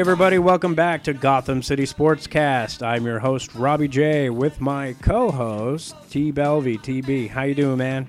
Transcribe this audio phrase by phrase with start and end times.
[0.00, 2.82] Hey everybody, welcome back to Gotham City Sportscast.
[2.82, 6.78] I'm your host Robbie J with my co-host T Belvy.
[6.78, 8.08] TB, how you doing, man?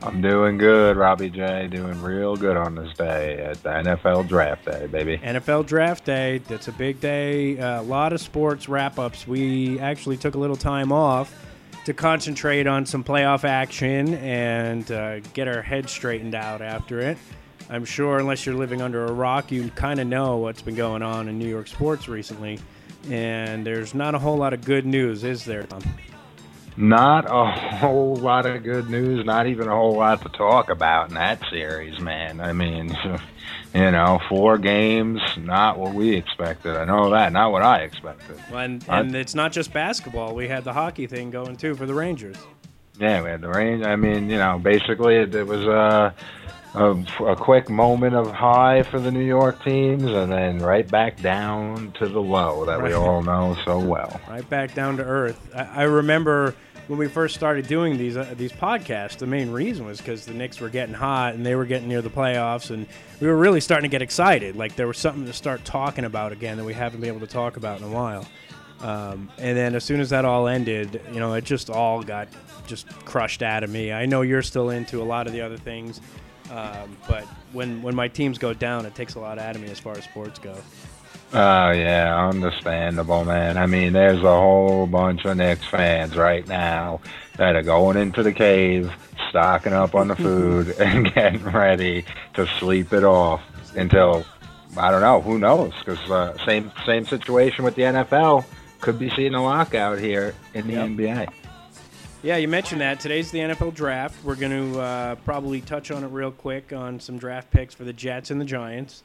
[0.00, 1.66] I'm doing good, Robbie J.
[1.68, 5.16] Doing real good on this day at the NFL Draft Day, baby.
[5.16, 6.42] NFL Draft Day.
[6.46, 7.56] That's a big day.
[7.56, 9.26] A lot of sports wrap-ups.
[9.26, 11.34] We actually took a little time off
[11.86, 17.16] to concentrate on some playoff action and uh, get our heads straightened out after it.
[17.70, 21.02] I'm sure, unless you're living under a rock, you kind of know what's been going
[21.02, 22.58] on in New York sports recently.
[23.10, 25.82] And there's not a whole lot of good news, is there, Tom?
[26.76, 31.08] Not a whole lot of good news, not even a whole lot to talk about
[31.08, 32.40] in that series, man.
[32.40, 32.88] I mean,
[33.74, 36.76] you know, four games, not what we expected.
[36.76, 38.40] I know that, not what I expected.
[38.50, 40.34] Well, and, and it's not just basketball.
[40.34, 42.36] We had the hockey thing going too for the Rangers.
[42.98, 43.86] Yeah, we had the Rangers.
[43.86, 46.12] I mean, you know, basically it, it was uh,
[46.74, 46.90] a,
[47.24, 51.92] a quick moment of high for the New York teams, and then right back down
[51.98, 54.20] to the low that we all know so well.
[54.28, 55.50] Right back down to earth.
[55.54, 56.54] I, I remember
[56.88, 59.18] when we first started doing these uh, these podcasts.
[59.18, 62.02] The main reason was because the Knicks were getting hot and they were getting near
[62.02, 62.86] the playoffs, and
[63.20, 64.56] we were really starting to get excited.
[64.56, 67.32] Like there was something to start talking about again that we haven't been able to
[67.32, 68.26] talk about in a while.
[68.80, 72.28] Um, and then as soon as that all ended, you know, it just all got
[72.66, 73.92] just crushed out of me.
[73.92, 76.00] I know you're still into a lot of the other things.
[76.50, 79.68] Um, but when when my teams go down, it takes a lot out of me
[79.68, 80.56] as far as sports go.
[81.32, 83.56] Oh yeah, understandable, man.
[83.56, 87.00] I mean, there's a whole bunch of Knicks fans right now
[87.38, 88.92] that are going into the cave,
[89.30, 92.04] stocking up on the food, and getting ready
[92.34, 93.42] to sleep it off
[93.74, 94.24] until
[94.76, 95.20] I don't know.
[95.20, 95.72] Who knows?
[95.78, 98.44] Because uh, same same situation with the NFL.
[98.80, 100.88] Could be seeing a lockout here in the yep.
[100.88, 101.43] NBA.
[102.24, 103.00] Yeah, you mentioned that.
[103.00, 104.24] Today's the NFL draft.
[104.24, 107.84] We're going to uh, probably touch on it real quick on some draft picks for
[107.84, 109.02] the Jets and the Giants.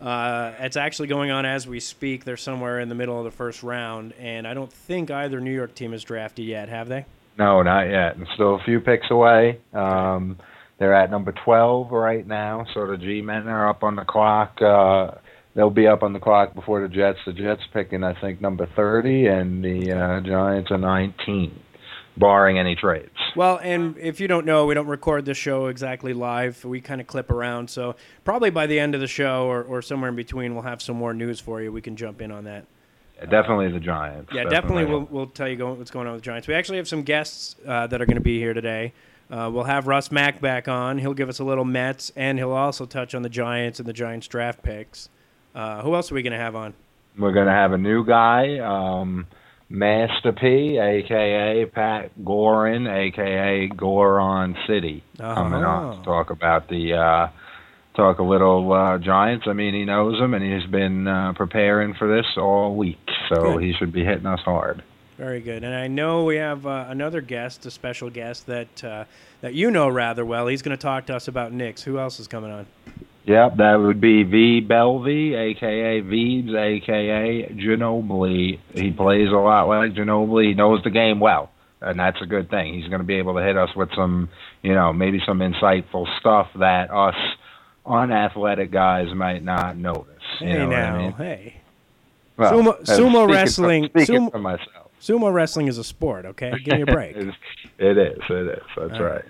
[0.00, 2.24] Uh, it's actually going on as we speak.
[2.24, 5.52] They're somewhere in the middle of the first round, and I don't think either New
[5.52, 7.04] York team has drafted yet, have they?
[7.36, 8.14] No, not yet.
[8.14, 9.58] And still a few picks away.
[9.72, 10.38] Um,
[10.78, 14.62] they're at number 12 right now, so the G-men are up on the clock.
[14.62, 15.16] Uh,
[15.56, 17.18] they'll be up on the clock before the Jets.
[17.26, 21.58] The Jets picking, I think, number 30, and the uh, Giants are 19
[22.16, 23.10] barring any trades.
[23.34, 26.64] Well, and if you don't know, we don't record the show exactly live.
[26.64, 27.70] We kind of clip around.
[27.70, 30.82] So probably by the end of the show or, or somewhere in between, we'll have
[30.82, 31.72] some more news for you.
[31.72, 32.66] We can jump in on that.
[33.16, 34.30] Yeah, definitely the Giants.
[34.32, 36.48] Yeah, definitely, definitely we'll, we'll tell you what's going on with the Giants.
[36.48, 38.92] We actually have some guests uh, that are going to be here today.
[39.30, 40.98] Uh, we'll have Russ Mack back on.
[40.98, 43.92] He'll give us a little Mets, and he'll also touch on the Giants and the
[43.94, 45.08] Giants draft picks.
[45.54, 46.74] Uh, who else are we going to have on?
[47.18, 48.58] We're going to have a new guy.
[48.58, 49.26] Um,
[49.72, 55.34] Master P, aka Pat Gorin, aka Goron City, uh-huh.
[55.34, 57.28] coming on to talk about the uh,
[57.96, 59.46] talk a little uh, Giants.
[59.48, 63.00] I mean, he knows them, and he's been uh, preparing for this all week,
[63.30, 63.62] so good.
[63.62, 64.82] he should be hitting us hard.
[65.16, 69.04] Very good, and I know we have uh, another guest, a special guest that uh,
[69.40, 70.48] that you know rather well.
[70.48, 71.82] He's going to talk to us about Knicks.
[71.82, 72.66] Who else is coming on?
[73.24, 78.58] Yep, that would be V Belvy, aka Veebs, aka Ginobili.
[78.74, 80.48] He plays a lot like Ginobili.
[80.48, 81.50] He knows the game well,
[81.80, 82.74] and that's a good thing.
[82.74, 84.28] He's going to be able to hit us with some,
[84.62, 87.14] you know, maybe some insightful stuff that us
[87.86, 90.08] unathletic guys might not notice.
[90.40, 91.12] You hey know now, I mean?
[91.12, 91.56] hey.
[92.36, 93.88] Well, sumo, uh, sumo wrestling.
[93.92, 94.90] For, sumo, for myself.
[95.00, 96.24] Sumo wrestling is a sport.
[96.26, 97.16] Okay, give me a break.
[97.16, 97.34] it is.
[97.78, 98.18] It is.
[98.28, 99.00] That's All right.
[99.00, 99.24] right.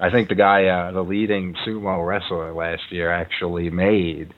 [0.00, 4.34] I think the guy, uh, the leading sumo wrestler last year, actually made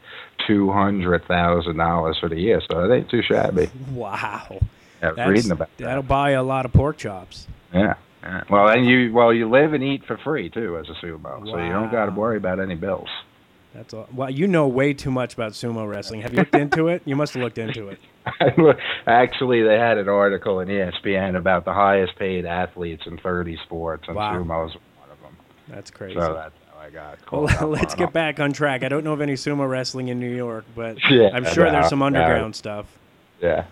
[0.46, 2.60] two hundred thousand dollars for the year.
[2.70, 3.70] So it ain't too shabby.
[3.90, 4.60] Wow.
[5.02, 5.84] Yeah, reading about that.
[5.84, 7.46] That'll buy a lot of pork chops.
[7.72, 7.94] Yeah.
[8.22, 8.44] yeah.
[8.50, 11.42] Well, and you well you live and eat for free too as a sumo, wow.
[11.44, 13.08] so you don't got to worry about any bills.
[13.74, 14.08] That's all.
[14.12, 16.22] Well, you know way too much about sumo wrestling.
[16.22, 17.02] Have you looked into it?
[17.04, 17.98] You must have looked into it.
[19.06, 24.04] Actually, they had an article in ESPN about the highest paid athletes in 30 sports,
[24.08, 24.34] and wow.
[24.34, 24.74] sumo's
[25.68, 26.18] that's crazy.
[26.18, 27.18] So that's how I got.
[27.32, 28.82] Well, let's get back on track.
[28.82, 31.88] I don't know of any sumo wrestling in New York, but yeah, I'm sure there's
[31.88, 32.58] some underground yeah.
[32.58, 32.86] stuff.
[33.40, 33.64] Yeah.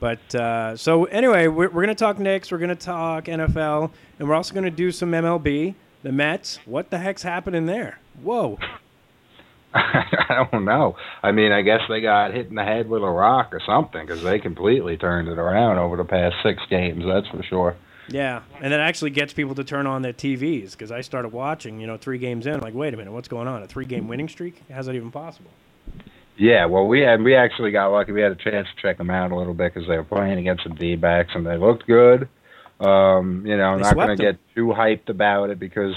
[0.00, 2.52] But uh, so anyway, we're, we're going to talk Knicks.
[2.52, 5.74] We're going to talk NFL, and we're also going to do some MLB.
[6.04, 6.60] The Mets.
[6.64, 7.98] What the heck's happening there?
[8.22, 8.58] Whoa.
[9.74, 10.96] I don't know.
[11.22, 14.06] I mean, I guess they got hit in the head with a rock or something
[14.06, 17.04] because they completely turned it around over the past six games.
[17.04, 17.76] That's for sure.
[18.08, 21.80] Yeah, and that actually gets people to turn on their TVs because I started watching,
[21.80, 22.54] you know, three games in.
[22.54, 23.62] I'm like, wait a minute, what's going on?
[23.62, 24.62] A three-game winning streak?
[24.72, 25.50] How's that even possible?
[26.36, 28.12] Yeah, well, we had we actually got lucky.
[28.12, 30.38] We had a chance to check them out a little bit because they were playing
[30.38, 32.28] against the D-backs and they looked good.
[32.80, 35.94] Um, you know, I'm not going to get too hyped about it because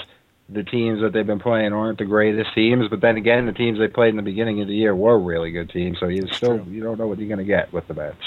[0.50, 3.78] the teams that they've been playing aren't the greatest teams, but then again, the teams
[3.78, 6.00] they played in the beginning of the year were really good teams.
[6.00, 8.18] So you still you don't know what you're going to get with the Mets.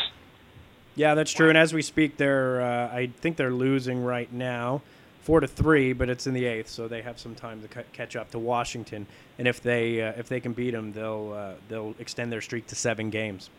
[0.97, 1.49] Yeah, that's true.
[1.49, 4.83] And as we speak, they're uh, I think they're losing right now,
[5.23, 7.83] four to three, but it's in the eighth, so they have some time to ca-
[7.93, 9.07] catch up to Washington.
[9.39, 12.67] And if they uh, if they can beat them, they'll uh, they'll extend their streak
[12.69, 13.51] to seven games.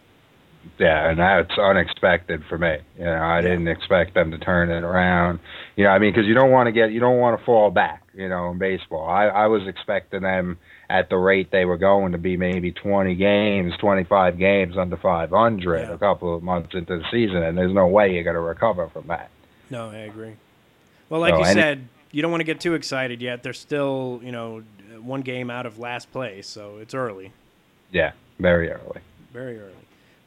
[0.79, 2.77] Yeah, and that's unexpected for me.
[2.97, 5.39] You know, I didn't expect them to turn it around.
[5.75, 7.69] You know, I mean, because you don't want to get, you don't want to fall
[7.69, 8.03] back.
[8.15, 10.57] You know, in baseball, I, I was expecting them
[10.89, 15.79] at the rate they were going to be maybe 20 games, 25 games under 500
[15.79, 15.91] Yeah.
[15.93, 18.87] a couple of months into the season, and there's no way you're going to recover
[18.89, 19.29] from that.
[19.69, 20.33] No, I agree.
[21.09, 23.41] Well, like So, you said, you don't want to get too excited yet.
[23.43, 24.63] They're still, you know,
[25.01, 27.31] one game out of last place, so it's early,
[27.91, 29.01] Yeah, very early.
[29.33, 29.71] very early.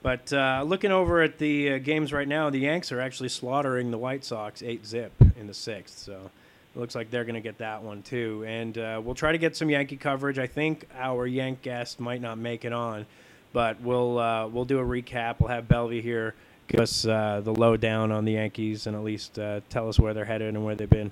[0.03, 3.91] But uh, looking over at the uh, games right now, the Yanks are actually slaughtering
[3.91, 5.99] the White Sox eight zip in the sixth.
[5.99, 6.31] So
[6.75, 8.45] it looks like they're going to get that one too.
[8.47, 10.39] And uh, we'll try to get some Yankee coverage.
[10.39, 13.07] I think our Yank guest might not make it on,
[13.53, 15.41] but we'll uh, we'll do a recap.
[15.41, 16.35] We'll have Belvy here
[16.69, 20.15] give us uh, the lowdown on the Yankees and at least uh, tell us where
[20.15, 21.11] they're headed and where they've been.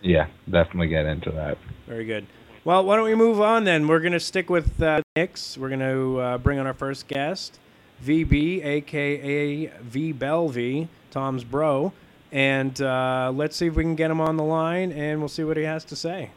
[0.00, 1.58] Yeah, definitely get into that.
[1.86, 2.26] Very good.
[2.64, 3.86] Well, why don't we move on then?
[3.86, 5.56] We're going to stick with uh, Knicks.
[5.56, 7.58] We're going to uh, bring on our first guest,
[8.04, 11.92] VB, aka V Belvy, Tom's bro,
[12.32, 15.44] and uh, let's see if we can get him on the line, and we'll see
[15.44, 16.30] what he has to say.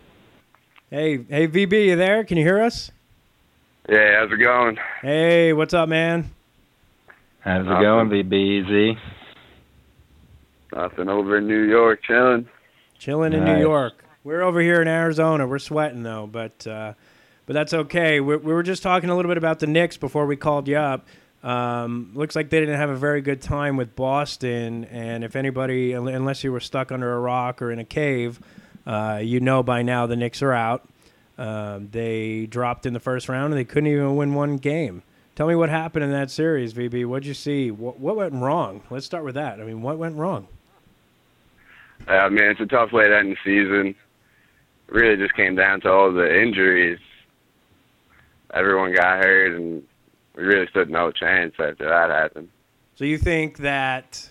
[0.89, 2.23] Hey, hey, VB, you there?
[2.23, 2.91] Can you hear us?
[3.89, 4.77] Yeah, how's it going?
[5.01, 6.29] Hey, what's up, man?
[7.39, 8.09] How's it Awesome.
[8.09, 8.97] going, BBZ?
[10.73, 12.47] Nothing over in New York, chilling.
[12.97, 14.05] Chilling in New York.
[14.23, 15.47] We're over here in Arizona.
[15.47, 16.93] We're sweating though, but uh,
[17.47, 18.19] but that's okay.
[18.19, 20.77] We, we were just talking a little bit about the Knicks before we called you
[20.77, 21.07] up.
[21.43, 25.93] Um, looks like they didn't have a very good time with Boston, and if anybody,
[25.93, 28.39] unless you were stuck under a rock or in a cave,
[28.85, 30.88] uh, you know by now the Knicks are out.
[31.38, 35.01] Um, they dropped in the first round, and they couldn't even win one game.
[35.35, 37.05] Tell me what happened in that series, VB.
[37.07, 37.71] What'd you see?
[37.71, 38.83] What, what went wrong?
[38.91, 39.59] Let's start with that.
[39.59, 40.47] I mean, what went wrong?
[42.07, 43.95] Yeah, man, it's a tough way to end the season.
[44.88, 46.99] Really just came down to all the injuries.
[48.53, 49.83] Everyone got hurt, and
[50.36, 52.50] we really stood no chance after that happened.
[52.95, 54.30] So you think that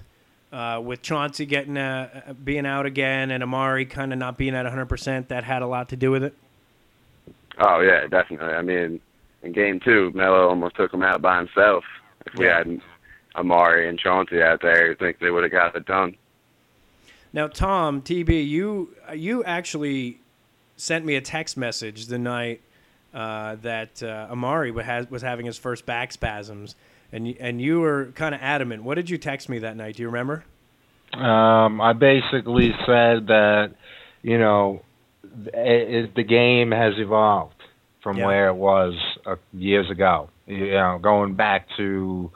[0.53, 4.67] uh, with Chauncey getting uh, being out again and Amare kind of not being at
[4.67, 6.35] 100%, that had a lot to do with it?
[7.59, 8.55] Oh yeah, definitely.
[8.55, 9.01] I mean,
[9.43, 11.85] in game two, Melo almost took him out by himself.
[12.27, 12.59] If we Yeah.
[12.59, 12.81] had
[13.35, 16.17] Amare and Chauncey out there, I think they would have got it done.
[17.33, 20.19] Now, Tom, TB, you you actually
[20.77, 22.61] sent me a text message the night
[23.15, 26.77] uh, that uh, Amare wa- was having his first back spasms,
[27.13, 28.83] and you, and you were kind of adamant.
[28.85, 29.97] What did you text me that night?
[29.97, 30.45] Do you remember?
[31.13, 33.73] Um, I basically said that,
[34.23, 34.83] you know,
[35.47, 37.55] it, it, the game has evolved
[38.03, 38.27] from Yeah.
[38.27, 38.95] where it was
[39.27, 40.31] uh, years ago.
[40.47, 42.31] You know, going back to,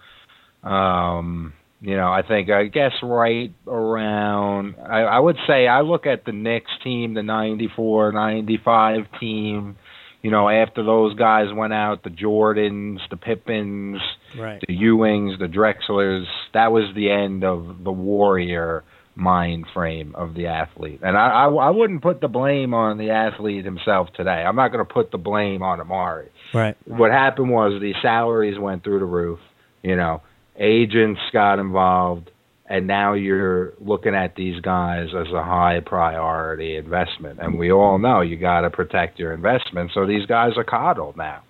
[0.63, 4.77] um, you know, I think I guess right around.
[4.85, 9.77] I, I would say I look at the Knicks team, the '94, '95 team.
[10.25, 14.01] You know, after those guys went out, the Jordans, the Pippens,
[14.39, 14.59] Right.
[14.67, 16.27] the Ewings, the Drexlers.
[16.55, 21.01] That was the end of the warrior mind frame of the athlete.
[21.03, 24.31] And I, I, I wouldn't put the blame on the athlete himself today.
[24.31, 26.31] I'm not going to put the blame on Amare.
[26.55, 26.75] Right.
[26.87, 29.41] What happened was the salaries went through the roof.
[29.83, 30.23] You know,
[30.59, 32.31] agents got involved,
[32.67, 37.39] and now you're looking at these guys as a high priority investment.
[37.41, 39.91] And we all know you got to protect your investment.
[39.93, 41.43] So these guys are coddled now.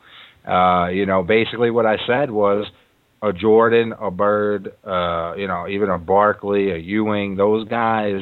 [0.47, 2.67] Uh, you know, basically what I said was
[3.23, 8.21] a Jordan, a Bird, uh, you know, even a Barkley, a Ewing, those guys,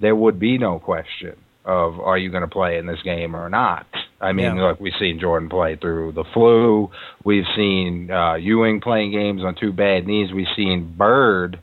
[0.00, 3.48] there would be no question of are you going to play in this game or
[3.48, 3.86] not.
[4.20, 4.62] I mean, Yeah.
[4.68, 6.90] look, we've seen Jordan play through the flu.
[7.24, 10.32] We've seen uh, Ewing playing games on two bad knees.
[10.32, 11.60] We've seen Bird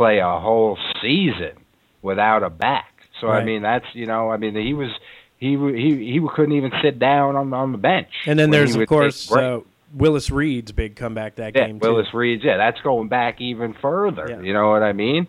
[0.00, 1.52] play a whole season
[2.00, 2.86] without a back.
[3.20, 3.42] So Right.
[3.42, 4.88] I mean, that's you know, I mean, he was
[5.36, 8.08] he he he couldn't even sit down on on the bench.
[8.24, 9.60] And then there's of course uh,
[9.92, 12.16] Willis Reed's big comeback that Yeah, game Willis too.
[12.16, 12.40] Reed.
[12.42, 14.26] Yeah, that's going back even further.
[14.26, 14.40] Yeah.
[14.40, 15.26] You know what I mean?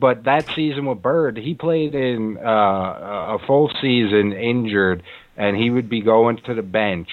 [0.00, 5.02] But that season with Bird, he played in uh, a full season injured,
[5.36, 7.10] and he would be going to the bench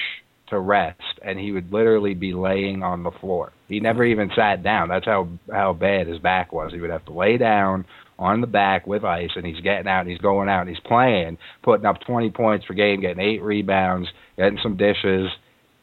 [0.51, 3.51] to rest, and he would literally be laying on the floor.
[3.67, 4.89] He never even sat down.
[4.89, 6.71] That's how how bad his back was.
[6.71, 7.85] He would have to lay down
[8.19, 10.79] on the back with ice, and he's getting out, and he's going out, and he's
[10.81, 15.27] playing, putting up 20 points per game, getting eight rebounds, getting some dishes,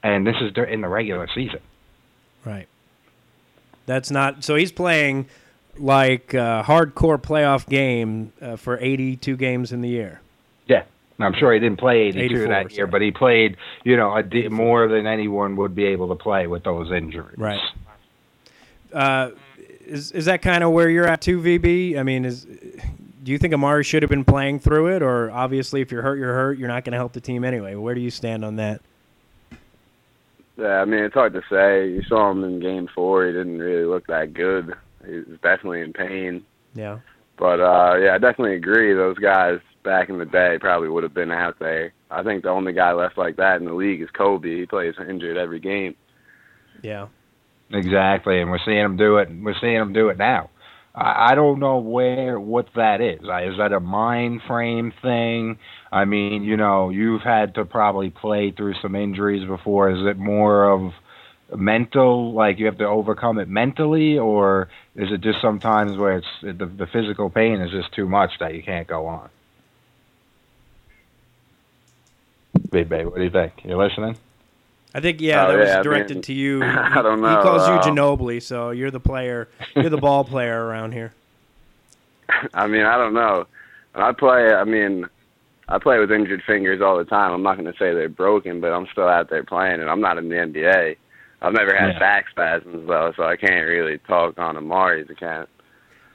[0.05, 1.61] and this is in the regular season.
[2.45, 2.69] Right.
[3.87, 5.27] That's not so he's playing
[5.79, 10.21] like uh, hardcore playoff game uh, for 82 games in the year.
[10.67, 10.85] Yeah,
[11.21, 12.91] I'm sure he didn't play 82 that year, sorry.
[12.91, 16.47] but he played, you know, a d- more than anyone would be able to play
[16.47, 17.37] with those injuries.
[17.37, 17.61] Right.
[18.93, 19.31] Uh,
[19.85, 21.99] is is that kind of where you're at too, VB?
[21.99, 25.81] I mean, is do you think Amare should have been playing through it, or obviously
[25.81, 26.59] if you're hurt, you're hurt.
[26.59, 27.75] You're not going to help the team anyway.
[27.75, 28.81] Where do you stand on that?
[30.57, 31.89] Yeah, I mean it's hard to say.
[31.89, 34.75] You saw him in Game Four; he didn't really look that good.
[35.07, 36.45] He was definitely in pain.
[36.75, 36.99] Yeah.
[37.37, 38.93] But uh, yeah, I definitely agree.
[38.93, 41.95] Those guys back in the day probably would have been out there.
[42.11, 44.61] I think the only guy left like that in the league is Kobe.
[44.61, 45.95] He plays injured every game.
[46.83, 47.07] Yeah.
[47.71, 49.31] Exactly, and we're seeing him do it.
[49.31, 50.51] We're seeing him do it now.
[50.95, 53.21] I, I don't know where what that is.
[53.21, 55.59] Is that a mind frame thing?
[55.91, 59.91] I mean, you know, you've had to probably play through some injuries before.
[59.91, 60.93] Is it more of
[61.57, 66.27] mental, like you have to overcome it mentally, or is it just sometimes where it's
[66.43, 69.31] the, the physical pain is just too much that you can't go on?
[72.71, 73.53] Big Bay, what do you think?
[73.65, 74.17] You listening?
[74.95, 76.63] I think yeah, Oh, that was yeah, I directed mean, to you.
[76.65, 77.29] I don't know.
[77.29, 79.49] He know, calls you uh, Ginobili, so you're the player.
[79.75, 81.13] You're the ball player around here.
[82.55, 83.47] I mean, I don't know.
[83.93, 85.07] When I play, I mean,
[85.69, 87.33] I play with injured fingers all the time.
[87.33, 90.01] I'm not going to say they're broken, but I'm still out there playing, and I'm
[90.01, 90.97] not in the NBA.
[91.41, 91.99] I've never had Yeah.
[91.99, 95.49] back spasms though, so I can't really talk on Amare's account.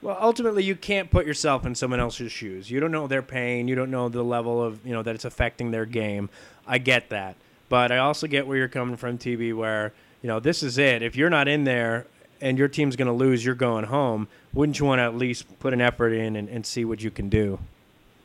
[0.04, 2.70] Well, ultimately, you can't put yourself in someone else's shoes.
[2.70, 3.68] You don't know their pain.
[3.68, 6.28] You don't know the level of you know that it's affecting their game.
[6.66, 7.36] I get that,
[7.70, 9.56] but I also get where you're coming from, TB.
[9.56, 11.00] Where you know this is it.
[11.02, 12.06] If you're not in there
[12.42, 14.28] and your team's going to lose, you're going home.
[14.52, 17.10] Wouldn't you want to at least put an effort in and, and see what you
[17.10, 17.58] can do?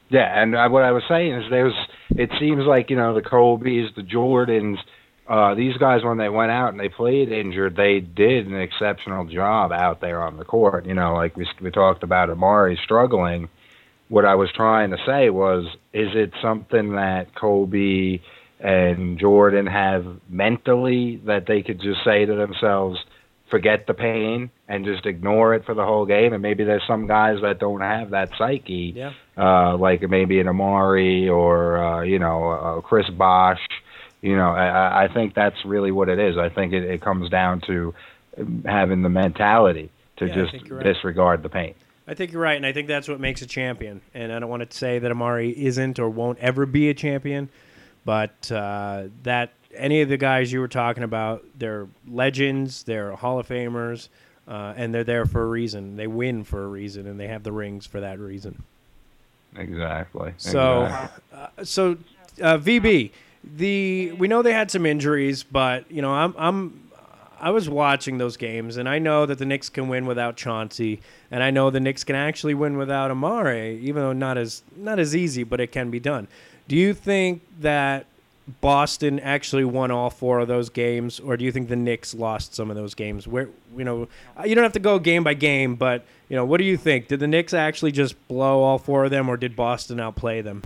[0.09, 1.74] Yeah, and I, what I was saying is there's.
[2.09, 4.79] It seems like you know the Kobe's, the Jordans,
[5.29, 9.25] uh, these guys when they went out and they played injured, they did an exceptional
[9.25, 10.86] job out there on the court.
[10.88, 13.48] You know, like we we talked about Amare struggling.
[14.09, 18.19] What I was trying to say was, is it something that Kobe
[18.59, 23.00] and Jordan have mentally that they could just say to themselves,
[23.51, 26.33] forget the pain and just ignore it for the whole game?
[26.33, 29.13] And maybe there's some guys that don't have that psyche Yeah.
[29.38, 33.62] uh, like maybe an Amare or uh, you know uh, Chris Bosh.
[34.21, 36.38] You know, I, I think that's really what it is.
[36.38, 37.93] I think it, it comes down to
[38.65, 40.83] having the mentality to Yeah, just right.
[40.83, 41.73] disregard the pain.
[42.07, 44.01] I think you're right, and I think that's what makes a champion.
[44.13, 47.49] And I don't want to say that Amare isn't or won't ever be a champion,
[48.03, 53.39] but uh, that any of the guys you were talking about, they're legends, they're Hall
[53.39, 54.09] of Famers,
[54.47, 55.95] uh, and they're there for a reason.
[55.97, 58.63] They win for a reason, and they have the rings for that reason.
[59.55, 60.33] Exactly.
[60.38, 61.23] So, Exactly.
[61.33, 61.97] uh, so
[62.41, 63.11] uh, VB,
[63.43, 66.89] the we know they had some injuries, but you know I'm I'm
[67.39, 71.00] I was watching those games, and I know that the Knicks can win without Chauncey,
[71.31, 75.00] and I know the Knicks can actually win without Amare, even though not as not
[75.00, 76.27] as easy, but it can be done.
[76.67, 78.05] Do you think that
[78.62, 82.55] Boston actually won all four of those games, or do you think the Knicks lost
[82.55, 83.27] some of those games?
[83.27, 86.46] Where you know uh, you don't have to go game by game, but you know
[86.46, 87.08] what do you think?
[87.08, 90.63] Did the Knicks actually just blow all four of them, or did Boston outplay them?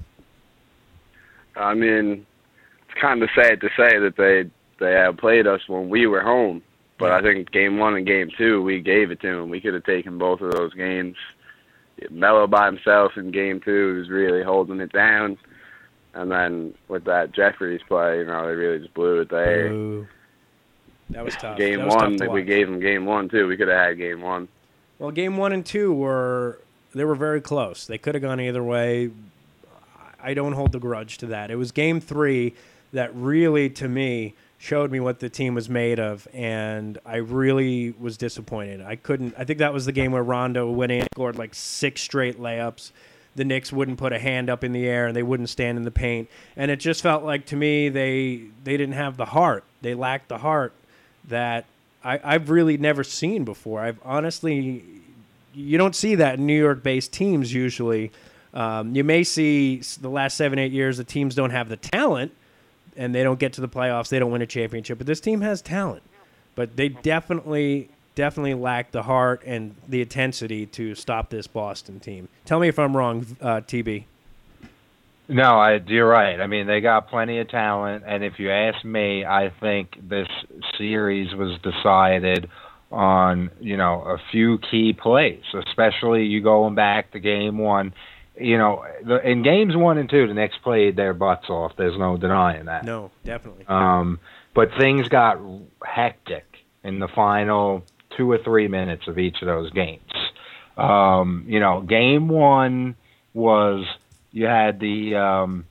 [1.56, 2.26] I mean,
[2.94, 6.62] it's kind of sad to say that they they outplayed us when we were home,
[7.00, 9.50] but I think game one and game two we gave it to them.
[9.50, 11.16] We could have taken both of those games.
[12.10, 15.38] Melo by himself in game two was really holding it down,
[16.14, 19.70] and then with that Jeffries play, you know, they really just blew it there.
[19.70, 20.08] Boo.
[21.12, 21.58] That was tough.
[21.58, 23.48] Game was one, tough to we gave them game one too.
[23.48, 24.48] We could have had game one.
[25.00, 26.60] Well, game one and two were
[26.94, 27.86] they were very close.
[27.88, 29.12] They could have gone either way.
[30.22, 31.52] I don't hold the grudge to that.
[31.52, 32.56] It was game three
[32.94, 37.94] that really, to me, showed me what the team was made of, and I really
[38.00, 38.82] was disappointed.
[38.82, 39.36] I couldn't.
[39.38, 42.92] I think that was the game where Rondo went in, scored like six straight layups.
[43.36, 45.84] The Knicks wouldn't put a hand up in the air, and they wouldn't stand in
[45.84, 49.66] the paint, and it just felt like to me they they didn't have the heart.
[49.82, 50.72] They lacked the heart
[51.28, 51.66] that
[52.04, 53.82] I, I've really never seen before.
[53.82, 54.84] I've honestly,
[55.54, 58.12] you don't see that in New York-based teams usually.
[58.54, 62.32] Um, you may see the last seven, eight years the teams don't have the talent,
[62.98, 64.10] and they don't get to the playoffs.
[64.10, 66.04] They don't win a championship, but this team has talent.
[66.56, 72.30] But they definitely, definitely lack the heart and the intensity to stop this Boston team.
[72.46, 74.06] Tell me if I'm wrong, uh, TB.
[75.30, 76.40] No, I, you're right.
[76.40, 80.28] I mean, they got plenty of talent, and if you ask me, I think this
[80.78, 82.50] series was decided
[82.92, 87.94] on you know a few key plays, especially you going back to game one.
[88.40, 91.74] You know, the, in games one and two, the Knicks played their butts off.
[91.78, 92.84] There's no denying that.
[92.84, 93.66] No, definitely.
[93.68, 94.20] Um,
[94.56, 95.38] but things got
[95.84, 96.46] hectic
[96.84, 97.84] in the final
[98.18, 100.12] two or three minutes of each of those games.
[100.78, 102.96] Um, you know, game one
[103.34, 103.86] was
[104.32, 105.66] you had the um,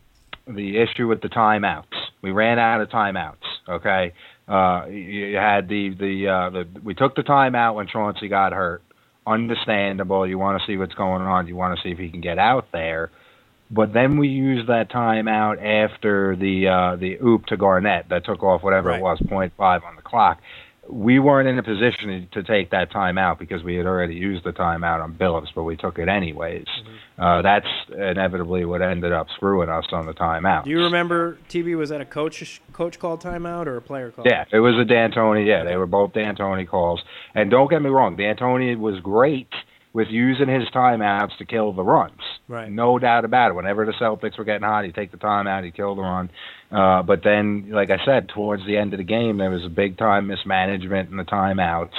[0.46, 1.84] the issue with the timeouts.
[2.20, 3.36] We ran out of timeouts.
[3.68, 4.12] Okay,
[4.48, 8.82] uh, you had the the, uh, the we took the timeout when Chauncey got hurt.
[9.26, 10.26] Understandable.
[10.26, 11.46] You want to see what's going on.
[11.46, 13.10] You want to see if he can get out there.
[13.70, 18.42] But then we used that timeout after the uh, the oop to Garnett that took
[18.42, 18.98] off whatever Right.
[18.98, 20.40] it was, point five on the clock.
[20.88, 24.52] We weren't in a position to take that timeout because we had already used the
[24.52, 26.66] timeout on Billups, but we took it anyways.
[27.16, 30.64] Uh, that's inevitably what ended up screwing us on the timeout.
[30.64, 31.76] Do you remember TB?
[31.76, 34.26] Was that a coach coach called timeout or a player called?
[34.28, 35.46] Yeah, it was a D'Antoni.
[35.46, 37.00] Yeah, they were both D'Antoni calls.
[37.34, 39.48] And don't get me wrong, D'Antoni was great
[39.92, 42.20] with using his timeouts to kill the runs.
[42.48, 42.70] Right.
[42.70, 43.54] No doubt about it.
[43.54, 46.30] Whenever the Celtics were getting hot, he'd take the timeout, he'd kill the run.
[46.70, 49.68] Uh, but then, like I said, towards the end of the game, there was a
[49.68, 51.92] big time mismanagement in the timeouts.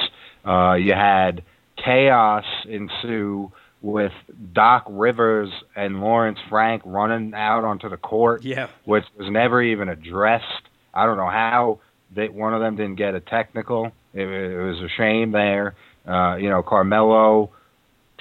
[0.45, 1.43] Uh, you had
[1.77, 4.13] chaos ensue with
[4.53, 8.67] Doc Rivers and Lawrence Frank running out onto the court Yeah.
[8.85, 10.45] which was never even addressed.
[10.93, 11.79] I don't know how
[12.15, 13.91] that one of them didn't get a technical.
[14.13, 15.75] It, it was a shame there.
[16.07, 17.51] Uh, you know, Carmelo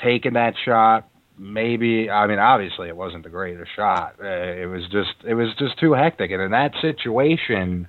[0.02, 1.08] taking that shot.
[1.38, 4.16] Maybe I mean, obviously, it wasn't the greatest shot.
[4.22, 6.30] Uh, it was just it was just too hectic.
[6.30, 7.88] And in that situation,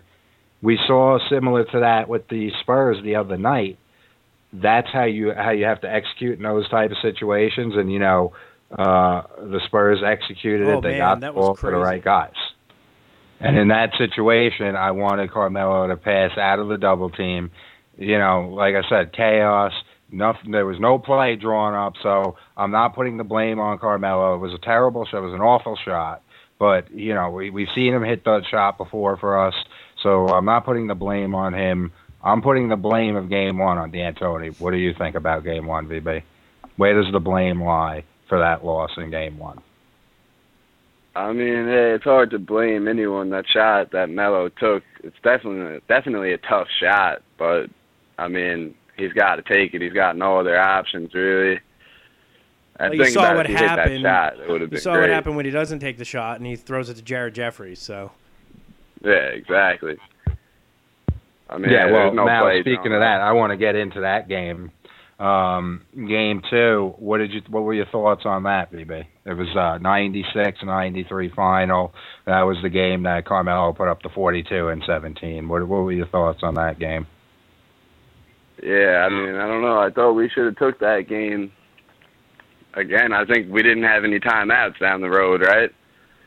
[0.62, 3.78] we saw similar to that with the Spurs the other night.
[4.54, 7.74] That's how you how you have to execute in those type of situations.
[7.76, 8.34] And you know,
[8.72, 10.82] uh, the Spurs executed Oh, it.
[10.82, 12.34] They man, got the ball to the right guys.
[13.40, 17.52] And in that situation, I wanted Carmelo to pass out of the double team.
[17.98, 19.74] You know, like I said, chaos.
[20.12, 20.52] Nothing.
[20.52, 24.36] There was no play drawn up, so I'm not putting the blame on Carmelo.
[24.36, 25.20] It was a terrible shot.
[25.20, 26.22] It was an awful shot.
[26.60, 29.56] But you know, we we've seen him hit that shot before for us,
[30.02, 31.92] so I'm not putting the blame on him.
[32.24, 34.60] I'm putting the blame of Game One on D'Antoni.
[34.60, 36.24] What do you think about Game One, VB?
[36.78, 39.62] Where does the blame lie for that loss in Game One?
[41.16, 44.84] I mean, eh, it's hard to blame anyone that shot that Melo took.
[45.04, 47.68] It's definitely definitely a tough shot, but
[48.18, 49.82] I mean, he's got to take it.
[49.82, 51.60] He's got no other options really.
[52.80, 54.06] I Well, you saw what if he hit happened.
[54.06, 55.02] that shot, it would You saw great.
[55.02, 57.80] what happened when he doesn't take the shot and he throws it to Jared Jeffries.
[57.80, 58.12] So
[59.04, 59.98] Yeah, exactly.
[61.50, 64.02] I mean, yeah, well, there's no now speaking of that, I want to get into
[64.02, 64.72] that game.
[65.20, 67.42] Um, game two, what did you?
[67.48, 69.06] What were your thoughts on that, BB?
[69.26, 71.94] It was uh, 96-93 final.
[72.26, 75.48] That was the game that Carmelo put up the 42 and 17.
[75.48, 77.06] What, what were your thoughts on that game?
[78.64, 79.78] Yeah, I mean, I don't know.
[79.78, 81.52] I thought we should have took that game.
[82.76, 85.70] Again, I think we didn't have any timeouts down the road, right?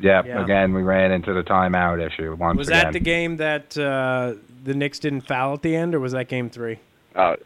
[0.01, 0.27] Yep.
[0.27, 0.44] Yeah.
[0.44, 2.85] Again, we ran into the timeout issue once was again.
[2.85, 6.29] that the game that uh, the Knicks didn't foul at the end, or was that
[6.29, 6.79] game three?
[7.14, 7.37] Oh,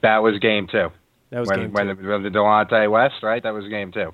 [0.00, 0.88] That was game two.
[1.30, 1.94] That was when game when two.
[1.94, 3.40] the, when the Delonte West, right?
[3.42, 4.12] That was game two.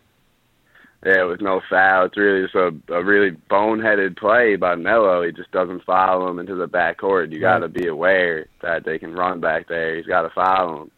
[1.04, 2.06] Yeah, with no foul.
[2.06, 5.22] It's really just a, a really boneheaded play by Melo.
[5.22, 7.32] He just doesn't follow him into the backcourt.
[7.32, 9.96] You got to be aware that they can run back there.
[9.96, 10.90] He's got to follow him.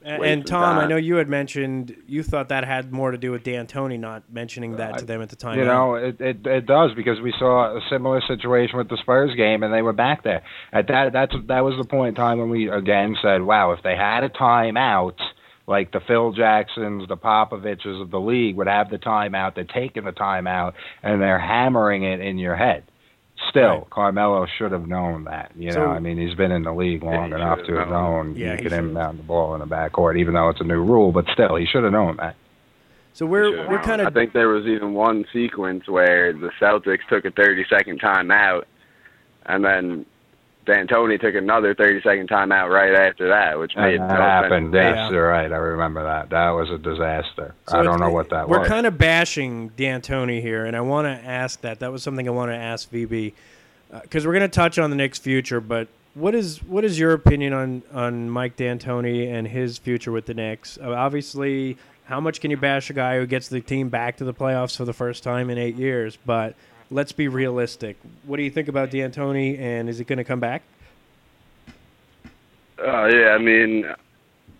[0.00, 3.18] And, and of Tom, I know you had mentioned you thought that had more to
[3.18, 5.58] do with D'Antoni not mentioning that to them at the time.
[5.58, 9.34] You know, it, it it does because we saw a similar situation with the Spurs
[9.36, 10.42] game, and they were back there.
[10.72, 13.82] At that that's that was the point in time when we again said, "Wow, if
[13.82, 15.18] they had a timeout."
[15.68, 19.54] Like the Phil Jacksons, the Popoviches of the league would have the timeout.
[19.54, 22.84] They're taking the timeout and they're hammering it in your head.
[23.50, 23.90] Still, Right.
[23.90, 25.52] Carmelo should have known that.
[25.56, 27.80] You So- know, I mean, he's been in the league long he enough to have
[27.80, 28.28] have known.
[28.28, 28.78] known Yeah, you he can should.
[28.78, 31.12] inbound the ball in the backcourt, even though it's a new rule.
[31.12, 32.34] But still, he should have known that.
[33.12, 33.68] so we're Sure.
[33.68, 34.06] we're kind of.
[34.06, 38.62] I think there was even one sequence where the Celtics took a 30 second timeout,
[39.46, 40.06] and then
[40.68, 44.72] D'Antoni took another 30 second timeout right after that, which made And no that happened.
[44.72, 44.96] sense.
[44.96, 45.50] Yes, you're right.
[45.52, 46.30] I remember that.
[46.30, 47.54] That was a disaster.
[47.68, 48.58] So I don't know what that was.
[48.58, 51.80] we're kind of bashing D'Antoni here, and I want to ask that.
[51.80, 53.32] That was something I want to ask VB
[54.02, 55.60] because we're going to touch on the Knicks' future.
[55.60, 60.26] But what is what is your opinion on on Mike D'Antoni and his future with
[60.26, 60.78] the Knicks?
[60.82, 64.24] Uh, obviously, how much can you bash a guy who gets the team back to
[64.24, 66.18] the playoffs for the first time in eight years?
[66.26, 66.54] But
[66.90, 67.96] let's be realistic.
[68.24, 70.62] What do you think about D'Antoni, and is he going to come back?
[72.78, 73.84] Uh, yeah, I mean,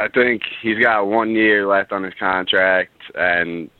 [0.00, 3.70] I think he's got one year left on his contract, and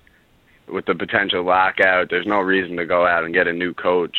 [0.69, 4.17] with the potential lockout, there's no reason to go out and get a new coach.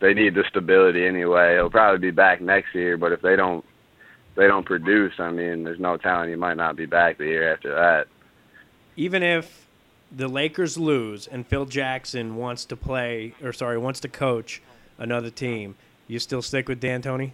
[0.00, 1.54] They need the stability anyway.
[1.54, 3.64] He'll probably be back next year, but if they don't,
[4.36, 5.14] they don't produce.
[5.18, 8.06] I mean, there's no telling he might not be back the year after that.
[8.96, 9.67] even if
[10.14, 14.62] the Lakers lose and Phil Jackson wants to play or sorry wants to coach
[14.98, 17.32] another team, you still stick with D'Antoni?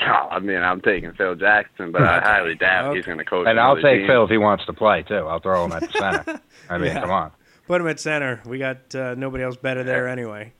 [0.00, 2.98] I mean, I'm taking Phil Jackson, but I highly doubt Okay.
[2.98, 3.46] he's going to coach.
[3.46, 4.06] and I'll take team.
[4.06, 5.14] Phil if he wants to play too.
[5.14, 5.92] I'll throw him at the
[6.24, 6.40] center.
[6.70, 7.00] I mean, Yeah.
[7.00, 7.30] come on.
[7.66, 8.40] Put him at center.
[8.46, 10.52] We got uh, nobody else better there anyway.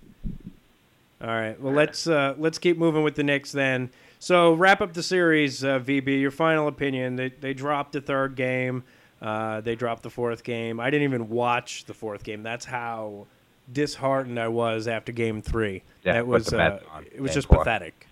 [1.21, 1.59] All right.
[1.61, 3.91] Well, let's uh, let's keep moving with the Knicks then.
[4.19, 6.21] So wrap up the series, uh, VB.
[6.21, 7.17] Your final opinion?
[7.17, 8.85] They they dropped the third game.
[9.23, 10.81] Uh, they dropped the fourth game.
[10.81, 12.43] I didn't even watch the fourth game.
[12.43, 13.27] That's how
[13.73, 15.85] disheartened I was after Game Three.
[16.05, 16.81] Yeah, that was uh,
[17.15, 17.59] it was just four.
[17.59, 18.07] pathetic.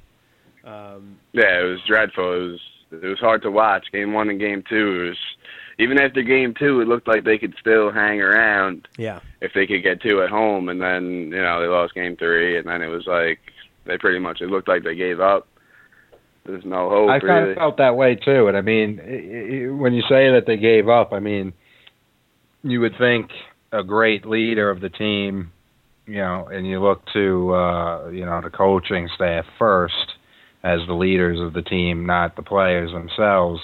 [0.65, 2.33] Um, Yeah, it was dreadful.
[2.33, 2.61] It was
[2.93, 3.87] it was hard to watch.
[3.93, 5.03] Game one and game two.
[5.03, 5.19] It was
[5.79, 9.21] even after game two, it looked like they could still hang around yeah.
[9.41, 10.69] if they could get two at home.
[10.69, 13.41] And then you know they lost game three, and then it was like
[13.85, 15.49] they pretty much it looked like they gave up.
[16.45, 17.11] There's no hope.
[17.11, 17.51] I kind really.
[17.53, 18.49] of felt that way too.
[18.49, 21.53] And I mean, i- i- when you say that they gave up, I mean,
[22.63, 23.31] you would think
[23.73, 25.53] a great leader of the team,
[26.07, 30.15] you know, and you look to, uh, you know, the coaching staff first
[30.65, 33.61] as the leaders of the team, not the players themselves.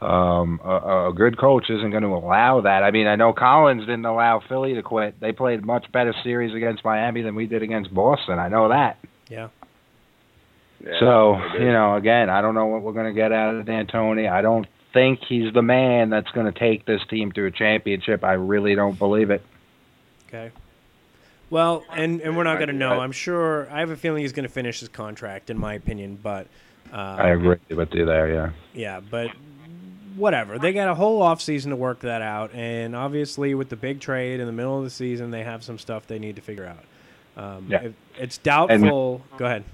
[0.00, 2.84] Um, a, a good coach isn't going to allow that.
[2.84, 5.18] I mean, I know Collins didn't allow Philly to quit.
[5.18, 8.38] They played much better series against Miami than we did against Boston.
[8.38, 8.98] I know that.
[9.28, 9.48] Yeah.
[10.84, 13.66] Yeah, So, you know, again, I don't know what we're going to get out of
[13.66, 14.30] D'Antoni.
[14.30, 18.22] I don't think he's the man that's going to take this team to a championship.
[18.24, 19.42] I really don't believe it.
[20.28, 20.50] Okay.
[21.50, 23.00] Well, and, and we're not going to know.
[23.00, 23.68] I'm sure.
[23.70, 26.18] I have a feeling he's going to finish his contract, in my opinion.
[26.22, 26.46] But
[26.92, 28.50] uh, I agree with you there, yeah.
[28.74, 29.30] Yeah, but
[30.14, 30.58] whatever.
[30.58, 34.00] They got a whole off season to work that out, and obviously with the big
[34.00, 36.66] trade in the middle of the season, they have some stuff they need to figure
[36.66, 36.84] out.
[37.42, 37.82] Um, Yeah.
[37.84, 39.22] if- It's doubtful.
[39.38, 39.64] go ahead.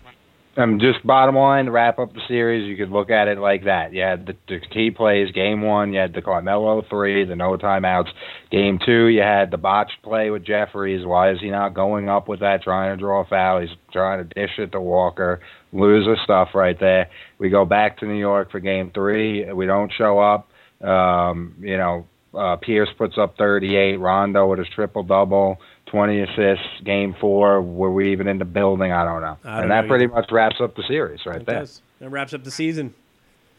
[0.56, 3.64] Um, just bottom line, to wrap up the series, you could look at it like
[3.64, 3.92] that.
[3.92, 5.32] You had the, the key plays.
[5.32, 8.10] Game one, you had the Carmelo three, the no timeouts.
[8.52, 11.04] Game two, you had the botched play with Jeffries.
[11.04, 13.62] Why is he not going up with that, trying to draw a foul?
[13.62, 15.40] He's trying to dish it to Walker.
[15.72, 17.10] Lose Loser stuff right there.
[17.38, 19.52] We go back to New York for game three.
[19.52, 20.48] We don't show up.
[20.80, 23.96] Um, you know, uh, Pierce puts up 38.
[23.96, 25.58] Rondo with his triple double.
[25.94, 27.62] 20 assists, game four.
[27.62, 28.90] Were we even in the building?
[28.90, 29.38] I don't know.
[29.44, 30.14] I don't and that know pretty either.
[30.14, 31.60] much wraps up the series right It there.
[31.60, 31.80] does.
[32.00, 32.94] That wraps up the season.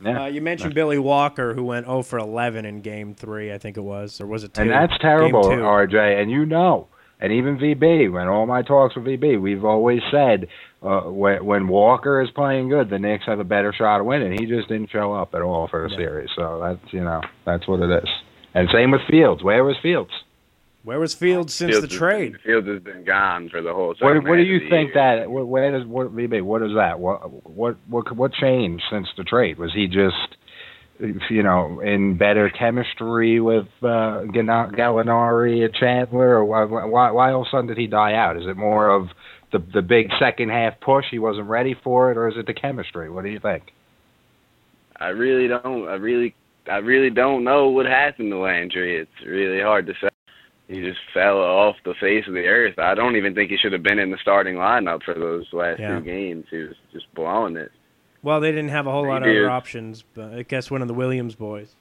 [0.03, 0.23] Yeah.
[0.23, 3.77] Uh, you mentioned Billy Walker, who went 0 for 11 in Game Three, I think
[3.77, 4.63] it was, or was it two?
[4.63, 6.21] and that's terrible, RJ.
[6.21, 6.87] And you know,
[7.21, 10.47] and even VB, when all my talks with VB, we've always said
[10.83, 14.33] uh, when, when Walker is playing good, the Knicks have a better shot of winning.
[14.37, 15.97] He just didn't show up at all for the Yeah.
[15.97, 16.29] series.
[16.35, 18.09] So that's, you know, that's what it is.
[18.53, 19.43] And same with Fields.
[19.43, 20.11] Where was Fields?
[20.85, 22.37] Where was Fields since Fields the has- trade?
[22.45, 23.87] Fields has been gone for the whole.
[23.87, 25.17] What, second what do you think year.
[25.19, 25.31] that?
[25.31, 26.43] What, where does what VB?
[26.43, 26.99] What is that?
[26.99, 29.57] What what what what changed since the trade?
[29.57, 30.37] Was he just
[31.29, 37.41] you know in better chemistry with uh, Gallinari and Chandler, or why, why why all
[37.41, 38.37] of a sudden did he die out?
[38.37, 39.07] Is it more of
[39.51, 41.05] the the big second half push?
[41.09, 43.09] He wasn't ready for it, or is it the chemistry?
[43.09, 43.63] What do you think?
[44.97, 45.87] I really don't.
[45.87, 46.35] I really,
[46.71, 48.97] I really don't know what happened to Landry.
[49.01, 50.09] It's really hard to say.
[50.67, 52.79] He just fell off the face of the earth.
[52.79, 55.79] I don't even think he should have been in the starting lineup for those last
[55.79, 55.99] Yeah.
[55.99, 56.45] two games.
[56.49, 57.71] He was just blowing it.
[58.23, 60.87] Well, they didn't have a whole lot of other options, but I guess one of
[60.87, 61.75] the Williams boys.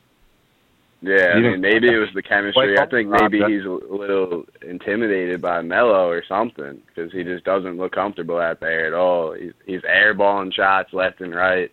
[1.01, 2.79] Yeah, I mean, maybe it was the chemistry.
[2.79, 7.77] I think maybe he's a little intimidated by Melo or something because he just doesn't
[7.77, 9.33] look comfortable out there at all.
[9.33, 11.70] He's, he's airballing shots left and right.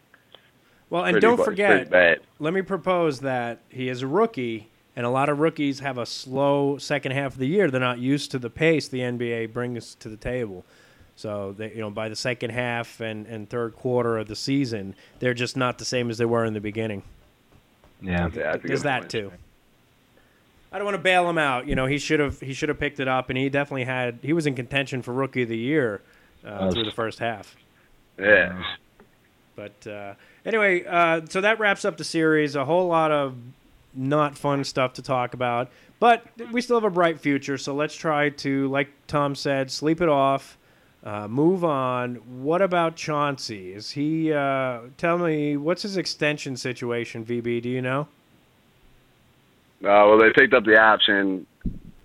[0.90, 1.90] Well, and Pretty don't forget,
[2.40, 6.06] let me propose that he is a rookie, and a lot of rookies have a
[6.06, 7.70] slow second half of the year.
[7.72, 10.66] They're not used to the pace the NBA brings to the table.
[11.16, 14.96] So they, you know, by the second half and, and third quarter of the season,
[15.20, 17.04] they're just not the same as they were in the beginning.
[18.02, 19.12] Yeah, Yeah, that's There's that point.
[19.12, 19.32] too.
[20.72, 21.68] I don't want to bail him out.
[21.68, 24.20] You know, he should have he should have picked it up, and he definitely had.
[24.22, 26.02] He was in contention for rookie of the year
[26.46, 26.74] uh, Yes.
[26.74, 27.56] through the first half.
[28.18, 28.64] Yeah.
[29.56, 30.14] But uh,
[30.46, 32.56] anyway, uh, so that wraps up the series.
[32.56, 33.36] A whole lot of
[33.94, 37.58] not fun stuff to talk about, but we still have a bright future.
[37.58, 40.58] So let's try to, like Tom said, sleep it off,
[41.04, 42.16] uh, move on.
[42.44, 43.74] What about Chauncey?
[43.74, 44.32] Is he?
[44.32, 47.26] Uh, tell me, what's his extension situation?
[47.26, 48.08] VB, do you know?
[49.84, 51.48] Uh, well, they picked up the option,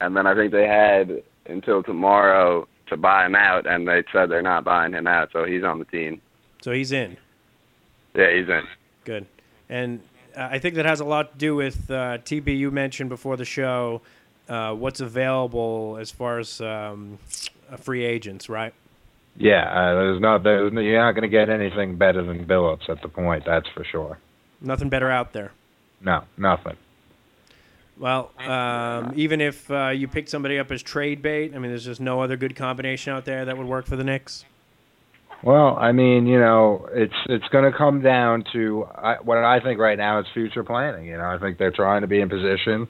[0.00, 4.30] and then I think they had until tomorrow to buy him out, and they said
[4.30, 6.20] they're not buying him out, so he's on the team.
[6.62, 7.16] So he's in.
[8.14, 8.62] Yeah, he's in.
[9.04, 9.26] Good.
[9.68, 10.00] And
[10.36, 12.58] uh, I think that has a lot to do with uh, TB.
[12.58, 14.02] You mentioned before the show
[14.48, 17.18] uh, what's available as far as um,
[17.70, 18.74] uh, free agents, right?
[19.38, 19.68] yeah.
[19.68, 23.02] Uh, there's not there's no, you're not going to get anything better than Billups at
[23.02, 23.44] the point.
[23.46, 24.18] That's for sure.
[24.60, 25.52] Nothing better out there.
[26.00, 26.76] No, nothing.
[27.98, 31.86] Well, um, even if uh, you pick somebody up as trade bait, I mean, there's
[31.86, 34.44] just no other good combination out there that would work for the Knicks.
[35.42, 39.60] Well, I mean, you know, it's it's going to come down to I, what I
[39.60, 41.06] think right now is future planning.
[41.06, 42.88] You know, I think they're trying to be in position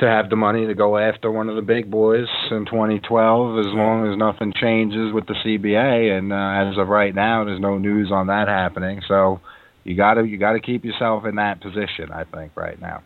[0.00, 3.66] to have the money to go after one of the big boys in 2012 as
[3.66, 7.78] long as nothing changes with the CBA and uh, as of right now there's no
[7.78, 9.40] news on that happening so
[9.84, 13.02] you got to you got to keep yourself in that position I think right now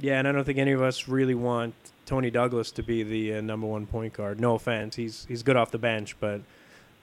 [0.00, 1.74] Yeah, and I don't think any of us really want
[2.04, 4.40] Toney Douglas to be the uh, number one point guard.
[4.40, 6.42] No offense, he's he's good off the bench, but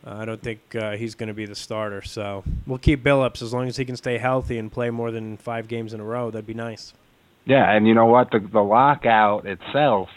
[0.06, 2.02] uh, I don't think uh, he's going to be the starter.
[2.02, 5.38] So we'll keep Billups as long as he can stay healthy and play more than
[5.38, 6.32] five games in a row.
[6.32, 6.94] That'd be nice.
[7.46, 8.32] Yeah, and you know what?
[8.32, 10.10] The the lockout itself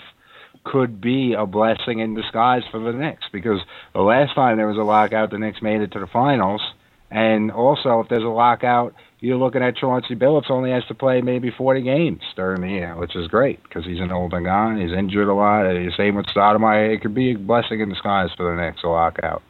[0.65, 3.61] could be a blessing in disguise for the Knicks because
[3.95, 6.63] the last time there was a lockout, the Knicks made it to the finals.
[7.11, 11.23] And also, if there's a lockout, you're looking at Chauncey Billups only has to play
[11.23, 14.79] maybe 40 games during the year, which is great because he's an older guy.
[14.79, 15.65] He's injured a lot.
[15.97, 16.95] Same with Stoudemire.
[16.95, 19.43] It could be a blessing in disguise for the Knicks, a lockout.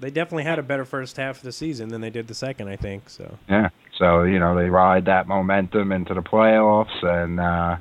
[0.00, 2.68] They definitely had a better first half of the season than they did the second,
[2.68, 3.08] I think.
[3.08, 3.70] So Yeah.
[3.98, 7.76] So, you know, they ride that momentum into the playoffs, and, uh,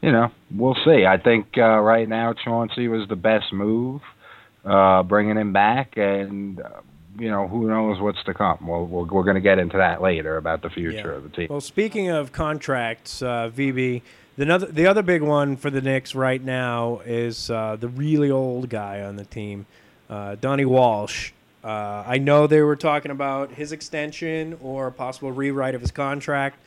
[0.00, 1.04] you know, we'll see.
[1.04, 4.00] I think uh, right now Chauncey was the best move,
[4.64, 6.68] uh, bringing him back, and, uh,
[7.18, 8.66] you know, who knows what's to come.
[8.66, 11.16] We'll, we'll, we're going to get into that later about the future Yeah.
[11.16, 11.48] of the team.
[11.50, 14.00] Well, speaking of contracts, uh, VB,
[14.38, 18.30] the other the other big one for the Knicks right now is uh, the really
[18.30, 19.66] old guy on the team,
[20.08, 21.32] uh, Donnie Walsh.
[21.64, 25.92] Uh, I know they were talking about his extension or a possible rewrite of his
[25.92, 26.58] contract.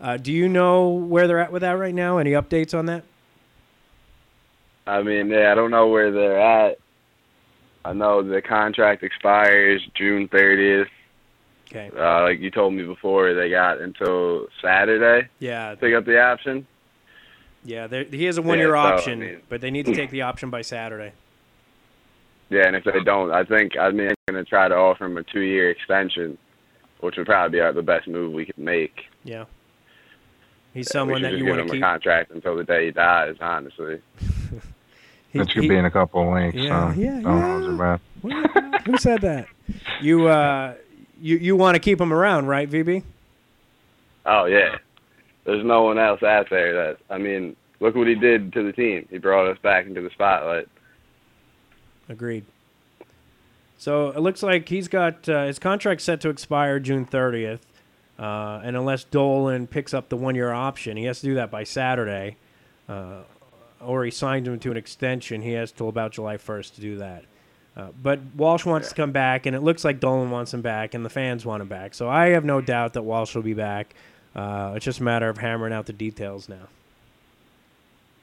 [0.00, 2.18] Uh, do you know where they're at with that right now?
[2.18, 3.04] Any updates on that?
[4.86, 6.78] I mean, yeah, I don't know where they're at.
[7.84, 10.86] I know the contract expires June 30th.
[11.70, 11.90] Okay.
[11.94, 16.18] Uh, like you told me before, they got until Saturday Yeah, to pick up the
[16.18, 16.66] option.
[17.64, 17.86] yeah.
[18.10, 20.48] He has a one-year so, I option, mean- but they need to take the option
[20.48, 21.12] by Saturday.
[22.48, 25.16] Yeah, and if they don't, I think I mean I'm gonna try to offer him
[25.16, 26.36] a two-year extension,
[27.00, 29.04] which would probably be uh, the best move we could make.
[29.24, 29.44] Yeah.
[30.74, 32.64] He's we someone should that just you give want him to a contract until the
[32.64, 33.36] day he dies.
[33.40, 34.00] Honestly,
[35.32, 36.56] He- That should he- be in a couple of weeks.
[36.56, 37.58] Yeah, so yeah, yeah.
[37.60, 38.00] your.
[38.20, 38.82] What?
[38.86, 39.46] Who said that?
[40.00, 40.74] You uh,
[41.20, 43.02] you you want to keep him around, right, VB?
[44.26, 44.76] oh yeah,
[45.44, 47.56] there's no one else out there that I mean.
[47.80, 49.06] Look what he did to the team.
[49.08, 50.66] He brought us back into the spotlight.
[52.08, 52.44] Agreed.
[53.78, 57.60] So it looks like he's got uh, his contract set to expire June 30th,
[58.18, 61.62] uh, and unless Dolan picks up the one-year option, he has to do that by
[61.62, 62.36] Saturday,
[62.88, 63.20] uh,
[63.80, 65.42] or he signs him to an extension.
[65.42, 67.24] He has till about July 1st to do that.
[67.76, 70.94] Uh, but Walsh wants to come back, and it looks like Dolan wants him back,
[70.94, 71.94] and the fans want him back.
[71.94, 73.94] So I have no doubt that Walsh will be back.
[74.34, 76.66] Uh, it's just a matter of hammering out the details now.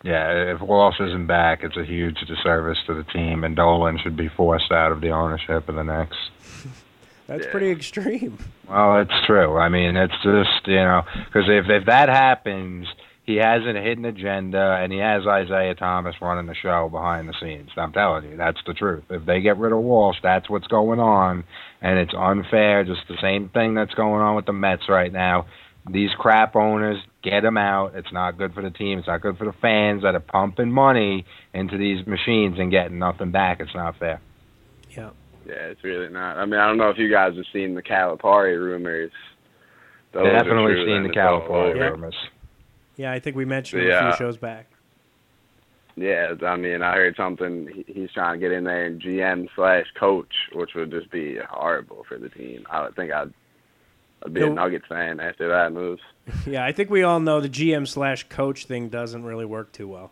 [0.05, 4.15] Yeah, if Walsh isn't back, it's a huge disservice to the team, and Dolan should
[4.15, 6.15] be forced out of the ownership of the Knicks.
[7.27, 7.51] That's Yeah.
[7.51, 8.37] pretty extreme.
[8.69, 9.57] Well, it's true.
[9.57, 12.85] I mean, it's just you know, because if if that happens,
[13.23, 17.33] he has a hidden agenda, and he has Isiah Thomas running the show behind the
[17.41, 17.71] scenes.
[17.75, 19.05] I'm telling you, that's the truth.
[19.09, 21.45] If they get rid of Walsh, that's what's going on,
[21.81, 22.83] and it's unfair.
[22.83, 25.47] Just the same thing that's going on with the Mets right now.
[25.89, 27.95] These crap owners get them out.
[27.95, 28.97] It's not good for the team.
[28.99, 32.97] It's not good for the fans that are pumping money into these machines and getting
[32.97, 33.59] nothing back.
[33.59, 34.19] It's not fair.
[34.97, 35.11] Yeah.
[35.45, 36.37] Yeah, it's really not.
[36.37, 39.11] I mean, I don't know if you guys have seen the Calipari rumors.
[40.11, 41.75] Those Definitely true, seen the Calipari.
[41.75, 41.83] Yeah.
[41.83, 42.15] rumors.
[42.95, 44.67] Yeah, I think we mentioned it a few shows back.
[45.97, 47.83] Yeah, I mean, I heard something.
[47.87, 52.05] He's trying to get in there and GM slash coach, which would just be horrible
[52.07, 52.65] for the team.
[52.69, 53.33] I would think I'd,
[54.25, 54.47] I'd be No.
[54.47, 55.99] a Nuggets fan after that move.
[56.47, 59.87] Yeah, I think we all know the GM slash coach thing doesn't really work too
[59.87, 60.11] well.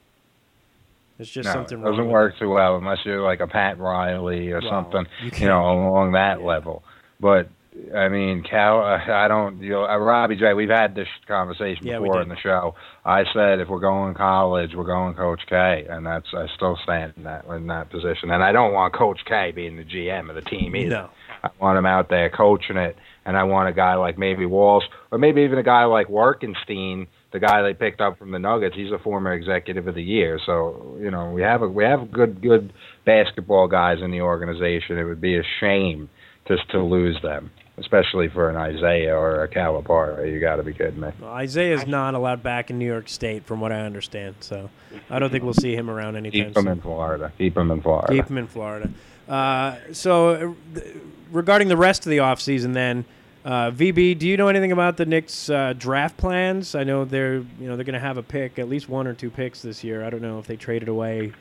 [1.20, 3.80] It's just no, something it doesn't with work too well unless you're like a Pat
[3.80, 6.46] Riley or Well, something, you you, know, along that yeah.
[6.46, 6.84] level.
[7.20, 7.50] But
[7.96, 10.54] I mean, Cal, uh, I don't, you know, uh, Robbie J.
[10.54, 12.24] We've had this conversation Yeah, before did.
[12.24, 12.76] in the show.
[13.06, 17.14] I said if we're going college, we're going Coach K, and that's I still stand
[17.18, 18.30] in that in that position.
[18.32, 20.90] And I don't want Coach K being the GM of the team either.
[20.90, 21.10] No.
[21.44, 22.96] I want him out there coaching it,
[23.26, 27.08] and I want a guy like maybe Walsh, or maybe even a guy like Warkentien,
[27.32, 28.76] the guy they picked up from the Nuggets.
[28.76, 32.12] He's a former executive of the year, so you know we have a we have
[32.12, 32.74] good good
[33.06, 34.98] basketball guys in the organization.
[34.98, 36.10] It would be a shame
[36.48, 40.32] just to lose them, especially for an Isiah or a Calipari.
[40.34, 41.10] You got to be kidding me.
[41.22, 44.36] Well, Isiah's not allowed back in New York State, from what I understand.
[44.42, 44.70] So
[45.10, 46.68] I don't think we'll see him around anytime Keep him soon.
[46.74, 47.32] in Florida.
[47.38, 48.14] Keep him in Florida.
[48.14, 48.90] Keep him in Florida.
[49.28, 50.96] Uh, so, uh, th-
[51.34, 53.06] regarding the rest of the offseason, then,
[53.44, 56.76] uh, VB, do you know anything about the Knicks' uh, draft plans?
[56.76, 59.14] I know they're you know they're going to have a pick, at least one or
[59.14, 60.06] two picks this year.
[60.06, 61.34] I don't know if they traded away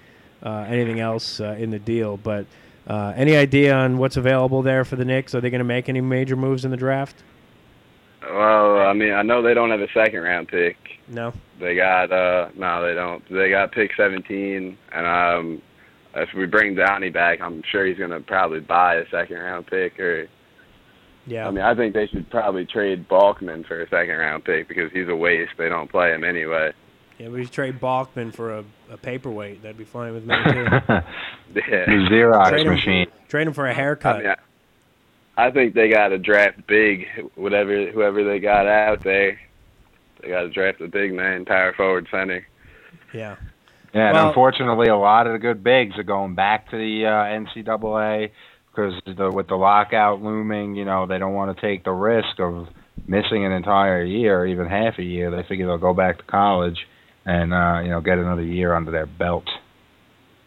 [0.42, 2.46] uh, anything else uh, in the deal, but
[2.88, 5.35] uh, any idea on what's available there for the Knicks?
[5.35, 7.22] Are they going to make any major moves in the draft?
[8.22, 10.76] Well, I mean, I know they don't have a second round pick.
[11.09, 11.33] No.
[11.59, 13.22] They got uh no, they don't.
[13.28, 15.62] They got pick 17, and um,
[16.14, 19.98] if we bring Donnie back, I'm sure he's gonna probably buy a second round pick.
[20.01, 20.27] Or
[21.27, 21.46] Yeah.
[21.46, 24.90] I mean, I think they should probably trade Balkman for a second round pick because
[24.92, 25.53] he's a waste.
[25.57, 26.72] They don't play him anyway.
[27.18, 29.62] yeah, we should trade Balkman for a, a paperweight.
[29.62, 30.64] That'd be fine with me too.
[31.55, 31.87] the Yeah.
[31.87, 33.07] Xerox Trade him- machine.
[33.29, 34.18] trade him for a haircut.
[34.22, 39.40] mean, I, I think they got to draft big, whatever whoever they got out there.
[40.20, 42.46] They got to draft a big man, power forward, center.
[43.14, 43.37] yeah.
[43.92, 47.07] Yeah, and Well- unfortunately, a lot of the good bigs are going back to the
[47.07, 48.31] uh, NCAA
[48.70, 52.40] because the, with the lockout looming, you know, they don't want to take the risk
[52.40, 52.68] of
[53.07, 55.31] missing an entire year, or even half a year.
[55.31, 56.87] They figure they'll go back to college
[57.24, 59.44] and uh, you know get another year under their belt.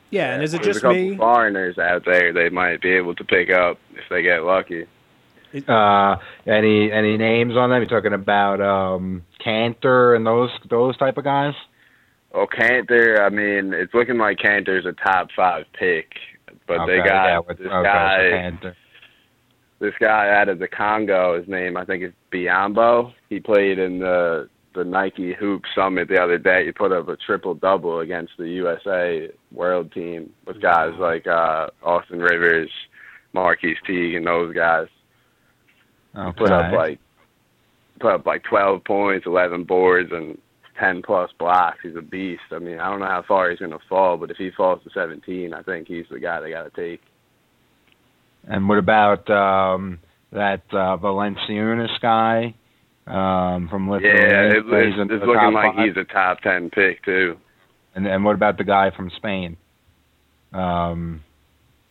[0.09, 1.17] Yeah, and is it There's just a couple me?
[1.17, 4.85] foreigners out there they might be able to pick up if they get lucky.
[5.67, 7.81] Uh, any any names on them?
[7.81, 11.53] You're talking about um, Kanter and those those type of guys.
[12.35, 16.15] Well, Kanter, I mean, it's looking like Kanter's a top five pick,
[16.67, 18.17] but okay, they got yeah, with, this okay, guy.
[18.33, 18.75] Kanter.
[19.79, 23.13] this guy out of the Congo, his name I think is Biyombo.
[23.29, 26.65] He played in the the Nike Hoop Summit the other day.
[26.65, 31.67] He put up a triple double against the USA World Team with guys like uh
[31.81, 32.69] Austin Rivers,
[33.31, 34.87] Marquis Teague, and those guys.
[36.17, 36.37] Okay.
[36.37, 36.99] Put up like
[38.01, 40.37] put up like twelve points, eleven boards, and
[40.79, 41.79] ten plus blocks.
[41.83, 42.41] He's a beast.
[42.51, 44.89] I mean, I don't know how far he's gonna fall, but if he falls to
[44.93, 47.01] seventeen, I think he's the guy they got to take.
[48.47, 49.99] And what about um,
[50.31, 52.53] that uh, Valanciunas guy
[53.07, 54.49] um, from Yeah, Lithuania?
[54.49, 55.87] it, it's, it's looking like five?
[55.87, 57.37] he's a top ten pick too.
[57.95, 59.57] And and what about the guy from Spain?
[60.53, 61.23] Um,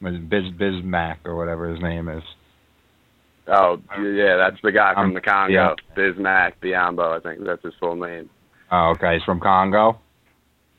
[0.00, 2.22] was Biz Bismack or whatever his name is.
[3.46, 5.74] Oh, yeah, that's the guy from Um, the Congo, yeah.
[5.94, 7.14] Bismack Biyombo.
[7.14, 8.30] I think that's his full name.
[8.74, 10.00] Oh, okay, he's from Congo.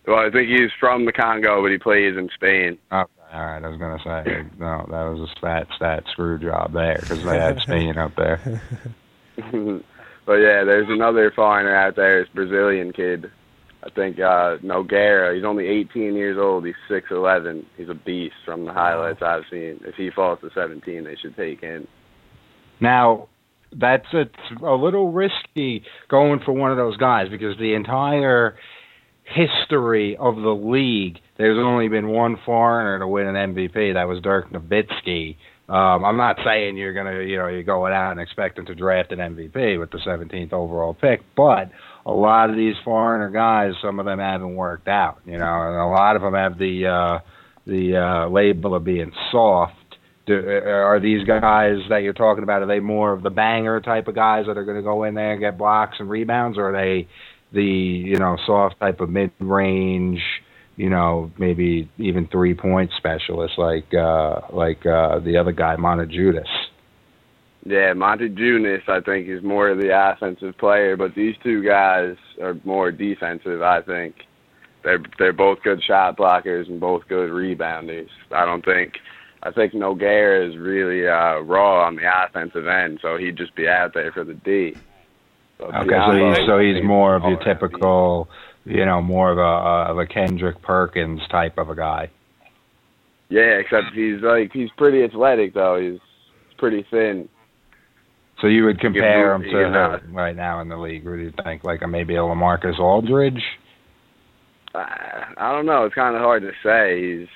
[0.05, 2.77] Well, I think he's from the Congo, but he plays in Spain.
[2.91, 3.63] Okay, all right.
[3.63, 7.39] I was gonna say no, that was a stat stat screw job there because they
[7.39, 8.61] had Spain up there.
[10.25, 13.31] but yeah, there's another foreigner out there, this Brazilian kid.
[13.81, 15.33] I think uh Nogueira.
[15.33, 16.65] He's only 18 years old.
[16.65, 17.63] He's 6'11.
[17.77, 19.79] He's a beast from the highlights I've seen.
[19.85, 21.87] If he falls to 17, they should take him.
[22.81, 23.29] Now,
[23.77, 28.57] that's it's a little risky going for one of those guys because the entire
[29.23, 33.93] history of the league, there's only been one foreigner to win an MVP.
[33.93, 35.37] That was Dirk Nowitzki.
[35.67, 39.11] Um, I'm not saying you're gonna, you know, you're going out and expecting to draft
[39.11, 41.71] an MVP with the 17th overall pick, but
[42.05, 45.75] a lot of these foreigner guys, some of them haven't worked out, you know, and
[45.75, 47.19] a lot of them have the uh,
[47.65, 49.73] the uh, label of being soft.
[50.25, 52.63] Do, uh, are these guys that you're talking about?
[52.63, 55.13] Are they more of the banger type of guys that are going to go in
[55.13, 57.07] there and get blocks and rebounds, or are they
[57.51, 60.19] the you know soft type of mid range,
[60.75, 66.43] you know maybe even three point specialists like uh, like uh, the other guy Motiejunas?
[67.67, 72.55] Yeah, Motiejunas, I think, is more of the offensive player, but these two guys are
[72.63, 73.63] more defensive.
[73.63, 74.15] I think
[74.83, 78.09] they're they're both good shot blockers and both good rebounders.
[78.31, 78.93] I don't think
[79.45, 83.67] I think Nogueira is really uh, raw on the offensive end, so he'd just be
[83.67, 84.75] out there for the D.
[85.59, 88.27] So Okay, so he's so he's more of your typical,
[88.65, 92.09] you know, more of a uh, of a Kendrick Perkins type of a guy.
[93.29, 95.79] Yeah, except he's like he's pretty athletic though.
[95.79, 95.99] He's
[96.57, 97.29] pretty thin.
[98.41, 101.05] So you would compare him to who right now in the league.
[101.05, 101.63] What do you think?
[101.63, 103.43] Like a, maybe a LaMarcus Aldridge?
[104.73, 105.85] I, I don't know.
[105.85, 107.19] It's kind of hard to say.
[107.19, 107.27] He's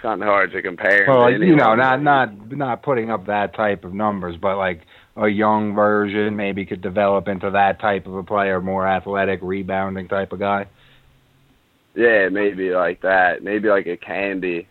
[0.00, 1.06] kind of hard to compare.
[1.08, 4.82] Well, to you know, not not not putting up that type of numbers, but like
[5.16, 10.08] a young version maybe could develop into that type of a player, more athletic, rebounding
[10.08, 10.66] type of guy.
[11.94, 13.42] Yeah, maybe like that.
[13.42, 14.66] Maybe like a Camby.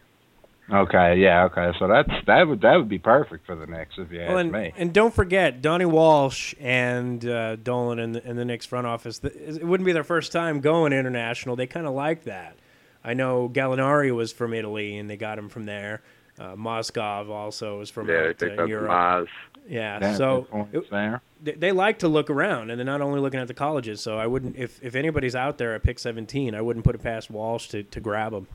[0.71, 1.71] Okay, yeah, okay.
[1.79, 4.51] So that's that would that would be perfect for the Knicks if you ask and,
[4.51, 4.71] me.
[4.77, 9.19] and don't forget Donnie Walsh and uh, Dolan in the, in the Knicks front office.
[9.23, 11.55] It wouldn't be their first time going international.
[11.55, 12.55] They kind of like that.
[13.03, 16.01] I know Gallinari was from Italy, and they got him from there.
[16.39, 18.91] Uh, Mozgov also was from Yeah, they out, uh, up Europe.
[18.91, 19.27] Maz.
[19.67, 21.21] Yeah, Yeah, so good it- there.
[21.43, 24.01] they, they like to look around, and they're not only looking at the colleges.
[24.01, 27.03] So I wouldn't, if if anybody's out there at pick 17, I wouldn't put it
[27.03, 28.47] past Walsh to, to grab him.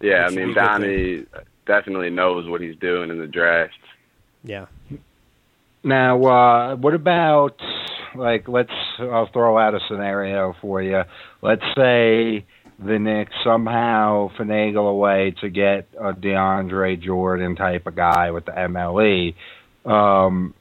[0.00, 1.26] Yeah, I Which would mean be Donnie
[1.66, 3.72] definitely knows what he's doing in the draft.
[4.42, 4.66] Yeah.
[5.82, 7.58] Now, uh, what about
[8.14, 11.02] like let's I'll throw out a scenario for you.
[11.42, 12.44] Let's say
[12.84, 18.44] the Knicks somehow finagle a way to get a DeAndre Jordan type of guy with
[18.46, 19.34] the MLE.
[19.84, 20.54] Um,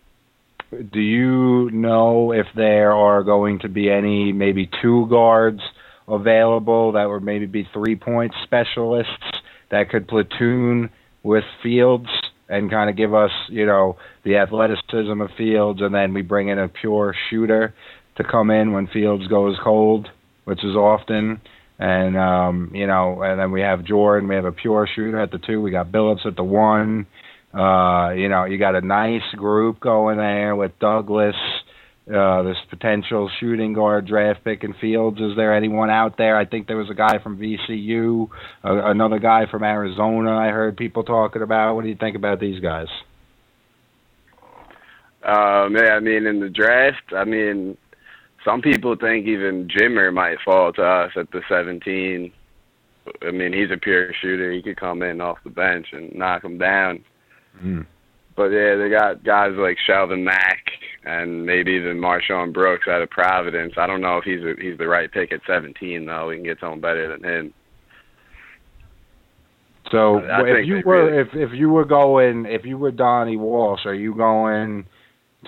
[0.91, 5.61] do you know if there are going to be any maybe two guards
[6.07, 10.89] available that would maybe be three point specialists that could platoon
[11.23, 12.09] with Fields
[12.49, 16.49] and kind of give us, you know, the athleticism of Fields, and then we bring
[16.49, 17.73] in a pure shooter
[18.15, 20.09] to come in when Fields goes cold,
[20.43, 21.41] which is often.
[21.83, 24.29] And um, you know, and then we have Jordan.
[24.29, 25.61] We have a pure shooter at the two.
[25.61, 27.07] We got Billups at the one.
[27.53, 31.35] Uh, you know, you got a nice group going there with Douglas,
[32.07, 35.19] uh, this potential shooting guard draft pick in Fields.
[35.19, 36.37] Is there anyone out there?
[36.37, 38.29] I think there was a guy from VCU,
[38.63, 40.37] uh, another guy from Arizona.
[40.37, 41.75] I heard people talking about.
[41.75, 42.87] What do you think about these guys?
[45.21, 47.77] Um, yeah, I mean, in the draft, I mean,
[48.43, 52.31] some people think even Jimmer might fall to us at the 17.
[53.21, 54.51] I mean, he's a pure shooter.
[54.51, 57.03] He could come in off the bench and knock them down.
[57.61, 57.85] Mm.
[58.35, 60.65] But yeah, they got guys like Shelvin Mack
[61.05, 63.73] and maybe even MarShon Brooks out of Providence.
[63.77, 66.27] I don't know if he's a, he's the right pick at 17 though.
[66.27, 67.53] We can get someone better than him.
[69.91, 73.37] So I if you were really- if if you were going if you were Donnie
[73.37, 74.85] Walsh, are you going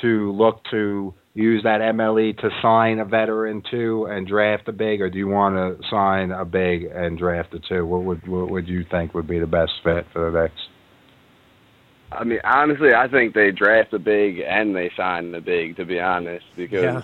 [0.02, 5.02] to look to use that MLE to sign a veteran too and draft a big,
[5.02, 7.86] or do you want to sign a big and draft a two?
[7.86, 10.62] What would what would you think would be the best fit for the next?
[12.12, 15.76] I mean, honestly, I think they draft the big and they sign the big.
[15.76, 17.02] To be honest, because Yeah.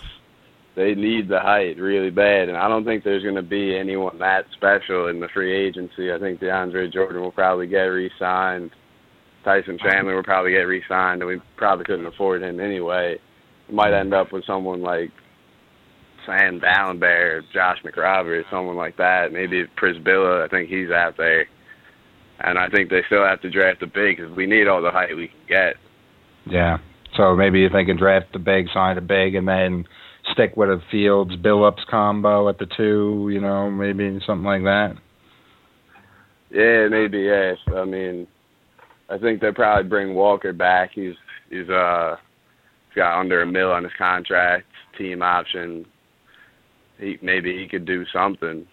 [0.76, 4.18] they need the height really bad, and I don't think there's going to be anyone
[4.20, 6.14] that special in the free agency.
[6.14, 8.72] I think DeAndre Jordan will probably get re-signed.
[9.44, 13.20] Tyson Chandler will probably get re-signed, and we probably couldn't afford him anyway.
[13.72, 15.12] Might end up with someone like
[16.26, 19.32] Sam Dalembert, Josh McRoberts, someone like that.
[19.32, 20.46] Maybe Przybilla.
[20.46, 21.46] I think he's out there.
[22.40, 24.92] And I think they still have to draft a big because we need all the
[24.92, 25.76] height we can get.
[26.46, 26.78] Yeah.
[27.16, 29.86] So maybe you're thinking draft the big, sign a big, and then
[30.32, 33.30] stick with a Fields Billups combo at the two.
[33.32, 34.96] You know, maybe something like that.
[36.50, 37.58] Yeah, maybe yes.
[37.76, 38.28] I mean,
[39.10, 40.92] I think they'll probably bring Walker back.
[40.94, 41.16] He's
[41.50, 42.16] he's uh
[42.92, 44.66] he's got under a mil on his contract,
[44.98, 45.86] team option.
[47.00, 48.68] He maybe he could do something.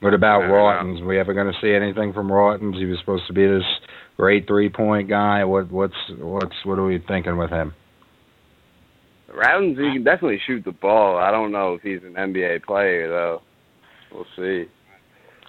[0.00, 1.00] What about I don't know.
[1.00, 1.06] Rautins?
[1.06, 2.76] We ever going to see anything from Rautins?
[2.76, 3.62] He was supposed to be this
[4.16, 5.44] great three point guy.
[5.44, 7.74] What what's what's what are we thinking with him?
[9.34, 11.18] Rautins he can definitely shoot the ball.
[11.18, 13.42] I don't know if he's an NBA player though.
[14.12, 14.70] We'll see.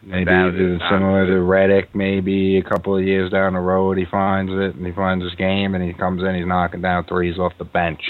[0.03, 1.87] Maybe Doubt it, do similar to Redick.
[1.93, 5.33] Maybe a couple of years down the road, he finds it and he finds his
[5.35, 6.35] game and he comes in.
[6.35, 8.01] He's knocking down threes off the bench.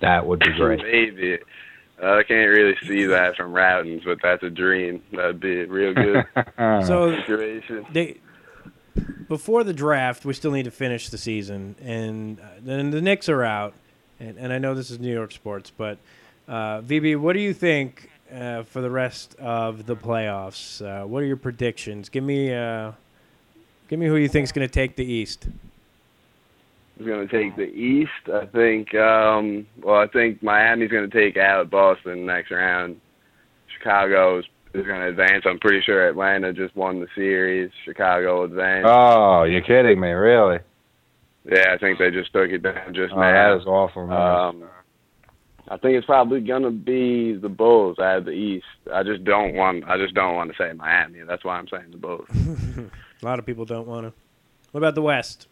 [0.00, 0.80] That would be great.
[0.82, 1.38] Maybe.
[2.02, 5.02] Uh, I can't really see that from Rautins, but that's a dream.
[5.12, 6.24] That'd be a real good
[6.86, 7.86] So situation.
[7.92, 8.18] they
[9.28, 13.28] before the draft, we still need to finish the season, and uh, then the Knicks
[13.28, 13.74] are out.
[14.18, 15.98] And, and I know this is New York sports, but
[16.48, 20.80] uh, VB, what do you think uh, for the rest of the playoffs?
[20.84, 22.08] Uh, what are your predictions?
[22.08, 22.92] Give me, uh,
[23.88, 25.46] give me who you think's going to take the East.
[26.98, 28.10] is going to take the East.
[28.32, 28.94] I think.
[28.94, 33.00] Um, well, I think Miami's going to take out Boston next round.
[33.78, 35.44] Chicago is, is going to advance.
[35.46, 37.70] I'm pretty sure Atlanta just won the series.
[37.84, 38.88] Chicago advanced.
[38.90, 40.58] oh, you're kidding me, really?
[41.50, 43.56] yeah, I think they just took it down just Oh, that now.
[43.56, 44.06] is awful.
[44.06, 44.16] Man.
[44.20, 44.64] Um,
[45.72, 48.66] I think it's probably going to be the Bulls out of the East.
[48.92, 49.84] I just don't want.
[49.88, 51.20] I just don't want to say Miami.
[51.20, 52.26] That's why I'm saying the Bulls.
[53.22, 54.12] A lot of people don't want to.
[54.72, 55.46] What about the West?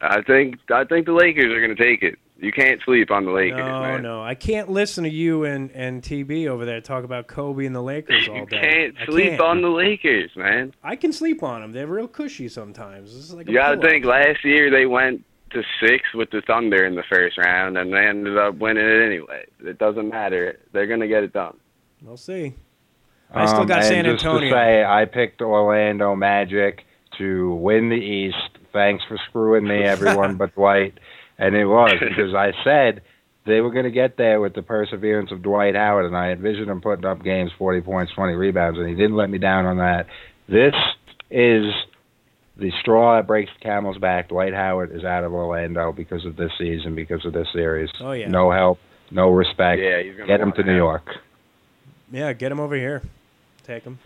[0.00, 0.56] I think.
[0.70, 2.18] I think the Lakers are going to take it.
[2.38, 4.02] You can't sleep on the Lakers, no, man.
[4.02, 7.74] no, I can't listen to you and, and TB over there talk about Kobe and
[7.74, 8.60] the Lakers all You day.
[8.60, 9.40] can't sleep can't.
[9.40, 10.74] on the Lakers, man.
[10.82, 11.70] I can sleep on them.
[11.70, 13.14] They're real cushy sometimes.
[13.14, 14.04] Is like You got to think.
[14.04, 18.06] Last year they went to six with the Thunder in the first round, and they
[18.06, 19.44] ended up winning it anyway.
[19.60, 20.58] It doesn't matter.
[20.72, 21.56] They're going to get it done.
[22.02, 22.54] We'll see.
[23.32, 24.50] I still Um, got and San just Antonio.
[24.50, 26.84] To say, I picked Orlando Magic
[27.18, 28.36] to win the East.
[28.72, 30.98] Thanks for screwing me, everyone but Dwight.
[31.38, 33.02] And it was because I said
[33.46, 36.68] they were going to get there with the perseverance of Dwight Howard, and I envisioned
[36.70, 39.78] him putting up games, 40 points, 20 rebounds, and he didn't let me down on
[39.78, 40.06] that.
[40.48, 40.74] This
[41.30, 41.64] is
[42.56, 44.28] the straw that breaks the camel's back.
[44.28, 47.90] Dwight Howard is out of Orlando because of this season, because of this series.
[48.00, 48.28] Oh, yeah.
[48.28, 48.78] No help,
[49.10, 49.80] no respect.
[49.80, 51.08] Yeah, he's going Get him to New York.
[52.10, 53.02] Yeah, get him over here.
[53.64, 53.98] Take him.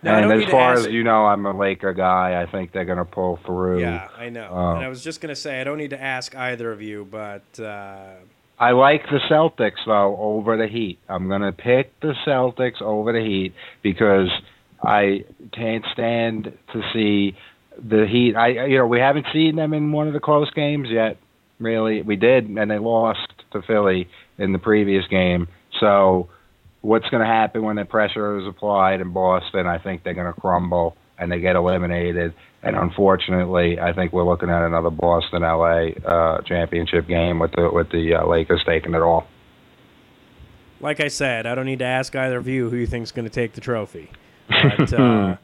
[0.00, 2.40] Now, and as far as you know, I'm a Laker guy.
[2.40, 3.80] I think they're going to pull through.
[3.80, 4.48] Yeah, I know.
[4.48, 4.76] Oh.
[4.76, 7.42] and I was just gonna say I don't need to ask either of you, but
[7.58, 8.12] uh,
[8.60, 10.98] I like the Celtics though over the Heat.
[11.08, 14.28] I'm going to pick the Celtics over the Heat because
[14.82, 17.36] I can't stand to see
[17.78, 18.34] the Heat.
[18.36, 21.18] I you know we haven't seen them in one of the close games yet.
[21.58, 22.02] really.
[22.02, 24.08] We did, and they lost to Philly
[24.38, 25.48] in the previous game.
[25.80, 26.28] So,
[26.80, 29.66] what's going to happen when the pressure is applied in Boston?
[29.66, 32.34] I think they're going to crumble and they get eliminated.
[32.62, 37.70] And unfortunately, I think we're looking at another Boston LA uh, championship game with the
[37.70, 39.26] with the uh, Lakers taking it all.
[40.80, 43.12] Like I said, I don't need to ask either of you who you think is
[43.12, 44.10] going to take the trophy.
[44.48, 45.36] But, uh,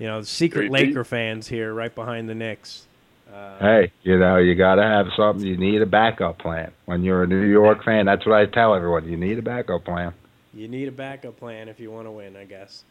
[0.00, 0.88] you know, secret Repeat.
[0.88, 2.86] Laker fans here, right behind the Knicks.
[3.32, 5.46] Uh, Hey, you know, you got to have something.
[5.46, 6.72] You need a backup plan.
[6.86, 9.08] When you're a New York fan, that's what I tell everyone.
[9.08, 10.12] You need a backup plan.
[10.52, 12.82] You need a backup plan if you want to win, I guess.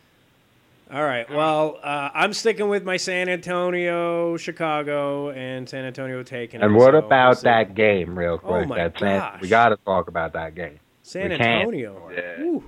[0.91, 1.30] All right.
[1.30, 6.62] Well, uh, I'm sticking with my San Antonio, Chicago, and San Antonio taking.
[6.62, 8.68] And it, what so we'll about that game, real Oh quick?
[8.70, 10.80] my That San- we got to talk about that game.
[11.03, 11.36] San we.
[11.36, 12.10] Antonio?
[12.16, 12.60] Yeah.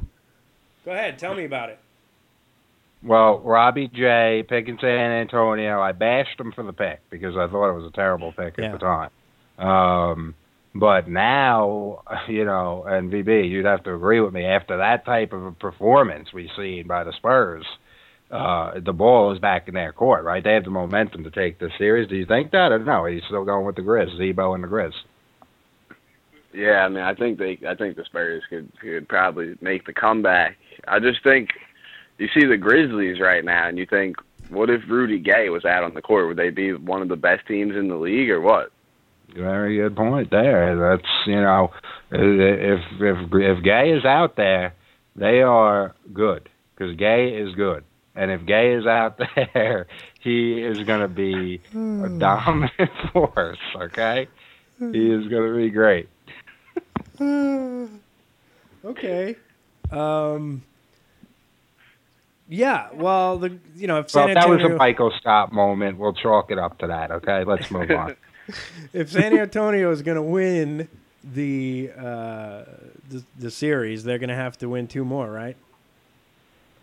[0.85, 1.17] Go ahead.
[1.17, 1.79] Tell me about it.
[3.03, 5.81] Well, Robbie J picking San Antonio.
[5.81, 8.65] I bashed him for the pick because I thought it was a terrible pick Yeah.
[8.65, 9.09] at the time.
[9.57, 10.35] Um,
[10.75, 14.45] but now, you know, and VB, you'd have to agree with me.
[14.45, 17.65] After that type of a performance we've seen by the Spurs,
[18.29, 20.43] uh, the ball is back in their court, right?
[20.43, 22.07] They have the momentum to take this series.
[22.07, 23.01] Do you think that, or no?
[23.03, 24.93] Are you still going with the Grizz, Z-Bo and the Grizz?
[26.53, 29.93] Yeah, I mean, I think they, I think the Spurs could could probably make the
[29.93, 30.57] comeback.
[30.87, 31.49] I just think
[32.17, 34.17] you see the Grizzlies right now, and you think,
[34.49, 36.27] what if Rudy Gay was out on the court?
[36.27, 38.71] Would they be one of the best teams in the league, or what?
[39.33, 40.77] Very good point there.
[40.77, 41.71] That's you know,
[42.11, 44.73] if if if Gay is out there,
[45.15, 47.83] they are good because Gay is good,
[48.15, 49.19] and if Gay is out
[49.53, 49.87] there,
[50.19, 52.19] he is going to be a hmm.
[52.19, 53.57] dominant force.
[53.75, 54.27] Okay,
[54.77, 54.93] hmm.
[54.93, 56.09] he is going to be great.
[57.17, 57.85] Hmm.
[58.83, 59.37] Okay.
[59.91, 60.63] Um.
[62.53, 62.89] Yeah.
[62.93, 65.97] Well, the you know if Well, San if that was a Michael stop moment.
[65.97, 67.09] We'll chalk it up to that.
[67.09, 68.17] Okay, let's move on.
[68.93, 70.89] if San Antonio is going to win
[71.23, 72.63] the, uh,
[73.09, 75.55] the the series, they're going to have to win two more, right?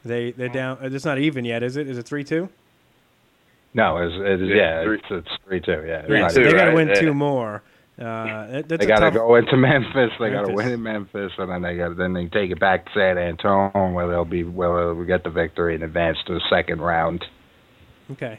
[0.06, 0.78] They they're down.
[0.80, 1.86] It's not even yet, is it?
[1.86, 2.48] Is it three two?
[3.74, 5.84] No, it's, it's Yeah, yeah, three- it's, it's three two.
[5.86, 6.30] Yeah, Three, Right.
[6.32, 6.74] so they two, got to right?
[6.74, 6.94] win Yeah.
[7.00, 7.62] two more.
[7.99, 10.11] Uh, that- They got to go into Memphis.
[10.20, 12.84] They got to win in Memphis, and then they got then they take it back
[12.86, 16.42] to San Antonio, where they'll be where we get the victory and advance to the
[16.49, 17.24] second round.
[18.12, 18.38] Okay.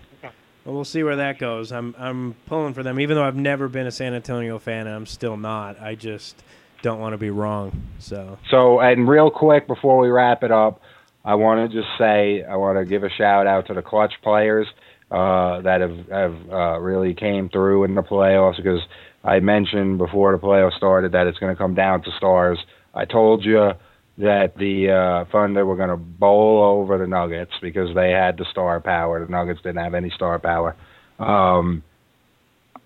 [0.65, 1.71] Well, we'll see where that goes.
[1.71, 4.95] I'm I'm pulling for them, even though I've never been a San Antonio fan, and
[4.95, 5.79] I'm still not.
[5.81, 6.41] I just
[6.81, 7.81] don't want to be wrong.
[7.97, 10.81] So So, and real quick before we wrap it up,
[11.25, 14.13] I want to just say I want to give a shout out to the clutch
[14.21, 14.67] players
[15.11, 18.81] uh, that have have uh, really came through in the playoffs because
[19.23, 22.59] I mentioned before the playoffs started that it's going to come down to stars.
[22.93, 23.73] I told you
[24.17, 28.45] that the uh, Thunder were going to bowl over the Nuggets because they had the
[28.51, 29.25] star power.
[29.25, 30.75] The Nuggets didn't have any star power.
[31.19, 31.83] Um,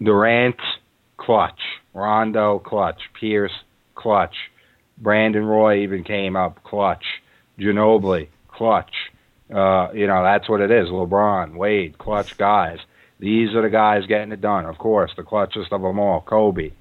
[0.01, 0.59] Durant,
[1.17, 1.59] clutch.
[1.93, 3.01] Rondo, clutch.
[3.19, 3.53] Pierce,
[3.95, 4.35] clutch.
[4.97, 7.05] Brandon Roy even came up, clutch.
[7.59, 8.93] Ginobili, clutch.
[9.53, 10.87] Uh, you know, that's what it is.
[10.89, 12.79] LeBron, Wade, clutch guys.
[13.23, 14.65] These are the guys getting it done.
[14.65, 16.71] Of course, the clutchest of them all, Kobe.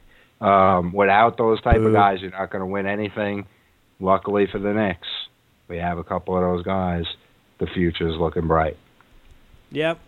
[0.41, 3.47] Um, without those type of guys, you're not going to win anything.
[4.01, 5.07] Luckily for the Knicks,
[5.69, 7.05] we have a couple of those guys.
[7.61, 8.77] The future's looking bright.
[9.71, 10.01] yep,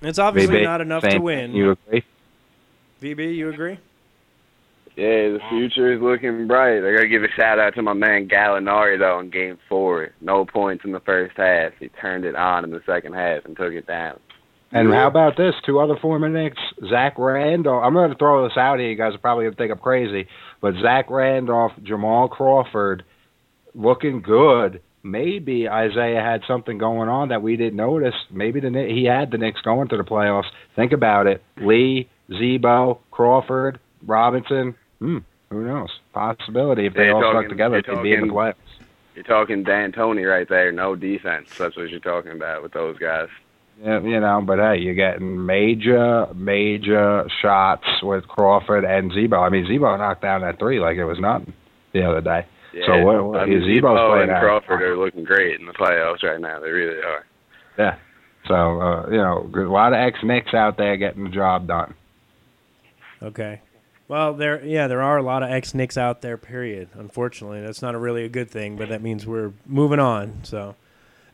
[0.00, 1.52] it's obviously VB, not enough to win.
[1.52, 2.04] You agree?
[3.02, 3.78] VB, you agree?
[4.96, 6.78] Yeah, the future is looking bright.
[6.78, 10.08] I gotta give a shout out to my man Gallinari though in Game Four.
[10.22, 11.72] No points in the first half.
[11.78, 14.18] He turned it on in the second half and took it down.
[14.72, 15.54] And how about this?
[15.64, 16.60] Two other former Knicks,
[16.90, 17.82] Zach Randolph.
[17.84, 18.88] I'm going to throw this out here.
[18.90, 20.28] You guys are probably going to think I'm crazy,
[20.60, 23.04] but Zach Randolph, Jamal Crawford,
[23.74, 24.80] looking good.
[25.02, 28.14] Maybe Isiah had something going on that we didn't notice.
[28.30, 30.46] Maybe the he had the Knicks going to the playoffs.
[30.74, 34.74] Think about it: Lee, Z-Bo, Crawford, Robinson.
[34.98, 35.18] Hmm,
[35.50, 35.90] who knows?
[36.12, 38.86] Possibility if they Yeah, all you're stuck talking- together, they'd be in the talking- playoffs.
[39.14, 40.72] You're talking D'Antoni right there.
[40.72, 41.56] No defense.
[41.56, 43.28] That's what you're talking about with those guys.
[43.82, 49.38] Yeah, you know, but hey, you're getting major, major shots with Crawford and Z-Bo.
[49.38, 51.52] I mean, Z-Bo knocked down that three like it was nothing
[51.92, 52.46] the other day.
[52.72, 52.86] Yeah.
[52.86, 54.42] So what- what- I mean, Z-Bo and out.
[54.42, 56.58] Crawford are looking great in the playoffs right now.
[56.60, 57.26] They really are.
[57.78, 57.96] Yeah.
[58.48, 61.94] So uh, you know, a lot of ex Knicks out there getting the job done.
[63.22, 63.60] Okay.
[64.08, 66.36] Well, there, yeah, there are a lot of ex Knicks out there.
[66.36, 66.88] Period.
[66.94, 70.40] Unfortunately, that's not a really a good thing, but that means we're moving on.
[70.44, 70.76] So,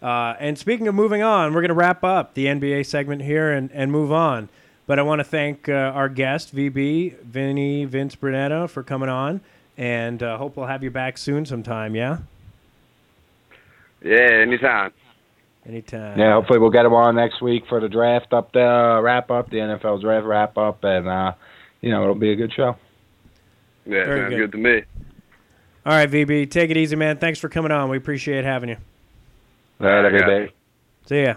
[0.02, 3.52] uh, and speaking of moving on, we're going to wrap up the NBA segment here
[3.52, 4.48] and, and move on.
[4.86, 9.40] But I want to thank uh, our guest, VB Vinny Vince Brunetto, for coming on,
[9.78, 11.94] and uh, hope we'll have you back soon sometime.
[11.94, 12.18] Yeah,
[14.02, 14.92] Yeah, anytime.
[15.64, 16.18] anytime.
[16.18, 19.50] Yeah, hopefully we'll get them on next week for the draft up there, wrap up
[19.50, 21.32] the NFL draft wrap up, and uh,
[21.80, 22.76] you know it'll be a good show.
[23.86, 24.50] Yeah, Very sounds good.
[24.50, 24.52] good.
[24.52, 24.82] to me.
[25.86, 27.18] All right, VB, take it easy, man.
[27.18, 27.88] Thanks for coming on.
[27.88, 28.76] We appreciate having you.
[29.82, 30.52] All right, everybody.
[31.06, 31.34] See ya.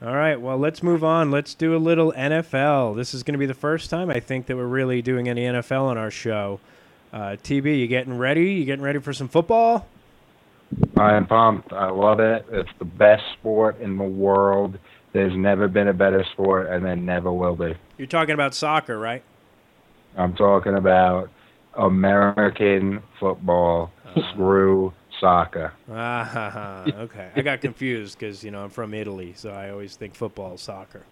[0.00, 1.32] All right, well, let's move on.
[1.32, 2.94] Let's do a little NFL.
[2.94, 5.42] This is going to be the first time, I think, that we're really doing any
[5.42, 6.60] NFL on our show.
[7.12, 8.52] Uh, TB, you getting ready?
[8.52, 9.88] You getting ready for some football?
[10.96, 11.72] I am pumped.
[11.72, 12.46] I love it.
[12.52, 14.78] It's the best sport in the world.
[15.12, 17.74] There's never been a better sport, and there never will be.
[17.98, 19.24] You're talking about soccer, right?
[20.16, 21.30] I'm talking about
[21.74, 23.90] American football.
[24.32, 25.72] Screw soccer.
[25.92, 27.30] Ah, okay.
[27.36, 30.60] I got confused because, you know, I'm from Italy, so I always think football is
[30.60, 31.02] soccer.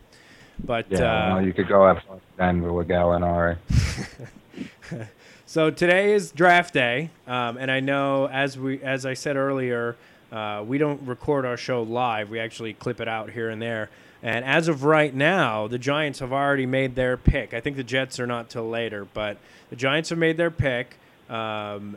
[0.65, 3.59] But Yeah, uh, well, you could go have fun Denver with Gallinari.
[5.49, 9.97] So today is draft day, um, and I know as we as I said earlier,
[10.31, 12.29] uh, we don't record our show live.
[12.29, 13.89] We actually clip it out here and there.
[14.23, 17.55] And as of right now, the Giants have already made their pick.
[17.55, 19.39] I think the Jets are not till later, but
[19.71, 20.99] the Giants have made their pick.
[21.31, 21.97] Um,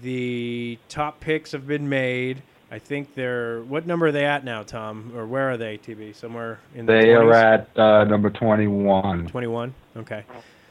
[0.00, 2.42] the top picks have been made.
[2.70, 5.12] I think they're what number are they at now, Tom?
[5.14, 6.14] Or where are they, TB?
[6.14, 7.24] Somewhere in the They 20s?
[7.24, 9.26] are at uh, number 21.
[9.26, 9.74] 21.
[9.98, 10.24] Okay.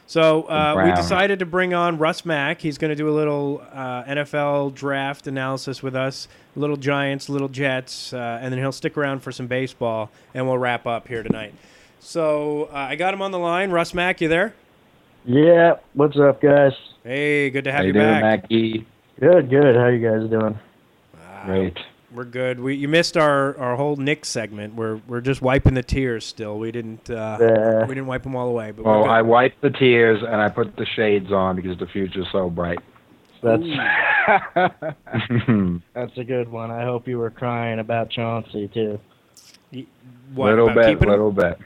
[0.08, 2.60] So uh, we decided to bring on Russ Mack.
[2.60, 7.48] He's going to do a little uh, NFL draft analysis with us, little Giants, little
[7.48, 11.22] Jets, uh, and then he'll stick around for some baseball, and we'll wrap up here
[11.22, 11.54] tonight.
[12.00, 13.70] So uh, I got him on the line.
[13.70, 14.54] Russ Mack, you there?
[15.24, 16.72] Yeah, what's up, guys?
[17.04, 18.42] Hey, good to have How you you doing, back.
[18.42, 18.86] Mackie?
[19.20, 19.76] Good, good.
[19.76, 20.58] How you guys doing?
[21.16, 21.78] Ah, Great.
[22.14, 22.60] We're good.
[22.60, 24.74] We you missed our, our whole Knick segment.
[24.74, 26.58] We're we're just wiping the tears still.
[26.58, 28.70] We didn't uh, Uh, we didn't wipe them all away.
[28.72, 29.08] But Well.
[29.08, 32.80] I wiped the tears and I put the shades on because the future's so bright.
[33.42, 33.62] that's
[35.94, 36.70] that's a good one.
[36.70, 39.00] I hope you were crying about Chauncey too.
[40.34, 41.10] what, about bit, keeping him?
[41.10, 41.58] little bit.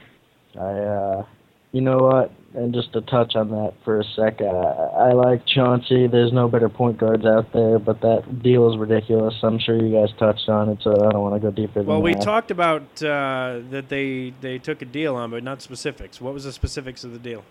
[0.57, 1.25] I, uh,
[1.71, 2.31] you know what?
[2.55, 6.07] And just to touch on that for a sec, uh, I like Chauncey.
[6.07, 9.35] There's no better point guards out there, but that deal is ridiculous.
[9.43, 11.87] I'm sure you guys touched on it, so I don't want to go deeper than
[11.87, 12.23] Well, we that.
[12.23, 16.19] talked about uh, that they they took a deal on, but not specifics.
[16.19, 17.43] What was the specifics of the deal?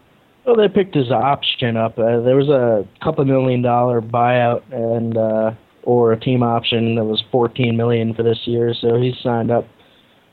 [0.44, 1.98] Well, they picked his option up.
[1.98, 5.52] Uh, there was a couple million dollar buyout and uh,
[5.82, 8.74] or a team option that was 14 million for this year.
[8.80, 9.66] So he signed up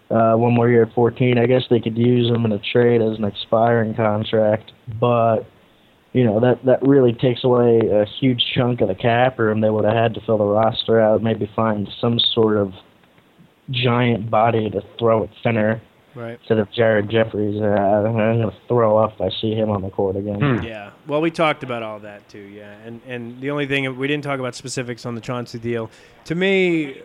[0.09, 1.37] uh, one more year at 14.
[1.37, 5.45] I guess they could use him in a trade as an expiring contract, but
[6.11, 9.61] you know that that really takes away a huge chunk of the cap room.
[9.61, 12.73] They would have had to fill the roster out, maybe find some sort of
[13.71, 15.81] giant body to throw at center
[16.15, 16.37] Right.
[16.39, 17.59] instead of Jared Jeffries.
[17.59, 20.39] Uh, I'm going to throw up if I see him on the court again.
[20.39, 20.63] Hmm.
[20.63, 20.91] Yeah.
[21.07, 22.37] Well, we talked about all that too.
[22.37, 22.71] Yeah.
[22.85, 25.89] And and the only thing we didn't talk about specifics on the Chauncey deal.
[26.25, 27.01] To me,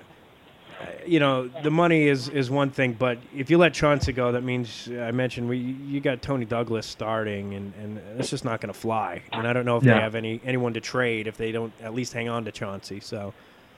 [1.06, 4.42] you know, the money is is one thing, but if you let Chauncey go, that
[4.42, 8.72] means I mentioned we you got Toney Douglas starting, and and it's just not going
[8.72, 9.22] to fly.
[9.32, 11.94] And I don't know if they have any anyone to trade if they don't at
[11.94, 13.00] least hang on to Chauncey.
[13.00, 13.34] So.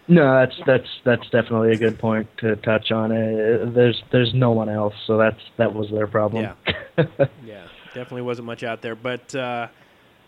[0.09, 3.13] No, that's that's that's definitely a good point to touch on.
[3.13, 6.49] Uh, there's there's no one else, so that's that was their problem.
[6.97, 8.97] Yeah, definitely wasn't much out there.
[8.97, 9.69] But uh,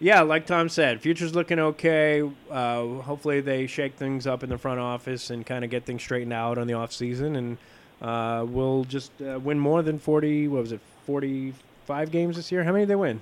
[0.03, 2.28] yeah, like Tom said, future's looking okay.
[2.50, 6.03] Uh, hopefully, they shake things up in the front office and kind of get things
[6.03, 7.59] straightened out on the off season, and
[8.03, 10.48] uh, we'll just uh, win more than forty.
[10.48, 10.80] What was it?
[11.07, 12.64] Forty-five games this year.
[12.64, 13.20] How many did they win?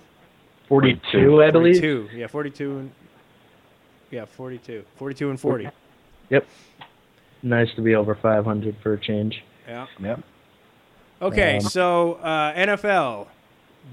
[0.68, 1.76] Forty-two, I believe.
[1.76, 2.09] Forty-two.
[2.16, 2.91] Yeah, forty-two and
[4.11, 4.85] yeah, forty-two.
[4.97, 5.68] Forty-two and forty.
[6.31, 6.47] Yep.
[7.43, 9.43] Nice to be over 500 for a change.
[9.66, 9.87] Yeah.
[9.99, 10.20] Yep.
[11.22, 13.26] Okay, Um, so uh, NFL,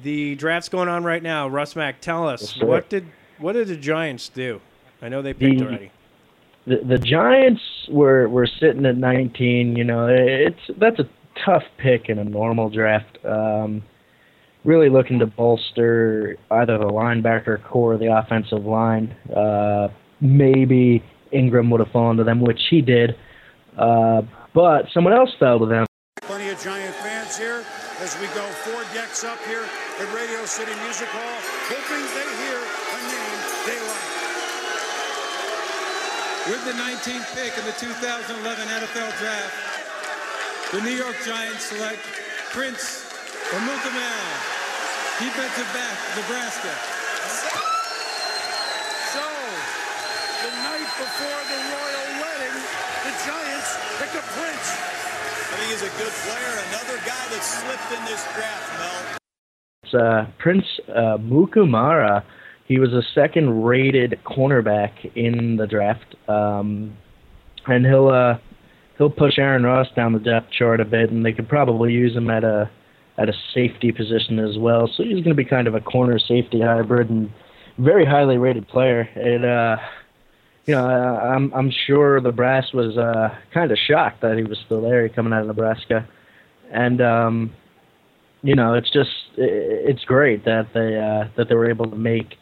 [0.03, 1.47] the draft's going on right now.
[1.47, 3.07] Russ Mack, tell us Yes, what did
[3.39, 4.61] what did the Giants do?
[5.01, 5.91] I know they picked The- already.
[6.65, 9.75] The the Giants were were sitting at 19.
[9.77, 11.07] You know, it's that's a
[11.45, 13.17] tough pick in a normal draft.
[13.25, 13.83] Um,
[14.65, 19.15] really looking to bolster either the linebacker core or the offensive line.
[19.33, 19.87] Uh,
[20.19, 23.15] maybe Ingram would have fallen to them, which he did.
[23.77, 24.23] Uh,
[24.53, 25.85] but someone else fell to them.
[26.23, 27.63] Plenty of Giant fans here
[27.99, 32.61] as we go four decks up here at Radio City Music Hall, hoping they hear
[32.61, 34.13] a name they like.
[36.45, 39.53] With the 19th pick in the 2011 NFL Draft,
[40.71, 42.05] the New York Giants select
[42.53, 43.09] Prince
[43.49, 44.29] Amukamara,
[45.17, 46.73] defensive back, Nebraska.
[49.09, 49.25] So,
[50.45, 52.57] the night before the royal wedding,
[53.09, 55.16] the Giants pick a prince.
[55.49, 56.51] I think he's a good player.
[56.69, 59.17] Another guy that slipped in this draft, Mel.
[59.83, 62.23] It's, uh, Prince uh, Mukumara.
[62.65, 66.97] He was a second-rated cornerback in the draft, um,
[67.65, 68.39] and he'll uh,
[68.97, 72.13] he'll push Aaron Ross down the depth chart a bit, and they could probably use
[72.13, 72.69] him at a
[73.17, 74.89] at a safety position as well.
[74.97, 77.31] So he's going to be kind of a corner safety hybrid, and
[77.77, 79.07] very highly rated player.
[79.15, 79.77] And uh,
[80.67, 84.43] you know, I, I'm I'm sure the brass was uh, kind of shocked that he
[84.43, 86.07] was still there, coming out of Nebraska,
[86.71, 87.53] and um,
[88.43, 92.35] you know, it's just it's great that they uh, that they were able to make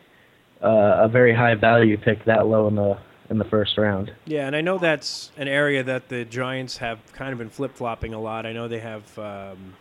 [0.61, 2.97] uh, a very high value pick that low in the
[3.29, 4.11] in the first round.
[4.25, 7.75] Yeah, and I know that's an area that the Giants have kind of been flip
[7.75, 8.45] flopping a lot.
[8.45, 9.75] I know they have um,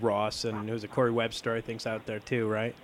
[0.00, 2.74] Ross and who's it, Corey Webster, I think's out there too, right?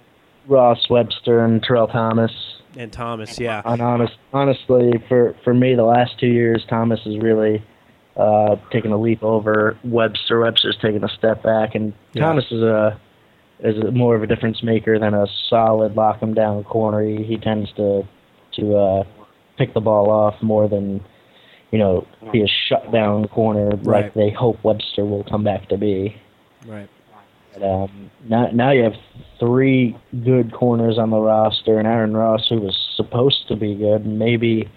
[0.48, 2.32] Ross Webster and Terrell Thomas.
[2.76, 3.62] And Thomas, yeah.
[3.64, 7.64] And honest, honestly, for for me, the last two years, Thomas has really
[8.16, 10.40] uh, taken a leap over Webster.
[10.40, 12.22] Webster's taken a step back, and Yeah.
[12.22, 13.00] Thomas is a
[13.58, 17.02] is a, more of a difference maker than a solid lock him down corner.
[17.02, 18.06] He, he tends to
[18.52, 19.04] to uh,
[19.58, 21.00] pick the ball off more than
[21.72, 24.04] you know be a shut down corner Right.
[24.04, 26.14] like they hope Webster will come back to be.
[26.66, 26.88] Right.
[27.54, 28.94] But, um, now, now you have
[29.38, 34.06] three good corners on the roster, and Aaron Ross, who was supposed to be good,
[34.06, 34.68] maybe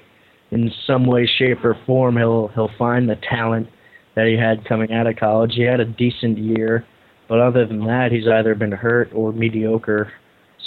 [0.52, 3.68] in some way, shape, or form, he'll he'll find the talent
[4.16, 5.54] that he had coming out of college.
[5.56, 6.86] He had a decent year,
[7.28, 10.12] but other than that, he's either been hurt or mediocre.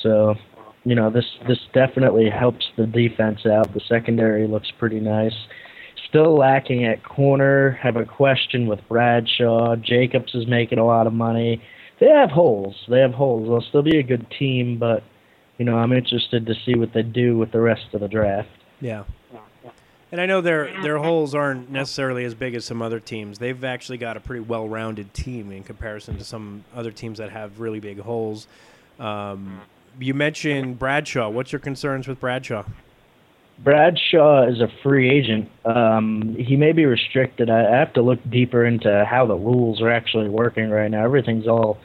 [0.03, 0.35] So,
[0.85, 3.73] you know, this this definitely helps the defense out.
[3.75, 5.35] The secondary looks pretty nice.
[6.09, 7.79] Still lacking at corner.
[7.83, 9.77] Have a question with Bradshaw.
[9.77, 11.63] Jacobs is making a lot of money
[12.01, 12.77] they have holes.
[12.89, 13.49] They have holes.
[13.49, 15.03] They'll still be a good team, but
[15.59, 18.49] you know, I'm interested to see what they do with the rest of the draft.
[18.81, 19.05] Yeah.
[20.13, 23.39] And I know their their holes aren't necessarily as big as some other teams.
[23.39, 27.59] They've actually got a pretty well-rounded team in comparison to some other teams that have
[27.59, 28.47] really big holes.
[29.01, 29.61] Um,
[29.99, 31.29] you mentioned Bradshaw.
[31.29, 32.65] What's your concerns with Bradshaw?
[33.59, 35.51] Bradshaw is a free agent.
[35.65, 37.51] Um, he may be restricted.
[37.51, 41.05] I I have to look deeper into how the rules are actually working right now.
[41.05, 41.79] Everything's all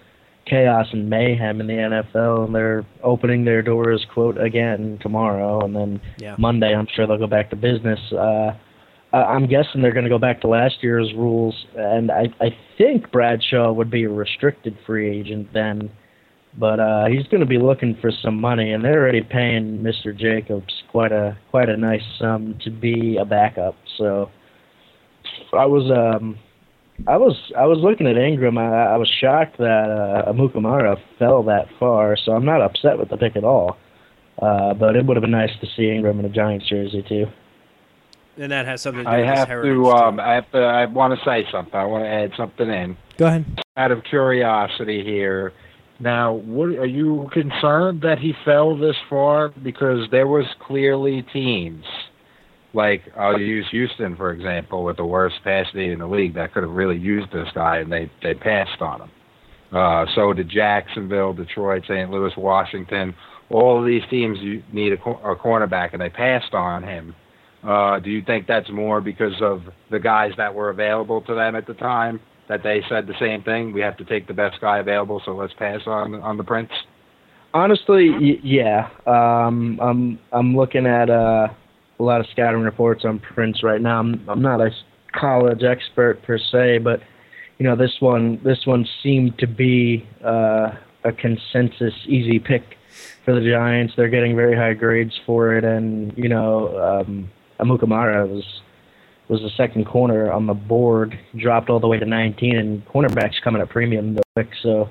[0.46, 5.76] chaos and mayhem in the NFL, and they're opening their doors, quote, again tomorrow, and
[5.76, 6.36] then Yeah.
[6.38, 8.00] Monday, I'm sure they'll go back to business.
[8.12, 8.54] Uh,
[9.14, 12.56] I- I'm guessing they're going to go back to last year's rules, and I, I
[12.78, 15.90] think Bradshaw would be a restricted free agent then,
[16.58, 20.16] but uh, he's going to be looking for some money, and they're already paying Mr.
[20.18, 23.76] Jacobs quite a quite a nice sum to be a backup.
[23.98, 24.30] So
[25.54, 26.38] I was um,
[27.08, 28.58] I was I was looking at Ingram.
[28.58, 33.10] I, I was shocked that uh, Amukamara fell that far, so I'm not upset with
[33.10, 33.78] the pick at all.
[34.42, 37.28] Uh, but it would have been nice to see Ingram in a Giants jersey too.
[38.38, 39.76] And that has something to do I with his have heritage.
[39.76, 39.92] to.
[39.92, 40.58] Um, I have to.
[40.60, 41.76] I want to say something.
[41.76, 42.98] I want to add something in.
[43.18, 43.46] Go ahead.
[43.78, 45.54] Out of curiosity here,
[46.02, 49.50] now, what are you concerned that he fell this far?
[49.50, 51.86] Because there was clearly teams,
[52.74, 56.54] like I'll use Houston for example, with the worst pass D in the league that
[56.54, 59.12] could have really used this guy, and they they passed on him.
[59.72, 62.10] Uh, so did Jacksonville, Detroit, St.
[62.10, 63.16] Louis, Washington.
[63.50, 64.38] All of these teams
[64.72, 67.16] need a, a cornerback, and they passed on him.
[67.64, 71.56] Uh, do you think that's more because of the guys that were available to them
[71.56, 72.20] at the time?
[72.50, 73.72] That they said the same thing.
[73.72, 76.72] We have to take the best guy available, so let's pass on on the Prince.
[77.54, 78.90] Honestly, y- yeah.
[79.06, 81.48] Um, I'm I'm looking at uh,
[82.02, 84.00] a lot of scouting reports on Prince right now.
[84.00, 84.72] I'm I'm not a
[85.14, 87.02] college expert per se, but
[87.60, 90.72] you know this one this one seemed to be uh,
[91.04, 92.78] a consensus easy pick
[93.24, 93.94] for the Giants.
[93.96, 97.30] They're getting very high grades for it, and you know um,
[97.60, 98.44] Amukamara was
[99.30, 103.42] was the second corner on the board, dropped all the way to 19, and cornerbacks
[103.42, 104.50] coming at premium quick.
[104.62, 104.90] So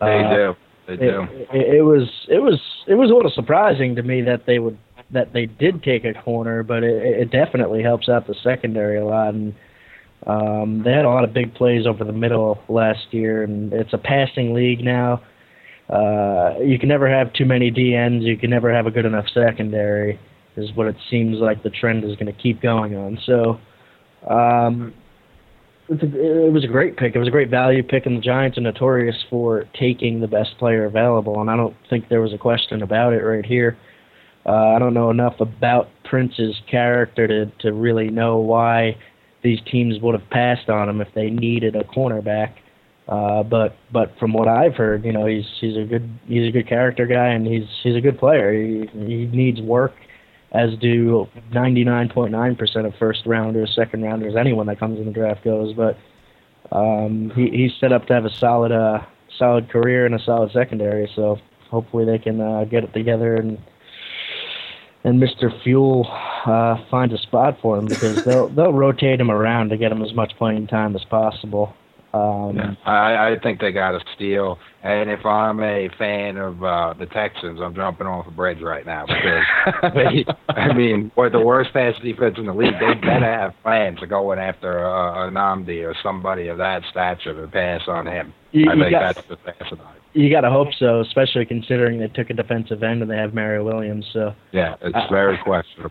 [0.00, 0.54] They uh, do.
[0.86, 1.22] They do.
[1.22, 4.58] it, it, it was it was it was a little surprising to me that they
[4.58, 4.76] would
[5.10, 9.04] that they did take a corner, but it, it definitely helps out the secondary a
[9.04, 9.34] lot.
[9.34, 9.54] And
[10.26, 13.92] um, they had a lot of big plays over the middle last year, and it's
[13.92, 15.22] a passing league now.
[15.88, 18.22] Uh, you can never have too many DNs.
[18.22, 20.18] You can never have a good enough secondary.
[20.56, 23.18] Is what it seems like the trend is going to keep going on.
[23.26, 23.58] So.
[24.28, 24.94] Um,
[25.90, 27.14] a, it was a great pick.
[27.14, 30.56] It was a great value pick, and the Giants are notorious for taking the best
[30.58, 33.76] player available, and I don't think there was a question about it right here.
[34.46, 38.96] Uh, I don't know enough about Prince's character to to really know why
[39.42, 42.54] these teams would have passed on him if they needed a cornerback.
[43.08, 46.52] Uh, but but from what I've heard, you know, he's he's a good he's a
[46.52, 48.52] good character guy, and he's he's a good player.
[48.52, 49.94] He he needs work
[50.54, 55.74] as do 99.9% of first rounders, second rounders, anyone that comes in the draft goes.
[55.74, 55.98] But
[56.70, 59.00] um, he, he's set up to have a solid, uh,
[59.36, 61.10] solid career and a solid secondary.
[61.16, 61.40] So
[61.70, 63.58] hopefully they can uh, get it together and
[65.04, 65.50] and Mr.
[65.62, 66.06] Fewell
[66.46, 70.02] uh, finds a spot for him because they'll they'll rotate him around to get him
[70.02, 71.74] as much playing time as possible.
[72.14, 74.58] Um, Yeah, I, I think they got a steal.
[74.84, 78.86] And if I'm a fan of uh, the Texans, I'm jumping off a bridge right
[78.86, 83.24] now because they, I mean, with the worst pass defense in the league, they better
[83.24, 87.48] have plans to go in after uh, a Nnamdi or somebody of that stature to
[87.50, 88.32] pass on him.
[88.52, 89.86] You- I you think got- that's just asinine.
[90.12, 93.34] you got to hope so, especially considering they took a defensive end and they have
[93.34, 94.06] Mario Williams.
[94.12, 95.90] So Yeah, it's Uh, very questionable.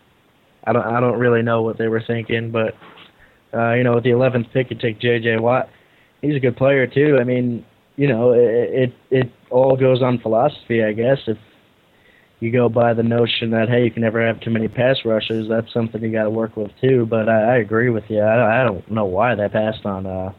[0.65, 2.76] I don't I don't really know what they were thinking, but
[3.53, 5.38] uh, you know, with the 11th pick, you take J.J.
[5.39, 5.67] Watt.
[6.24, 7.17] He's a good player too.
[7.19, 7.65] I mean,
[7.97, 11.19] you know, it it, it all goes on philosophy, I guess.
[11.28, 11.38] If
[12.39, 15.47] you go by the notion that hey, you can never have too many pass rushers,
[15.49, 17.05] that's something you got to work with too.
[17.05, 18.21] But I, I agree with you.
[18.21, 20.32] I, I don't know why they passed on uh,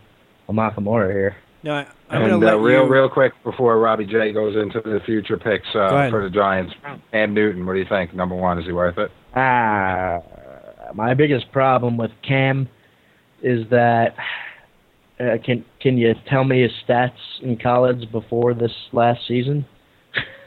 [0.48, 1.36] Amukamara here.
[1.62, 2.90] No, I, I'm going And uh, real, you.
[2.90, 6.74] real quick before Robbie J goes into the future picks uh, for the Giants,
[7.10, 7.66] Cam Newton.
[7.66, 8.14] What do you think?
[8.14, 9.10] Number one, is he worth it?
[9.34, 10.20] Ah,
[10.94, 12.68] my biggest problem with Cam
[13.42, 14.14] is that
[15.20, 17.12] uh, can can you tell me his stats
[17.42, 19.64] in college before this last season?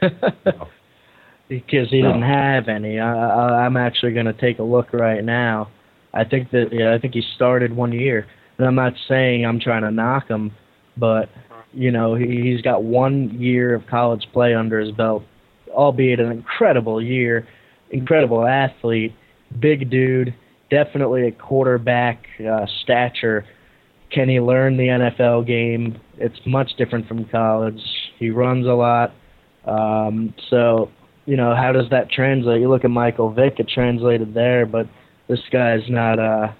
[1.48, 2.98] because he didn't have any.
[2.98, 5.70] I, I, I'm actually going to take a look right now.
[6.12, 8.26] I think that yeah, I think he started one year,
[8.58, 10.52] and I'm not saying I'm trying to knock him,
[10.96, 11.28] but
[11.72, 15.22] you know he, he's got one year of college play under his belt,
[15.70, 17.46] albeit an incredible year,
[17.90, 19.14] incredible athlete,
[19.60, 20.34] big dude,
[20.70, 23.44] definitely a quarterback uh, stature.
[24.10, 26.00] Can he learn the NFL game?
[26.16, 27.80] It's much different from college.
[28.18, 29.12] He runs a lot.
[29.64, 30.90] Um, so,
[31.26, 32.60] you know, how does that translate?
[32.60, 34.88] You look at Michael Vick, it translated there, but
[35.28, 36.52] this guy's not uh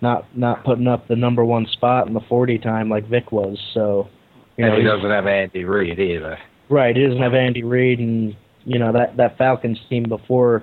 [0.00, 3.58] not not putting up the number one spot in the forty time like Vick was.
[3.74, 4.08] So
[4.56, 6.38] you know and he doesn't have Andy Reid either.
[6.68, 10.62] Right, he doesn't have Andy Reid, and you know that that Falcons team before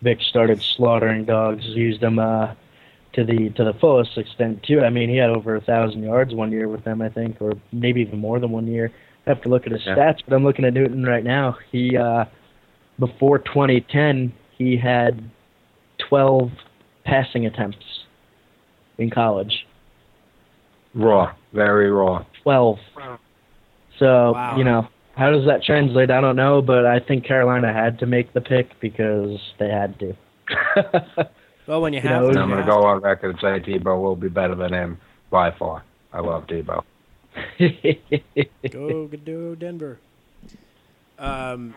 [0.00, 2.54] Vick started slaughtering dogs used them uh,
[3.14, 4.80] to the to the fullest extent too.
[4.80, 7.52] I mean, he had over a thousand yards one year with them, I think, or
[7.72, 8.90] maybe even more than one year.
[9.26, 9.94] I have to look at his Yeah.
[9.96, 11.56] stats, but I'm looking at Newton right now.
[11.70, 12.24] He uh,
[12.98, 15.22] before 2010, he had
[16.08, 16.50] 12
[17.04, 17.84] passing attempts
[18.98, 19.66] in college.
[20.94, 22.24] Raw, very raw.
[22.42, 22.78] 12.
[23.98, 24.56] So, Wow.
[24.56, 26.10] you know, how does that translate?
[26.10, 29.98] I don't know, but I think Carolina had to make the pick because they had
[30.00, 30.16] to.
[31.66, 33.72] well, when you you have know, to, I'm going to go on record and say
[33.72, 34.98] Tebow will be better than him
[35.30, 35.84] by far.
[36.12, 36.82] I love Tebow.
[38.70, 39.98] Go, go, Denver.
[41.18, 41.74] Um,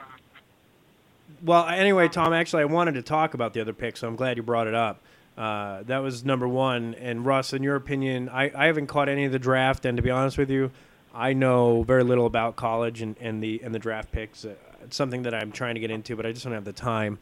[1.44, 4.38] well, anyway, Tom, actually, I wanted to talk about the other pick, so I'm glad
[4.38, 5.02] you brought it up.
[5.38, 6.96] Uh, that was number one.
[6.96, 10.02] And Russ, in your opinion, I, I haven't caught any of the draft, and to
[10.02, 10.72] be honest with you,
[11.14, 14.46] I know very little about college and, and the and the draft picks.
[14.46, 16.74] Uh, It's something that I'm trying to get into, but I just don't have the
[16.74, 17.18] time.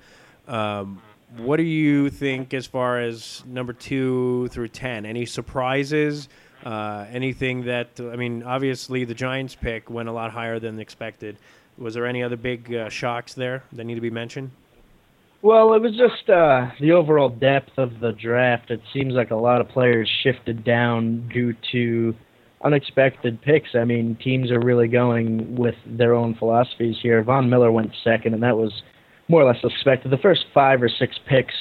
[0.47, 1.01] Um,
[1.38, 5.05] what do you think as far as number two through ten?
[5.05, 6.29] Any surprises?
[6.63, 11.38] Uh, anything that I mean, obviously the Giants pick went a lot higher than expected.
[11.77, 14.51] Was there any other big uh, shocks there that need to be mentioned?
[15.43, 18.71] well, it was just uh, the overall depth of the draft.
[18.71, 22.15] It seems like a lot of players shifted down due to
[22.63, 23.75] unexpected picks.
[23.75, 27.21] I mean, teams are really going with their own philosophies here.
[27.23, 28.71] Von Miller went second, and that was
[29.28, 30.11] more or less expected.
[30.11, 31.53] The first five or six picks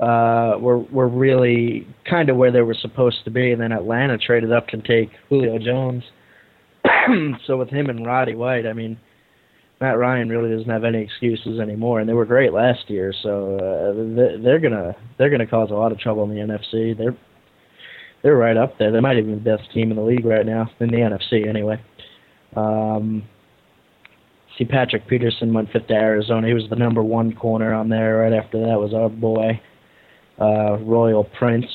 [0.00, 4.18] uh, were were really kind of where they were supposed to be, and then Atlanta
[4.18, 6.02] traded up to take Julio Jones.
[7.46, 8.98] so with him and Roddy White, I mean,
[9.80, 13.12] Matt Ryan really doesn't have any excuses anymore, and they were great last year.
[13.22, 16.96] So uh, they- they're gonna they're gonna cause a lot of trouble in the NFC.
[16.96, 17.16] They're
[18.22, 18.90] they're right up there.
[18.90, 21.46] They might even be the best team in the league right now in the NFC
[21.48, 21.80] anyway.
[22.56, 23.22] Um,
[24.58, 26.46] see, Patrick Peterson went fifth to Arizona.
[26.46, 28.18] He was the number one corner on there.
[28.18, 29.60] Right after that was our boy
[30.40, 31.66] uh, Royal Prince,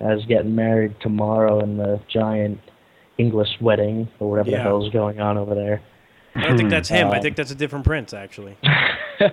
[0.00, 2.58] as getting married tomorrow in the giant
[3.18, 4.58] English wedding or whatever Yeah.
[4.58, 5.80] the hell's going on over there.
[6.36, 7.08] I don't think that's him.
[7.08, 8.56] I Uh, think that's a different prince, actually.
[8.64, 9.28] I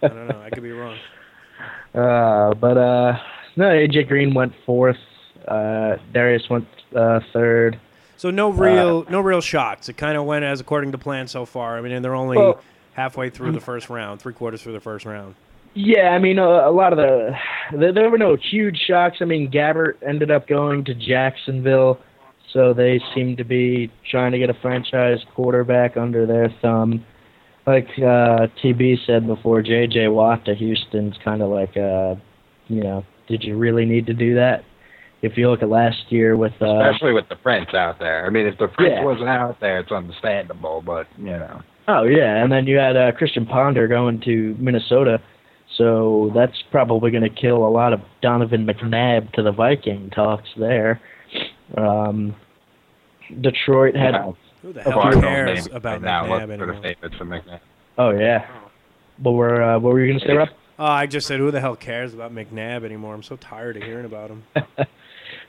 [0.00, 0.42] don't know.
[0.42, 0.96] I could be wrong.
[1.94, 3.18] Uh, but uh,
[3.56, 4.96] no, AJ Green went fourth.
[5.46, 6.66] Uh, Dareus went
[6.96, 7.78] uh, third.
[8.20, 9.88] So no real, no real shocks.
[9.88, 11.78] It kind of went as according to plan so far.
[11.78, 12.60] I mean, and they're only Well-
[12.92, 15.36] halfway through the first round, three quarters through the first round.
[15.72, 17.34] Yeah, I mean a, a lot of the
[17.72, 19.18] there, there were no huge shocks.
[19.22, 21.98] I mean Gabbert ended up going to Jacksonville,
[22.52, 27.06] so they seem to be trying to get a franchise quarterback under their thumb.
[27.66, 30.08] Like uh, TB said before, J.J.
[30.08, 32.16] Watt to Houston's kind of like, uh,
[32.68, 34.64] you know, did you really need to do that?
[35.22, 38.24] If you look at last year with uh, Especially with the French out there.
[38.26, 39.04] I mean, if the French Yeah.
[39.04, 41.60] wasn't out there, it's understandable, but, you know.
[41.88, 45.20] Oh yeah, and then you had uh, Christian Ponder going to Minnesota,
[45.76, 50.48] so that's probably going to kill a lot of Donovan McNabb to the Viking talks
[50.56, 51.00] there.
[51.76, 52.34] Um,
[53.40, 54.14] Detroit had.
[54.14, 54.32] Yeah.
[54.62, 56.82] Who the The hell Cardinals cares about right McNabb for anymore?
[56.82, 57.60] favorites for McNabb.
[57.98, 58.46] Oh yeah.
[59.18, 60.48] But we're uh, what were you gonna say, Rob?
[60.78, 63.14] Oh, I just said, who the hell cares about McNabb anymore?
[63.14, 64.44] I'm so tired of hearing about him.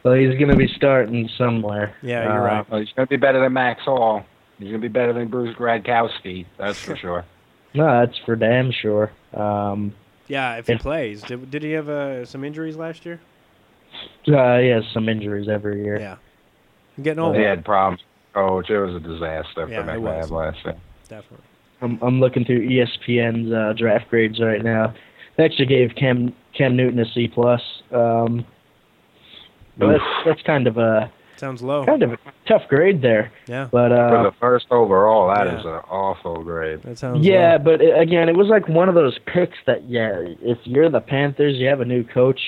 [0.03, 1.95] Well, he's gonna be starting somewhere.
[2.01, 2.69] Yeah, you're Uh, right.
[2.69, 4.23] Well, he's going to be better than Max Hall.
[4.57, 6.45] He's going to be better than Bruce Gradkowski.
[6.57, 7.25] That's for sure.
[7.73, 9.11] No, that's for damn sure.
[9.33, 9.93] Um,
[10.27, 10.79] Yeah, if he Yeah.
[10.79, 11.21] plays.
[11.23, 13.19] Did, did he have uh, some injuries last year?
[14.27, 15.99] uh, he has some injuries every year.
[15.99, 16.15] Yeah.
[16.97, 17.35] I'm getting Oh, old.
[17.35, 18.01] He had problems.
[18.33, 20.75] Coach, it was a disaster Yeah, for it McNabb last year.
[21.09, 21.45] Definitely.
[21.81, 24.93] I'm, I'm looking through ESPN's uh, draft grades right now.
[25.37, 27.61] They actually gave Cam Cam Newton a C plus.
[27.91, 28.45] Um,
[29.81, 31.85] but that's, that's kind of a Sounds low.
[31.85, 32.17] kind of a
[32.47, 33.31] tough grade there.
[33.47, 35.59] Yeah, But For uh, the first overall, that Yeah.
[35.59, 36.83] is an awful grade.
[36.83, 37.57] that sounds yeah, low.
[37.59, 40.11] but it, again, it was like one of those picks that yeah,
[40.41, 42.39] if you're the Panthers, you have a new coach,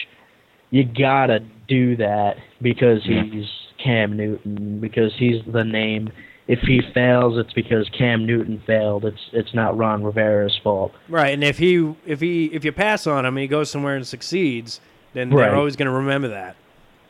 [0.69, 3.45] you gotta do that because he's
[3.83, 6.11] Cam Newton because he's the name.
[6.47, 9.05] If he fails, it's because Cam Newton failed.
[9.05, 10.91] It's it's not Ron Rivera's fault.
[11.09, 13.95] Right, and if he if he if you pass on him and he goes somewhere
[13.95, 14.81] and succeeds,
[15.13, 15.47] then Right.
[15.47, 16.55] they're always going to remember that.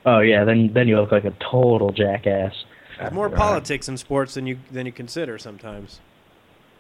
[0.05, 2.53] Oh yeah, then then you look like a total jackass.
[2.99, 3.37] There's more Right.
[3.37, 5.99] politics in sports than you than you consider sometimes.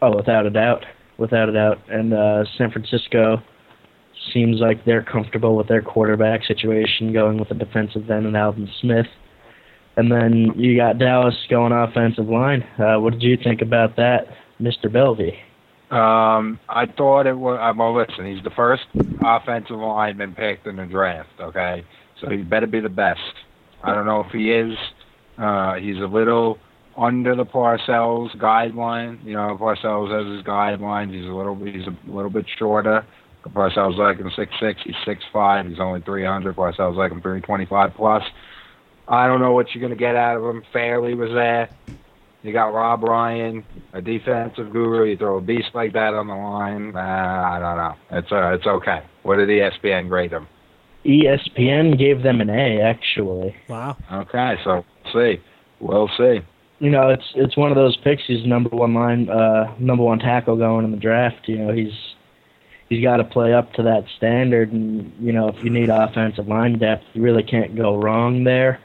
[0.01, 0.85] Oh, without a doubt,
[1.17, 1.79] without a doubt.
[1.89, 3.41] And uh, San Francisco
[4.33, 8.69] seems like they're comfortable with their quarterback situation, going with the defensive end and Aldon
[8.81, 9.07] Smith.
[9.95, 12.63] And then you got Dallas going offensive line.
[12.79, 14.27] Uh, what did you think about that,
[14.59, 14.85] Mr.
[14.91, 15.37] Belvey?
[15.95, 17.59] Um, I thought it was.
[17.61, 18.83] Uh, well, listen, he's the first
[19.23, 21.29] offensive lineman picked in the draft.
[21.39, 21.83] Okay,
[22.19, 23.19] so he better be the best.
[23.83, 24.77] I don't know if he is.
[25.37, 26.57] Uh, he's a little
[26.97, 29.23] under the Parcells guideline.
[29.25, 31.13] You know, Parcells has his guidelines.
[31.13, 31.55] He's a little.
[31.55, 33.05] He's a little bit shorter.
[33.49, 34.79] Parcells like him six six.
[34.83, 35.67] He's six five.
[35.67, 36.55] He's only three hundred.
[36.55, 38.23] Parcells like him three twenty five plus.
[39.07, 40.63] I don't know what you're gonna get out of him.
[40.71, 41.69] Fairley was there.
[42.41, 45.05] You got Rob Ryan, a defensive guru.
[45.05, 46.93] You throw a beast like that on the line.
[46.95, 47.95] Uh, I don't know.
[48.17, 49.01] It's uh, it's okay.
[49.23, 50.47] What did ESPN grade him?
[51.05, 53.55] ESPN gave them an A, actually.
[53.67, 53.97] Wow.
[54.11, 55.41] Okay, so we'll see.
[55.79, 56.39] We'll see.
[56.79, 58.23] You know, it's it's one of those picks.
[58.27, 61.47] He's number one line, uh, number one tackle going in the draft.
[61.47, 61.93] You know, he's
[62.89, 66.47] he's got to play up to that standard, and you know, if you need offensive
[66.47, 68.79] line depth, you really can't go wrong there.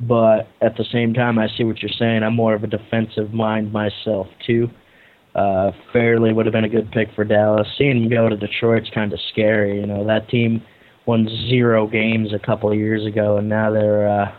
[0.00, 2.22] But at the same time, I see what you're saying.
[2.22, 4.70] I'm more of a defensive mind myself too.
[5.34, 7.68] Uh, Fairley would have been a good pick for Dallas.
[7.78, 9.80] Seeing him go to Detroit's kind of scary.
[9.80, 10.62] You know, that team
[11.10, 14.32] won zero games a couple of years ago, and now they're uh,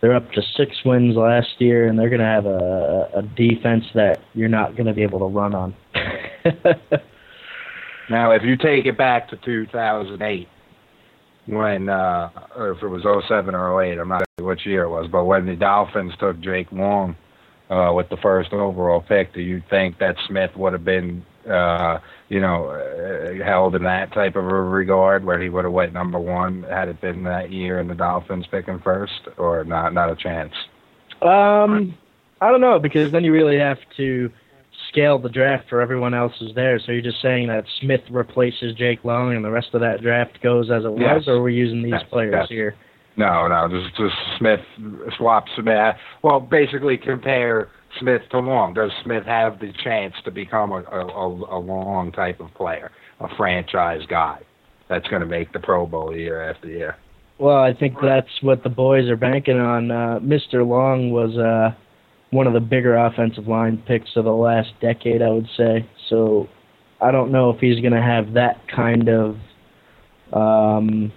[0.00, 3.84] they're up to six wins last year, and they're going to have a, a defense
[3.94, 5.74] that you're not going to be able to run on.
[8.12, 10.48] Now, if you take it back to 2008,
[11.46, 14.90] when uh, or if it was 07 or 08, I'm not sure which year it
[14.90, 17.16] was, but when the Dolphins took Jake Long
[17.70, 21.98] uh, with the first overall pick, do you think that Smith would have been, uh,
[22.28, 25.92] you know, uh, held in that type of a regard where he would have went
[25.92, 29.92] number one had it been that year and the Dolphins picking first, or not?
[29.92, 30.52] Not a chance.
[31.20, 31.94] um,
[32.40, 34.30] I don't know because then you really have to
[34.88, 36.80] scale the draft for everyone else is there.
[36.84, 40.42] So you're just saying that Smith replaces Jake Long, and the rest of that draft
[40.42, 41.18] goes as it Yes.
[41.18, 42.48] was, or we're using these Yes, players yes.
[42.48, 42.74] here?
[43.16, 44.60] No, no, just just Smith
[45.18, 45.96] swap Smith.
[46.22, 47.68] Well, basically compare
[48.00, 48.74] Smith to Long.
[48.74, 52.90] Does Smith have the chance to become a a, a, Long type of player,
[53.20, 54.40] a franchise guy
[54.88, 56.96] that's going to make the Pro Bowl year after year?
[57.38, 59.90] Well, I think that's what the boys are banking on.
[59.90, 60.66] Uh, Mr.
[60.66, 61.74] Long was uh,
[62.30, 65.88] one of the bigger offensive line picks of the last decade, I would say.
[66.08, 66.48] So
[67.00, 69.36] I don't know if he's going to have that kind of
[70.32, 71.12] um,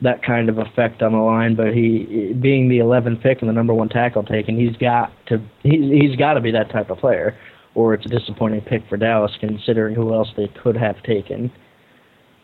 [0.00, 1.54] that kind of effect on the line.
[1.54, 5.42] But he, being the 11th pick and the number one tackle taken, he's got to
[5.62, 7.36] he, he's got to be that type of player,
[7.74, 11.50] or it's a disappointing pick for Dallas, considering who else they could have taken.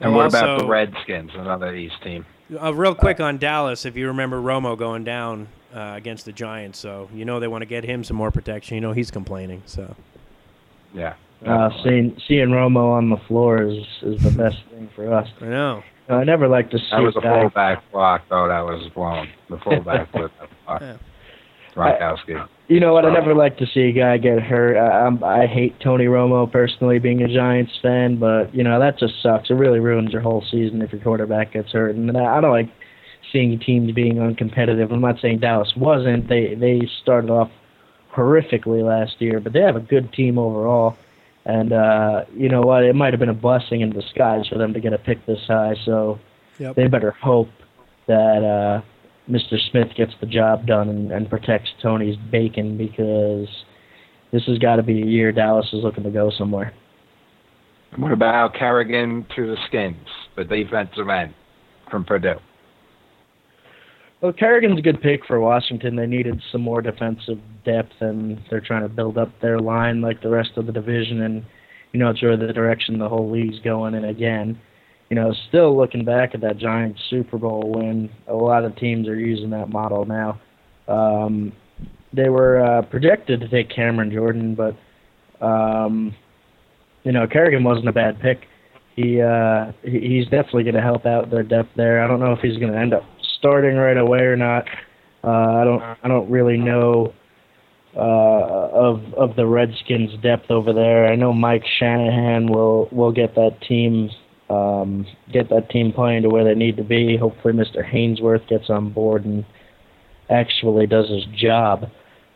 [0.00, 2.26] And Oh, what about the Redskins, another East team?
[2.60, 6.78] Uh, real quick on Dallas, if you remember Romo going down uh, against the Giants,
[6.78, 8.74] so you know they want to get him some more protection.
[8.74, 9.94] You know he's complaining, so
[10.92, 11.14] Yeah.
[11.46, 15.28] Uh, seeing seeing Romo on the floor is is the best thing for us.
[15.40, 15.82] I know.
[16.08, 18.48] I never like to see That was a guy- fullback block, though.
[18.48, 19.28] That was blown.
[19.48, 20.30] The fullback was
[20.68, 20.96] uh, Yeah.
[21.74, 22.48] Gronkowski.
[22.68, 23.04] You know what?
[23.04, 24.76] I never like to see a guy get hurt.
[24.76, 28.98] I, I'm, I hate Tony Romo personally, being a Giants fan, but you know that
[28.98, 29.50] just sucks.
[29.50, 31.94] It really ruins your whole season if your quarterback gets hurt.
[31.94, 32.70] And I I don't like
[33.32, 34.92] seeing teams being uncompetitive.
[34.92, 36.28] I'm not saying Dallas wasn't.
[36.28, 37.50] They they started off
[38.14, 40.96] horrifically last year, but they have a good team overall.
[41.44, 42.84] And uh, you know what?
[42.84, 45.40] It might have been a blessing in disguise for them to get a pick this
[45.46, 45.74] high.
[45.84, 46.18] So
[46.58, 46.76] Yep.
[46.76, 47.48] they better hope
[48.06, 48.82] that uh,
[49.30, 49.56] Mr.
[49.70, 53.48] Smith gets the job done and, and protects Tony's bacon because
[54.32, 56.72] this has got to be a year Dallas is looking to go somewhere.
[57.96, 61.34] What about Kerrigan to the Skins, the defensive end
[61.90, 62.38] from Purdue?
[64.24, 65.96] Well, Kerrigan's a good pick for Washington.
[65.96, 70.22] They needed some more defensive depth, and they're trying to build up their line like
[70.22, 71.20] the rest of the division.
[71.20, 71.44] And
[71.92, 73.94] you know, it's really the direction the whole league's going.
[73.94, 74.58] And again,
[75.10, 79.08] you know, still looking back at that Giants Super Bowl win, a lot of teams
[79.08, 80.40] are using that model now.
[80.88, 81.52] Um,
[82.14, 84.74] they were uh, projected to take Cameron Jordan, but
[85.44, 86.14] um,
[87.02, 88.46] you know, Kerrigan wasn't a bad pick.
[88.96, 92.02] He uh, he's definitely going to help out their depth there.
[92.02, 93.02] I don't know if he's going to end up
[93.44, 94.66] starting right away or not.
[95.22, 97.12] Uh, I don't I don't really know
[97.94, 101.06] uh, of of the Redskins' depth over there.
[101.06, 104.08] I know Mike Shanahan will will get that team
[104.48, 107.18] um, get that team playing to where they need to be.
[107.18, 107.84] Hopefully, Mr.
[107.84, 109.44] Haynesworth gets on board and
[110.30, 111.90] actually does his job.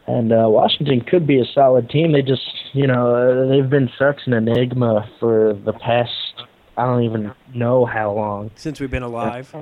[0.07, 2.13] And uh, Washington could be a solid team.
[2.13, 2.41] They just,
[2.73, 6.11] you know, uh, they've been such an enigma for the past,
[6.79, 8.51] I don't even know how long.
[8.55, 9.55] Since we've been alive.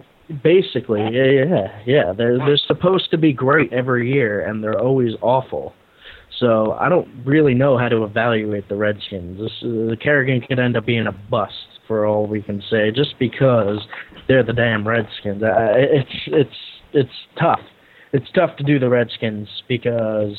[0.43, 2.13] Basically, yeah, yeah, yeah.
[2.13, 5.75] They're they're supposed to be great every year, and they're always awful.
[6.41, 9.39] So I don't really know how to evaluate the Redskins.
[9.39, 11.55] This, uh, the Kerrigan could end up being a bust
[11.87, 13.79] for all we can say, just because
[14.27, 15.43] they're the damn Redskins.
[15.43, 16.57] Uh, it's it's
[16.93, 17.61] it's tough
[18.17, 20.37] it's tough to do the Redskins because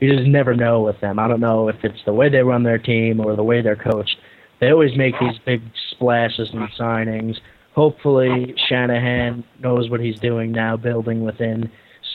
[0.00, 1.18] you just never know with them.
[1.18, 3.76] I don't know if it's the way they run their team or the way they're
[3.76, 4.16] coached.
[4.60, 7.36] They always make these big splashes and signings.
[7.74, 11.70] Hopefully, Shanahan knows what he's doing now, building within.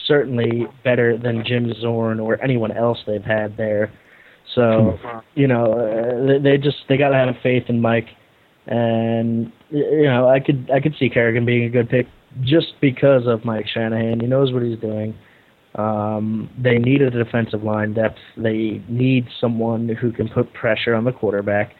[0.06, 3.92] Certainly better than Jim Zorn or anyone else they've had there.
[4.54, 4.98] So,
[5.34, 8.08] you know, uh, they just they got to have faith in Mike,
[8.66, 12.06] and you know, I could I could see Kerrigan being a good pick
[12.42, 14.20] just because of Mike Shanahan.
[14.20, 15.14] He knows what he's doing.
[15.76, 18.18] Um, they need a defensive line depth.
[18.36, 21.74] They need someone who can put pressure on the quarterback.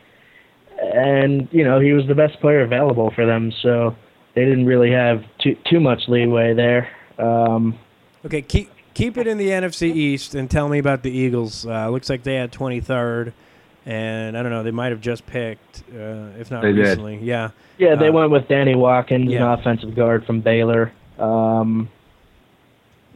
[0.81, 3.95] And you know he was the best player available for them, so
[4.35, 6.89] they didn't really have too too much leeway there.
[7.19, 7.79] Um,
[8.25, 11.67] okay, keep keep it in the NFC East and tell me about the Eagles.
[11.67, 13.33] Uh, looks like they had 23rd
[13.87, 17.17] and I don't know, they might have just picked, uh, if not they recently.
[17.17, 17.25] Did.
[17.25, 17.51] Yeah.
[17.79, 19.53] Yeah, they uh, went with Danny Watkins, yeah.
[19.53, 20.93] an offensive guard from Baylor.
[21.19, 21.89] Um,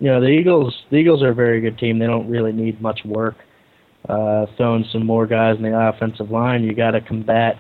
[0.01, 0.85] you know, the Eagles.
[0.91, 1.99] The Eagles are a very good team.
[1.99, 3.37] They don't really need much work.
[4.09, 7.59] Uh, throwing some more guys in the offensive line, you got to combat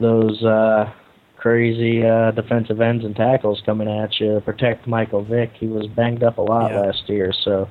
[0.00, 0.90] those uh,
[1.36, 4.40] crazy uh, defensive ends and tackles coming at you.
[4.44, 5.52] Protect Michael Vick.
[5.58, 6.80] He was banged up a lot yeah.
[6.80, 7.68] last year, so.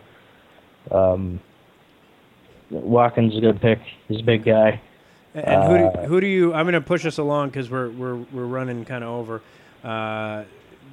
[0.92, 1.40] Um,
[2.70, 3.80] Watkins is a good pick.
[4.08, 4.82] He's a big guy.
[5.34, 6.54] And who do, uh, who do you?
[6.54, 9.42] I'm going to push us along because we're we're we're running kind of over.
[9.84, 10.44] Uh,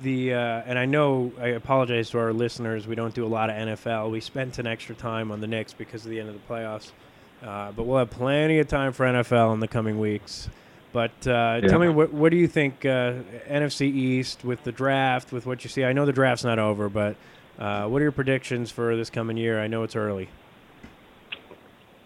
[0.03, 2.87] the uh, and I know I apologize to our listeners.
[2.87, 4.11] We don't do a lot of NFL.
[4.11, 6.93] We spent an extra time on the Knicks because of the end of the playoffs,
[7.43, 10.49] uh, but we'll have plenty of time for NFL in the coming weeks.
[10.93, 11.69] But uh, yeah.
[11.69, 13.15] tell me, what what do you think uh,
[13.49, 15.85] NFC East with the draft, with what you see?
[15.85, 17.17] I know the draft's not over, but
[17.57, 19.61] what are your predictions for this coming year?
[19.61, 20.29] I know it's early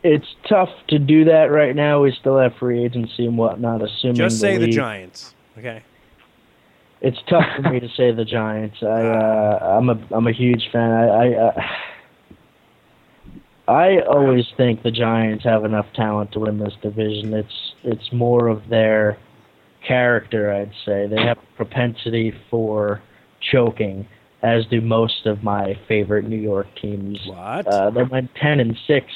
[0.04, 2.02] it's tough to do that right now.
[2.02, 3.82] We still have free agency and whatnot.
[3.82, 5.82] Assuming just say the, the Giants, okay?
[7.00, 8.76] It's tough for me to say the Giants.
[8.82, 10.92] I uh, I'm a I'm a huge fan.
[10.92, 11.62] I I, uh,
[13.66, 17.32] I always think the Giants have enough talent to win this division.
[17.32, 19.18] It's it's more of their
[19.86, 21.06] character, I'd say.
[21.06, 23.02] They have a propensity for
[23.52, 24.06] choking,
[24.42, 27.18] as do most of my favorite New York teams.
[27.26, 27.66] What?
[27.66, 29.06] Uh, they went ten and six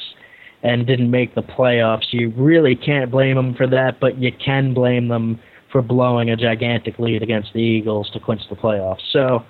[0.62, 2.06] and didn't make the playoffs.
[2.10, 6.36] You really can't blame them for that, but you can blame them for blowing a
[6.36, 9.02] gigantic lead against the Eagles to clinch the playoffs.
[9.12, 9.44] So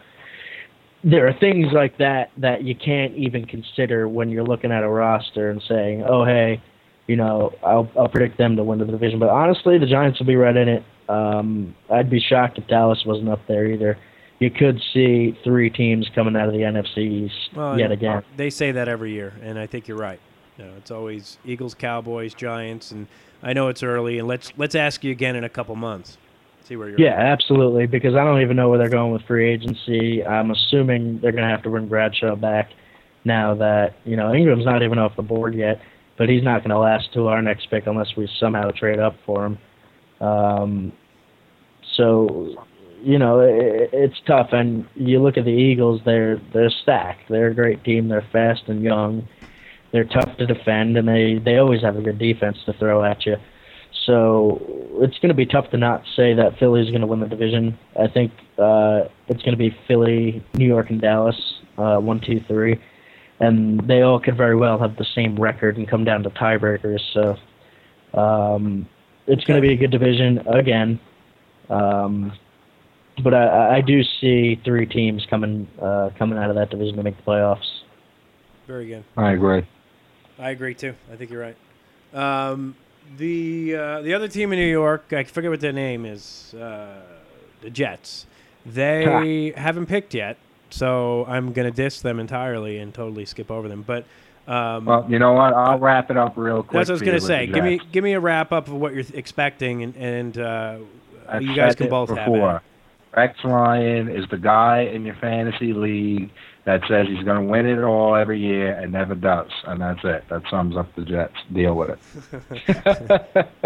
[1.04, 4.88] there are things like that that you can't even consider when you're looking at a
[4.88, 6.60] roster and saying, "Oh, hey,
[7.06, 10.26] you know, I'll I'll predict them to win the division." But honestly, the Giants will
[10.26, 10.84] be right in it.
[11.08, 13.96] Um, I'd be shocked if Dallas wasn't up there either.
[14.40, 18.22] You could see three teams coming out of the NFC East well, yet again.
[18.36, 20.20] They say that every year, and I think you're right.
[20.56, 23.06] You know, it's always Eagles, Cowboys, Giants, and
[23.42, 26.18] I know it's early, and let's let's ask you again in a couple months.
[26.68, 27.00] See where you're.
[27.00, 27.26] Yeah, at.
[27.26, 27.86] absolutely.
[27.86, 30.24] Because I don't even know where they're going with free agency.
[30.24, 32.70] I'm assuming they're going to have to bring Bradshaw back
[33.24, 35.80] now that you know Ingram's not even off the board yet,
[36.16, 39.16] but he's not going to last to our next pick unless we somehow trade up
[39.24, 39.58] for him.
[40.20, 40.92] Um,
[41.96, 42.66] so
[43.02, 47.28] you know it, it's tough, and you look at the Eagles; they're they're stacked.
[47.28, 48.08] They're a great team.
[48.08, 49.26] They're fast and young
[49.92, 53.24] they're tough to defend, and they they always have a good defense to throw at
[53.26, 53.36] you.
[54.08, 54.62] So
[55.02, 57.28] it's going to be tough to not say that Philly is going to win the
[57.28, 57.78] division.
[57.94, 61.36] I think uh, it's going to be Philly, New York, and Dallas
[61.76, 62.80] uh, one, two, three,
[63.38, 67.00] and they all could very well have the same record and come down to tiebreakers.
[67.12, 68.88] So um,
[69.26, 70.98] it's going to be a good division again.
[71.68, 72.32] Um,
[73.22, 77.02] but I, I do see three teams coming uh, coming out of that division to
[77.02, 77.82] make the playoffs.
[78.66, 79.04] Very good.
[79.18, 79.66] I agree.
[80.38, 80.94] I agree too.
[81.12, 81.56] I think you're right.
[82.14, 82.74] Um,
[83.16, 86.54] the uh, the other team in New York, I forget what their name is.
[86.54, 87.00] Uh,
[87.60, 88.26] the Jets.
[88.66, 90.36] They haven't picked yet,
[90.70, 93.82] so I'm gonna diss them entirely and totally skip over them.
[93.86, 94.04] But
[94.46, 95.54] um, Well, you know what?
[95.54, 96.72] I'll wrap it up real quick.
[96.72, 97.46] that's what I was gonna say.
[97.46, 100.78] Give me give me a wrap up of what you're expecting, and, and uh,
[101.40, 102.62] you guys can both have it.
[103.16, 106.30] Rex Ryan is the guy in your fantasy league
[106.66, 110.00] that says he's going to win it all every year and never does, and that's
[110.04, 110.24] it.
[110.28, 111.34] That sums up the Jets.
[111.52, 111.98] Deal with it.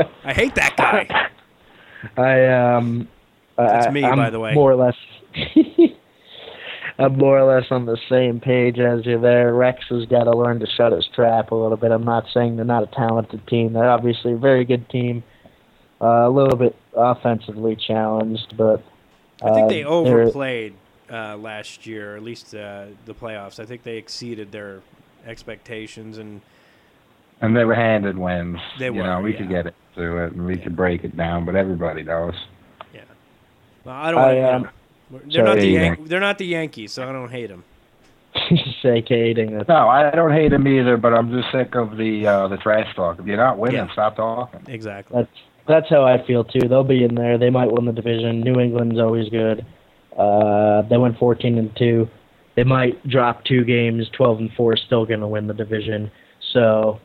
[0.24, 1.30] I hate that guy.
[2.16, 3.08] I um.
[3.56, 4.54] That's I, me, I'm by the way.
[4.54, 4.96] More or less.
[6.98, 9.52] I'm more or less on the same page as you there.
[9.52, 11.90] Rex has got to learn to shut his trap a little bit.
[11.90, 13.72] I'm not saying they're not a talented team.
[13.72, 15.24] They're obviously a very good team.
[16.00, 18.84] Uh, a little bit offensively challenged, but
[19.44, 20.74] I think they overplayed
[21.10, 23.58] uh, last year, or at least uh, the playoffs.
[23.60, 24.80] I think they exceeded their
[25.26, 26.40] expectations, and
[27.40, 28.58] And they were handed wins.
[28.78, 28.96] They were.
[28.98, 29.38] you know, we yeah.
[29.38, 32.34] could get into it and we could break it down, but everybody knows.
[33.84, 34.20] well, I don't.
[34.20, 34.70] I, wanna- um,
[35.30, 35.66] they're not the.
[35.66, 37.64] Yan- they're not the Yankees, so I don't hate them.
[38.80, 39.68] say hating it.
[39.68, 42.94] No, I don't hate them either, but I'm just sick of the uh, the trash
[42.96, 43.18] talk.
[43.18, 43.92] If you're not winning, Yeah.
[43.92, 44.60] stop talking.
[44.68, 45.18] Exactly.
[45.20, 45.30] That's
[45.66, 46.68] that's how I feel too.
[46.68, 47.38] They'll be in there.
[47.38, 48.40] They might win the division.
[48.40, 49.64] New England's always good.
[50.16, 52.08] Uh, they went 14 and two.
[52.56, 54.08] They might drop two games.
[54.16, 56.10] 12 and four, still going to win the division.
[56.52, 57.00] So,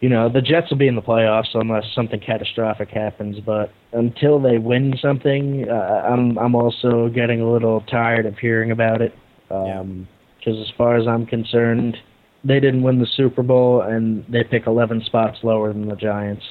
[0.00, 3.38] you know, the Jets will be in the playoffs unless something catastrophic happens.
[3.44, 8.70] But until they win something, uh, I'm I'm also getting a little tired of hearing
[8.70, 9.14] about it.
[9.50, 10.06] Um,
[10.38, 11.96] Because as far as I'm concerned,
[12.44, 16.44] they didn't win the Super Bowl, and they pick 11 spots lower than the Giants.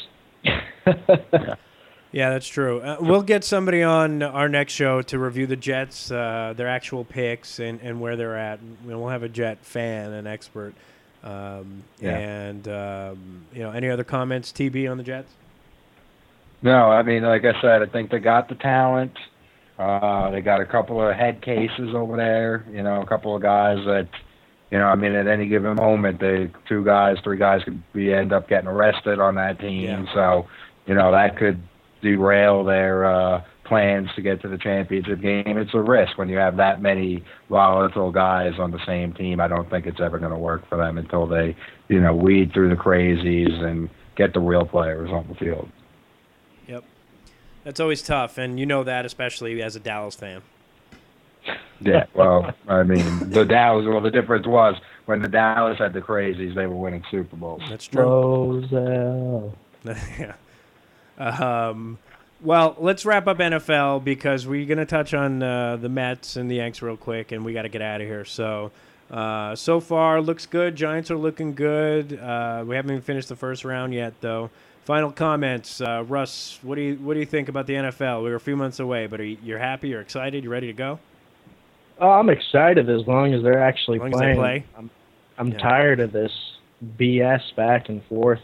[2.11, 2.79] Yeah, that's true.
[2.79, 7.03] Uh, we'll get somebody on our next show to review the Jets, uh, their actual
[7.03, 8.59] picks, and, and where they're at.
[8.85, 10.73] We'll have a Jet fan, an expert.
[11.23, 12.17] Um, Yeah.
[12.17, 15.29] And um, you know, any other comments, TB, on the Jets?
[16.61, 19.15] No, I mean, like I said, I think they got the talent.
[19.77, 22.65] Uh, they got a couple of head cases over there.
[22.71, 24.07] You know, a couple of guys that,
[24.71, 28.13] you know, I mean, at any given moment, the two guys, three guys could be
[28.13, 29.83] end up getting arrested on that team.
[29.83, 30.13] Yeah.
[30.13, 30.47] So,
[30.85, 31.61] you know, that could
[32.01, 35.57] derail their uh, plans to get to the championship game.
[35.57, 39.39] It's a risk when you have that many volatile guys on the same team.
[39.39, 41.55] I don't think it's ever going to work for them until they,
[41.87, 45.69] you know, weed through the crazies and get the real players on the field.
[46.67, 46.83] Yep.
[47.63, 50.41] That's always tough, and you know that, especially as a Dallas fan.
[51.79, 53.85] Yeah, well, I mean, the Dallas.
[53.87, 54.75] Well, the difference was
[55.05, 57.61] when the Dallas had the crazies, they were winning Super Bowls.
[57.69, 58.63] That's true.
[60.19, 60.33] Yeah.
[61.17, 61.97] Um,
[62.41, 66.51] well, let's wrap up NFL because we're going to touch on uh, the Mets and
[66.51, 68.25] the Yanks real quick, and we got to get out of here.
[68.25, 68.71] So,
[69.09, 70.75] uh, so far looks good.
[70.75, 72.19] Giants are looking good.
[72.19, 74.49] Uh, we haven't even finished the first round yet, though.
[74.83, 76.59] Final comments, uh, Russ.
[76.61, 78.23] What do you what do you think about the NFL?
[78.23, 79.89] We're a few months away, but are you, you're happy?
[79.89, 80.43] You're excited?
[80.43, 80.99] You ready to go?
[81.99, 84.37] Oh, I'm excited as long as they're actually As long as they playing.
[84.37, 84.65] play.
[84.77, 84.89] I'm,
[85.37, 85.57] I'm Yeah.
[85.57, 86.31] tired of this
[86.99, 88.39] BS back and forth.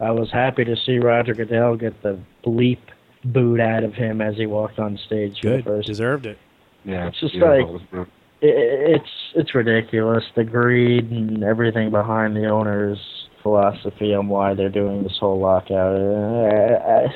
[0.00, 2.78] I was happy to see Roger Goodell get the bleep
[3.24, 5.64] boot out of him as he walked on stage Good.
[5.64, 6.38] first Deserved it.
[6.84, 8.08] Yeah, It's just like it,
[8.40, 12.98] it's it's ridiculous the greed and everything behind the owner's
[13.42, 15.94] philosophy on why they're doing this whole lockout.
[15.94, 17.06] Uh, I,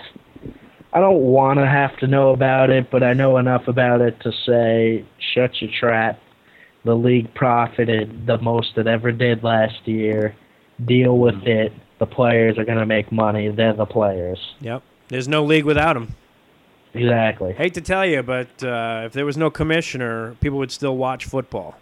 [0.94, 4.20] I don't want to have to know about it, but I know enough about it
[4.20, 5.04] to say
[5.34, 6.20] shut your trap.
[6.84, 10.36] The league profited the most it ever did last year.
[10.84, 11.72] Deal with it.
[11.98, 13.48] The players are going to make money.
[13.48, 14.38] They're the players.
[14.60, 14.82] Yep.
[15.08, 16.14] There's no league without them.
[16.92, 17.54] Exactly.
[17.54, 21.24] Hate to tell you, but uh, if there was no commissioner, people would still watch
[21.24, 21.74] football.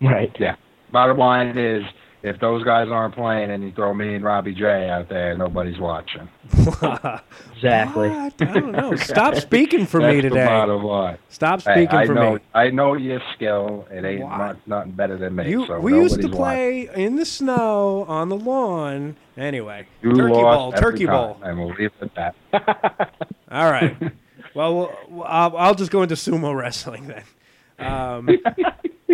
[0.00, 0.34] Right.
[0.38, 0.56] Yeah.
[0.90, 1.84] Bottom line is,
[2.22, 5.78] if those guys aren't playing and you throw me and Robbie J out there, nobody's
[5.78, 6.28] watching.
[7.62, 8.08] Exactly.
[8.08, 8.42] What?
[8.42, 8.96] I don't know.
[8.96, 10.40] Stop speaking for me today.
[10.40, 11.18] The bottom line.
[11.28, 12.40] Stop Hey, speaking I for know, me.
[12.52, 13.86] I know your skill.
[13.88, 14.36] It ain't Why?
[14.36, 15.48] not, nothing better than me.
[15.48, 19.16] You, so we used to nobody's play in the snow on the lawn.
[19.36, 19.86] Anyway.
[20.02, 21.38] You turkey ball, turkey time, bowl.
[21.44, 23.14] and we'll leave it at that.
[23.52, 23.96] All right.
[24.54, 27.22] well, we'll, we'll I'll, I'll just go into sumo wrestling then.
[27.78, 28.28] Um,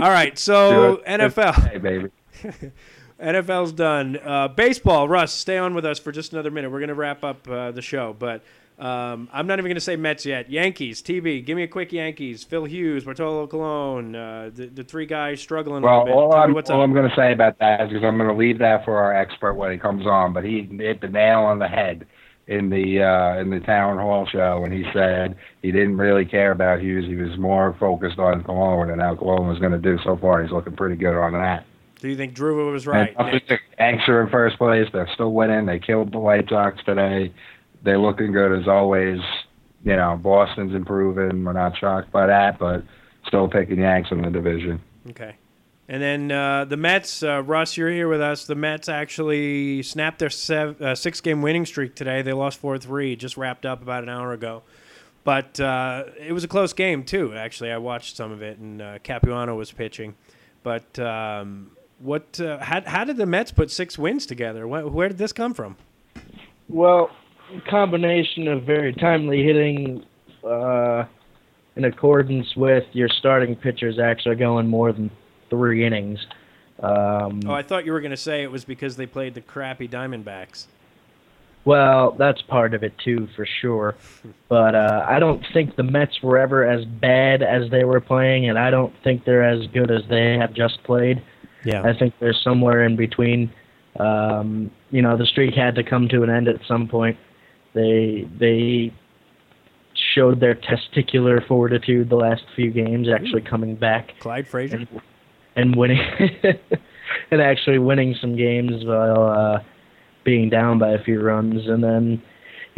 [0.01, 0.39] all right.
[0.39, 1.69] So NFL.
[1.71, 2.11] Hey, baby.
[3.21, 4.17] NFL's done.
[4.23, 6.71] Uh, baseball, Russ, stay on with us for just another minute.
[6.71, 8.15] We're going to wrap up uh, the show.
[8.19, 8.43] But
[8.79, 10.49] Um, I'm not even going to say Mets yet.
[10.51, 12.45] Yankees, TB, give me a quick Yankees.
[12.45, 16.15] Phil Hughes, Bartolo Colon, uh, the, the three guys struggling a Well, little bit.
[16.15, 16.85] all Tell I'm, what's all up.
[16.85, 19.13] I'm going to say about that is because I'm going to leave that for our
[19.13, 20.33] expert when he comes on.
[20.33, 22.07] But he hit the nail on the head
[22.47, 26.53] in the uh, in the town hall show when he said he didn't really care
[26.53, 27.05] about Hughes.
[27.07, 29.99] He was more focused on Colon and how Colon was going to do.
[30.05, 31.65] So far, he's looking pretty good on that.
[32.01, 33.15] Do you think Drew was right?
[33.19, 33.49] And Nick?
[33.49, 34.87] the Yanks are in first place.
[34.93, 35.67] They're still winning.
[35.67, 37.33] They killed the White Sox today.
[37.83, 39.21] They're looking good as always.
[39.85, 41.45] You know, Boston's improving.
[41.45, 42.85] We're not shocked by that, but
[43.27, 44.81] still picking Yanks in the division.
[45.11, 45.35] Okay.
[45.89, 48.45] And then uh, the Mets, uh, Russ, you're here with us.
[48.45, 52.21] The Mets actually snapped their sev- uh, six game winning streak today.
[52.21, 54.63] They lost 4 3, just wrapped up about an hour ago.
[55.25, 57.71] But uh, it was a close game, too, actually.
[57.71, 60.15] I watched some of it, and uh, Capuano was pitching.
[60.63, 62.41] But um, what?
[62.41, 64.67] Uh, how, how did the Mets put six wins together?
[64.67, 65.77] Where, where did this come from?
[66.69, 67.11] Well,
[67.69, 70.05] combination of very timely hitting
[70.45, 71.05] uh,
[71.77, 75.11] in accordance with your starting pitchers actually going more than
[75.51, 76.19] three innings.
[76.81, 79.41] Um, Oh, I thought you were going to say it was because they played the
[79.41, 80.67] crappy Diamondbacks.
[81.65, 83.95] Well, that's part of it too, for sure.
[84.49, 88.49] But uh, I don't think the Mets were ever as bad as they were playing,
[88.49, 91.23] and I don't think they're as good as they have just played.
[91.65, 91.83] Yeah.
[91.83, 93.53] I think they're somewhere in between.
[93.99, 97.17] Um, you know, the streak had to come to an end at some point.
[97.75, 98.93] They they
[100.15, 104.77] showed their testicular fortitude the last few games, actually coming back Clyde Frazier?
[104.77, 104.89] and,
[105.57, 106.01] and winning
[107.31, 109.63] and actually winning some games while uh,
[110.25, 111.67] being down by a few runs.
[111.67, 112.23] And then,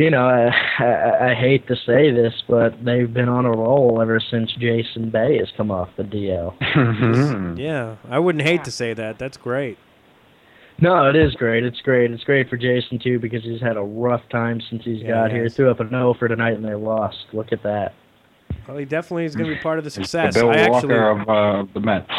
[0.00, 0.48] you know, I,
[0.82, 5.10] I, I hate to say this, but they've been on a roll ever since Jason
[5.10, 7.58] Bay has come off the DL.
[7.58, 9.18] Yeah, I wouldn't hate to say that.
[9.18, 9.78] That's great.
[10.80, 11.64] No, it is great.
[11.64, 12.10] It's great.
[12.10, 15.30] It's great for Jason too because he's had a rough time since he's Yeah, got
[15.30, 15.42] he here.
[15.44, 15.54] has.
[15.54, 17.18] Threw up an O for tonight and they lost.
[17.32, 17.92] Look at that.
[18.66, 20.34] Well, he definitely is going to be part of the success.
[20.34, 22.10] the Bill I actually, Walker of uh, the Mets.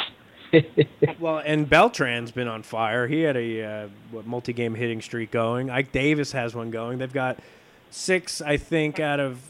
[1.20, 3.08] well, and Beltran's been on fire.
[3.08, 5.70] He had a uh, what, multi-game hitting streak going.
[5.70, 7.00] Ike Davis has one going.
[7.00, 7.40] They've got
[7.92, 9.42] six, I think, out of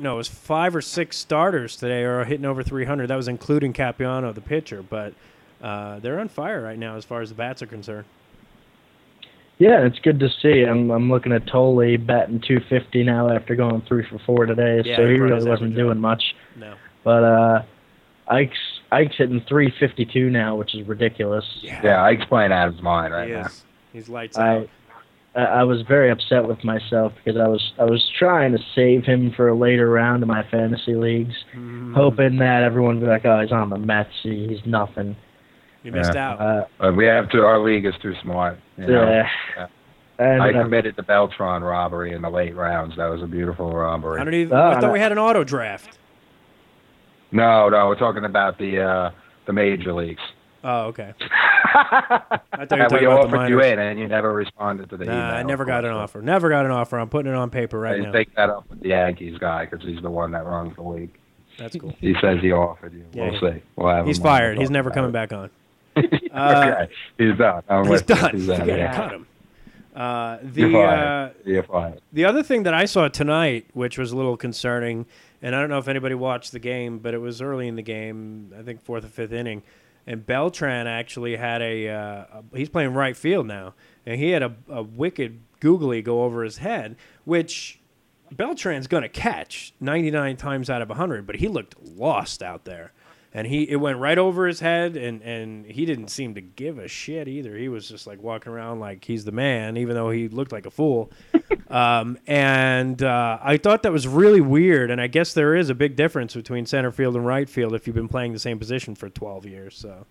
[0.00, 3.06] no, it was five or six starters today are hitting over 300.
[3.08, 4.82] That was including Capuano, the pitcher.
[4.82, 5.12] But
[5.62, 8.06] uh, they're on fire right now as far as the bats are concerned.
[9.58, 10.62] Yeah, it's good to see.
[10.64, 14.96] I'm I'm looking at Tolley batting 250 now after going three for four today, Yeah,
[14.96, 15.96] so he he really wasn't doing up.
[15.98, 16.34] much.
[16.56, 16.74] No.
[17.04, 17.62] But uh,
[18.28, 18.58] Ike's
[18.90, 21.44] Ike's hitting 352 now, which is ridiculous.
[21.62, 23.46] Yeah, Ike's playing out of his mind right he now.
[23.46, 23.64] is.
[23.92, 24.68] He's lights I out.
[25.34, 29.04] I I was very upset with myself because I was I was trying to save
[29.04, 31.94] him for a later round in my fantasy leagues, Mhm.
[31.94, 34.10] hoping that everyone would be like, "Oh, he's on the Mets.
[34.22, 35.16] He, he's nothing."
[35.82, 36.30] You missed Yeah.
[36.32, 36.40] out.
[36.40, 37.44] Uh, But we have to.
[37.44, 38.58] Our league is too smart.
[38.78, 39.02] You know?
[39.10, 39.28] yeah.
[39.56, 39.66] Yeah.
[40.18, 42.94] I I committed the Beltran robbery in the late rounds.
[42.96, 44.20] That was a beautiful robbery.
[44.20, 44.56] I don't even.
[44.56, 44.92] Ah, I thought no.
[44.92, 45.98] we had an auto draft.
[47.32, 49.10] No, no, we're talking about the uh,
[49.46, 50.20] the major leagues.
[50.64, 51.14] Oh, okay.
[51.74, 55.16] I thought you were we offered you in, and you never responded to the email.
[55.16, 56.22] Nah, I never got an offer.
[56.22, 56.98] Never got an offer.
[56.98, 58.12] I'm putting it on paper right now.
[58.12, 61.10] take that up with the Yankees guy because he's the one that runs the league.
[61.58, 61.94] That's cool.
[61.98, 63.04] He says he offered you.
[63.12, 63.62] Yeah, we'll see.
[63.76, 64.58] We'll have He's fired.
[64.58, 65.12] He's never coming it.
[65.12, 65.50] back on.
[66.32, 67.62] Uh, okay, he's done.
[67.68, 68.34] I'm He's done.
[68.34, 68.60] He's out.
[68.60, 68.78] Forget.
[68.78, 68.96] Yeah.
[68.96, 69.26] Cut him.
[69.94, 71.92] Uh, the uh.
[72.10, 75.04] The other thing that I saw tonight, which was a little concerning,
[75.42, 77.82] and I don't know if anybody watched the game, but it was early in the
[77.82, 79.62] game, I think fourth or fifth inning,
[80.06, 83.74] and Beltran actually had a, uh, a he's playing right field now,
[84.04, 87.80] and he had a, a wicked googly go over his head, which
[88.32, 92.92] Beltran's going to catch 99 times out of 100, but he looked lost out there.
[93.34, 96.78] And he it went right over his head and, and he didn't seem to give
[96.78, 97.56] a shit either.
[97.56, 100.66] He was just like walking around like he's the man, even though he looked like
[100.66, 101.10] a fool.
[101.72, 104.90] Um, and uh, I thought that was really weird.
[104.90, 107.86] And I guess there is a big difference between center field and right field if
[107.86, 109.76] you've been playing the same position for 12 years.
[109.76, 110.06] So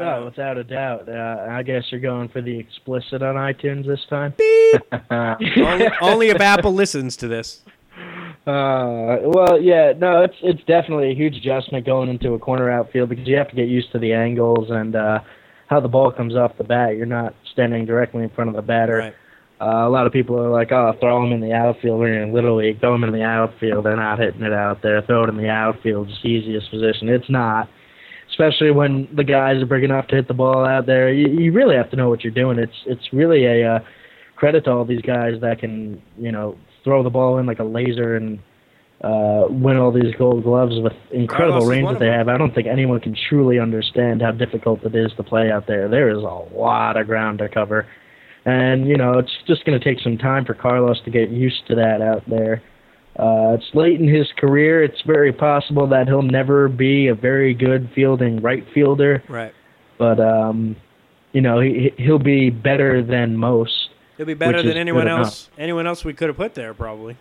[0.00, 1.08] Oh, without a doubt.
[1.08, 4.32] Uh, I guess you're going for the explicit on iTunes this time.
[5.60, 7.62] only, only if Apple listens to this.
[8.46, 13.08] Uh, well, yeah, no, it's it's definitely a huge adjustment going into a corner outfield
[13.08, 15.18] because you have to get used to the angles and uh,
[15.66, 16.96] how the ball comes off the bat.
[16.96, 18.98] You're not standing directly in front of the batter.
[18.98, 19.14] Right.
[19.60, 22.32] Uh, a lot of people are like, "Oh, throw him in the outfield." You're in
[22.32, 23.84] little league, throw him in the outfield.
[23.84, 25.02] They're not hitting it out there.
[25.02, 26.08] Throw it in the outfield.
[26.08, 27.08] It's the easiest position.
[27.08, 27.68] It's not,
[28.30, 31.12] especially when the guys are big enough to hit the ball out there.
[31.12, 32.58] You, you really have to know what you're doing.
[32.58, 33.78] It's it's really a uh,
[34.36, 37.64] credit to all these guys that can you know throw the ball in like a
[37.64, 38.38] laser and
[39.02, 42.28] uh, win all these gold gloves with incredible range that they have.
[42.28, 45.88] I don't think anyone can truly understand how difficult it is to play out there.
[45.88, 47.86] There is a lot of ground to cover.
[48.48, 51.66] And you know it's just going to take some time for Carlos to get used
[51.68, 52.62] to that out there.
[53.18, 54.82] Uh, it's late in his career.
[54.82, 59.52] It's very possible that he'll never be a very good fielding right fielder, Right.
[59.98, 60.76] but um,
[61.32, 63.90] you know he he'll be better than most.
[64.16, 65.26] He'll be better than anyone good enough.
[65.26, 65.50] else.
[65.58, 67.16] Anyone else we could have put there, probably.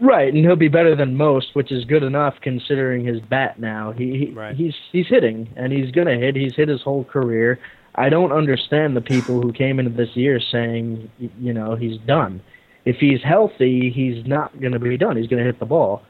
[0.00, 3.92] Right, and he'll be better than most, which is good enough considering his bat now.
[3.92, 4.56] He, he Right.
[4.56, 6.34] he's he's hitting and he's gonna hit.
[6.34, 7.58] He's hit his whole career.
[7.94, 12.42] I don't understand the people who came into this year saying you know he's done.
[12.84, 15.16] If he's healthy, he's not gonna be done.
[15.16, 16.02] He's gonna hit the ball.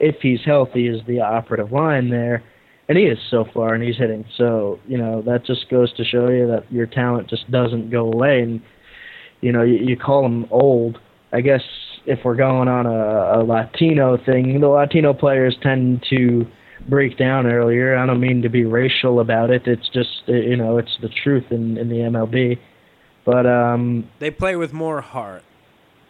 [0.00, 2.42] If he's healthy, is the operative line there,
[2.88, 4.24] and he is so far, and he's hitting.
[4.36, 8.12] So you know that just goes to show you that your talent just doesn't go
[8.12, 8.42] away.
[8.42, 8.60] And
[9.40, 10.98] you know you, you call him old.
[11.32, 11.62] I guess
[12.06, 16.46] if we're going on a, a Latino thing, the Latino players tend to
[16.88, 17.96] break down earlier.
[17.96, 19.66] I don't mean to be racial about it.
[19.66, 22.58] It's just you know it's the truth in in the MLB.
[23.24, 25.42] But um, They play with more heart.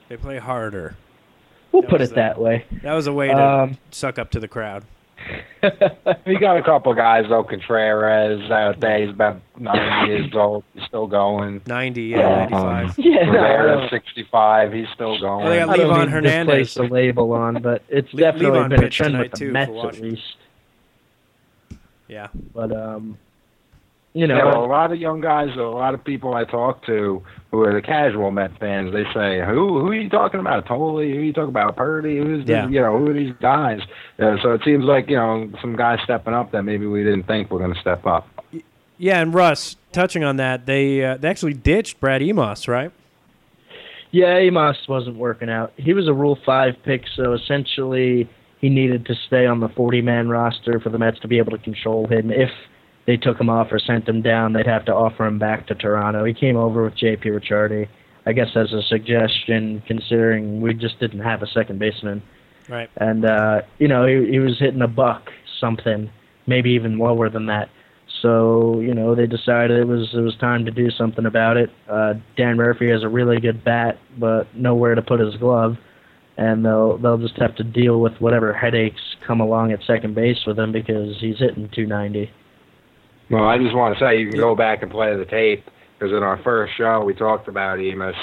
[0.09, 0.97] They play harder.
[1.73, 2.65] we'll That put it the- that way.
[2.83, 4.85] That was a way to Um, suck up to the crowd.
[6.27, 7.43] We got a couple guys though.
[7.43, 9.01] Contreras out there.
[9.05, 10.63] He's about 90 years old.
[10.75, 11.61] He's still going.
[11.67, 12.99] 90, yeah, 95.
[12.99, 14.73] Yeah, Rivera, don't- 65.
[14.73, 15.47] He's still going.
[15.47, 16.75] Oh, they got I don't Livan mean to Hernandez.
[16.75, 19.51] Place a label on, but it's Le- definitely Livan been a trend with the too,
[19.53, 20.37] Mets at least.
[22.09, 22.29] Yeah.
[22.55, 23.19] But um,
[24.15, 26.85] you know, Yeah, well, a lot of young guys, a lot of people I talk
[26.87, 30.67] to who are the casual Met fans, they say, "Who who are you talking about?
[30.67, 31.11] Tolley?
[31.13, 31.77] Who are you talking about?
[31.77, 32.17] Purdy?
[32.19, 32.69] Who's this, Yeah.
[32.69, 33.81] you know who are these guys?"
[34.19, 37.25] Uh, so it seems like you know some guys stepping up that maybe we didn't
[37.25, 38.27] think were going to step up.
[38.97, 42.91] Yeah, and Russ, touching on that, they uh, they actually ditched Brad Emaus, right?
[44.11, 45.73] Yeah, Emaus wasn't working out.
[45.77, 48.27] He was a Rule 5 pick, so essentially
[48.61, 51.53] he needed to stay on the 40 man roster for the Mets to be able
[51.53, 52.31] to control him.
[52.31, 52.51] If
[53.07, 55.75] they took him off or sent him down, they'd have to offer him back to
[55.75, 56.25] Toronto.
[56.25, 57.89] He came over with JP Ricciardi,
[58.27, 62.23] I guess, as a suggestion, considering we just didn't have a second baseman.
[62.69, 62.91] Right.
[62.97, 65.31] And, uh, you know, he, he was hitting a buck
[65.61, 66.11] something,
[66.47, 67.71] maybe even lower than that.
[68.23, 71.71] So you know they decided it was it was time to do something about it.
[71.89, 75.77] Uh, Dan Murphy has a really good bat, but nowhere to put his glove,
[76.39, 80.39] and they'll they'll just have to deal with whatever headaches come along at second base
[80.47, 82.31] with him because he's hitting 290.
[83.31, 85.65] Well, I just want to say you can go back and play the tape
[85.99, 88.15] because in our first show we talked about Emaus,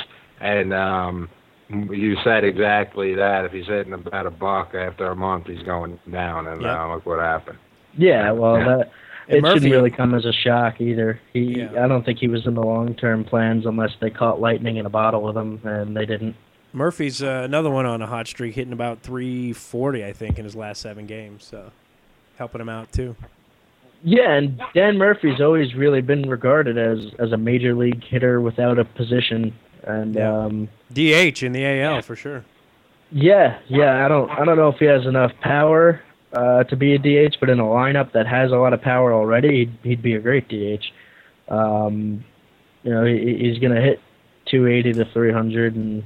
[0.42, 1.30] and um,
[1.70, 3.46] you said exactly that.
[3.46, 6.86] If he's hitting about a buck after a month, he's going down, and Yeah.
[6.86, 7.58] uh, look what happened.
[7.98, 8.66] Yeah, well Yeah.
[8.78, 8.92] that
[9.28, 11.20] And it Murphy- shouldn't really come as a shock either.
[11.34, 11.84] He Yeah.
[11.84, 14.86] I don't think he was in the long term plans unless they caught lightning in
[14.86, 16.36] a bottle with him, and they didn't.
[16.76, 20.56] Murphy's uh, another one on a hot streak, hitting about 340, I think, in his
[20.56, 21.44] last seven games.
[21.46, 21.72] So
[22.38, 23.16] helping him out too.
[24.04, 28.78] Yeah, and Dan Murphy's always really been regarded as as a major league hitter without
[28.78, 29.54] a position,
[29.84, 30.32] and Yeah.
[30.46, 32.44] um, DH in the AL for sure.
[33.12, 34.06] yeah, yeah.
[34.06, 36.02] I don't I don't know if he has enough power
[36.34, 39.14] uh, to be a DH, but in a lineup that has a lot of power
[39.14, 40.84] already, he'd, he'd be a great DH.
[41.48, 42.24] Um,
[42.84, 44.00] you know, he, he's gonna hit
[44.48, 46.04] 280 to 300, and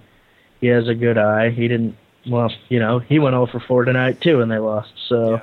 [0.62, 1.50] he has a good eye.
[1.50, 1.96] He didn't
[2.30, 4.92] well, you know, he went 0 for 4 tonight too, and they lost.
[5.08, 5.36] So.
[5.36, 5.42] Yeah.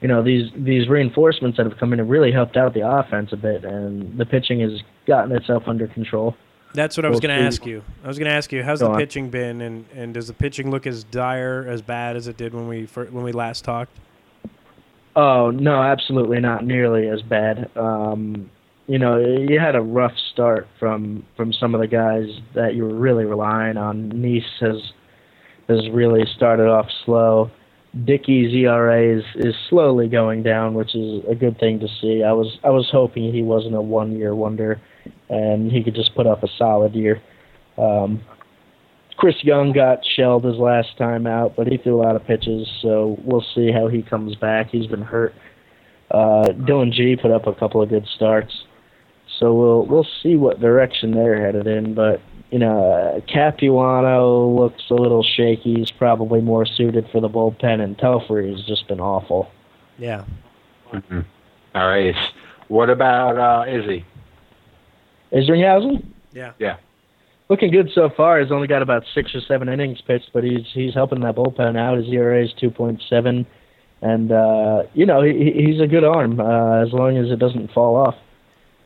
[0.00, 3.32] you know these these reinforcements that have come in have really helped out the offense
[3.32, 6.36] a bit, and the pitching has gotten itself under control.
[6.74, 7.82] That's what I was going to ask you.
[8.02, 8.98] I was going to ask you, how's Go the on.
[8.98, 12.54] pitching been, and, and does the pitching look as dire, as bad as it did
[12.54, 13.98] when we fir- when we last talked?
[15.14, 17.70] Oh no, absolutely not nearly as bad.
[17.76, 18.50] Um,
[18.86, 22.84] you know, you had a rough start from from some of the guys that you
[22.84, 24.08] were really relying on.
[24.08, 24.92] Nice has
[25.68, 27.50] has really started off slow.
[28.04, 32.22] Dickey's ERA is, is slowly going down, which is a good thing to see.
[32.22, 34.80] I was I was hoping he wasn't a one year wonder,
[35.28, 37.22] and he could just put up a solid year.
[37.76, 38.22] Um,
[39.16, 42.66] Chris Young got shelled his last time out, but he threw a lot of pitches,
[42.80, 44.70] so we'll see how he comes back.
[44.70, 45.34] He's been hurt.
[46.10, 48.52] Uh, Dillon Gee put up a couple of good starts,
[49.38, 51.94] so we'll we'll see what direction they're headed in.
[51.94, 55.74] But you know, uh, Capuano looks a little shaky.
[55.76, 59.50] He's probably more suited for the bullpen, and Pelfrey has just been awful.
[59.98, 60.24] Yeah.
[60.92, 61.20] Mm-hmm.
[61.74, 62.14] All right.
[62.68, 64.04] What about uh, Izzy?
[65.32, 66.52] Isringhausen Yeah.
[66.58, 66.76] Yeah.
[67.48, 68.40] looking good so far.
[68.40, 71.76] He's only got about six or seven innings pitched, but he's he's helping that bullpen
[71.78, 71.96] out.
[71.98, 73.46] His ERA is two point seven,
[74.02, 77.38] and uh, you know he, he- he's a good arm uh, as long as it
[77.38, 78.14] doesn't fall off.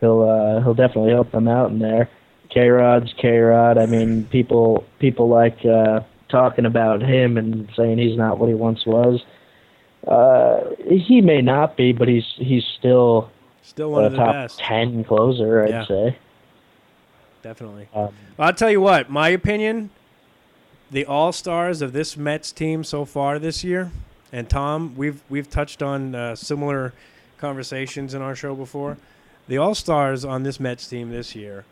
[0.00, 2.08] He'll uh, he'll definitely help them out in there.
[2.50, 3.78] K Rod's K Rod.
[3.78, 8.54] I mean, people people like uh, talking about him and saying he's not what he
[8.54, 9.22] once was.
[10.06, 13.30] Uh, he may not be, but he's he's still
[13.62, 14.58] Still one of the top best.
[14.60, 15.86] ten closer, I'd Yeah.
[15.86, 16.16] say.
[17.42, 17.88] definitely.
[17.94, 19.90] Um, I'll tell you what, my opinion,
[20.90, 23.90] the all stars of this Mets team so far this year,
[24.32, 26.92] and Tom, we've we've touched on uh, similar
[27.38, 28.96] conversations in our show before.
[29.48, 31.64] The all stars on this Mets team this year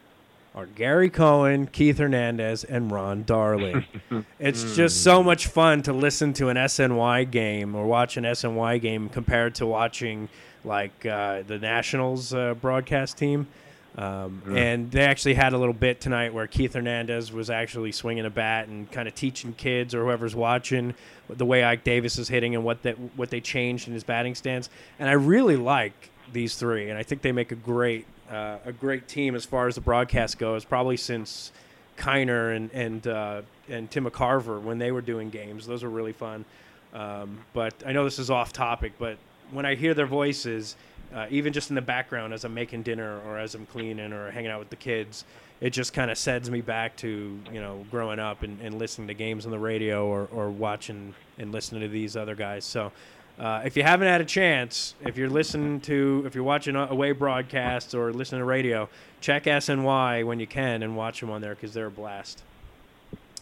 [0.55, 3.85] are Gary Cohen, Keith Hernandez, and Ron Darling.
[4.39, 8.81] it's just so much fun to listen to an SNY game or watch an SNY
[8.81, 10.29] game compared to watching
[10.65, 13.49] like uh, the Nationals uh, broadcast team.
[13.97, 18.25] Um, And they actually had a little bit tonight where Keith Hernandez was actually swinging
[18.25, 20.95] a bat and kind of teaching kids or whoever's watching
[21.29, 24.35] the way Ike Davis is hitting and what that what they changed in his batting
[24.35, 24.69] stance.
[24.99, 28.73] And I really like these three, and I think they make a great uh, a
[28.73, 30.65] great team as far as the broadcast goes.
[30.65, 31.53] Probably since
[31.97, 36.13] Kiner and and uh, and Tim McCarver when they were doing games, those were really
[36.13, 36.45] fun.
[36.93, 39.19] Um, but I know this is off topic, but
[39.51, 40.77] when I hear their voices,
[41.13, 44.31] uh, even just in the background as I'm making dinner or as I'm cleaning or
[44.31, 45.25] hanging out with the kids,
[45.61, 49.09] it just kind of sends me back to you know growing up and, and listening
[49.09, 52.65] to games on the radio or, or watching and listening to these other guys.
[52.65, 52.93] So.
[53.39, 57.13] Uh, if you haven't had a chance, if you're listening to, if you're watching away
[57.13, 58.89] broadcasts or listening to radio,
[59.21, 62.43] check SNY when you can and watch them on there because they're a blast.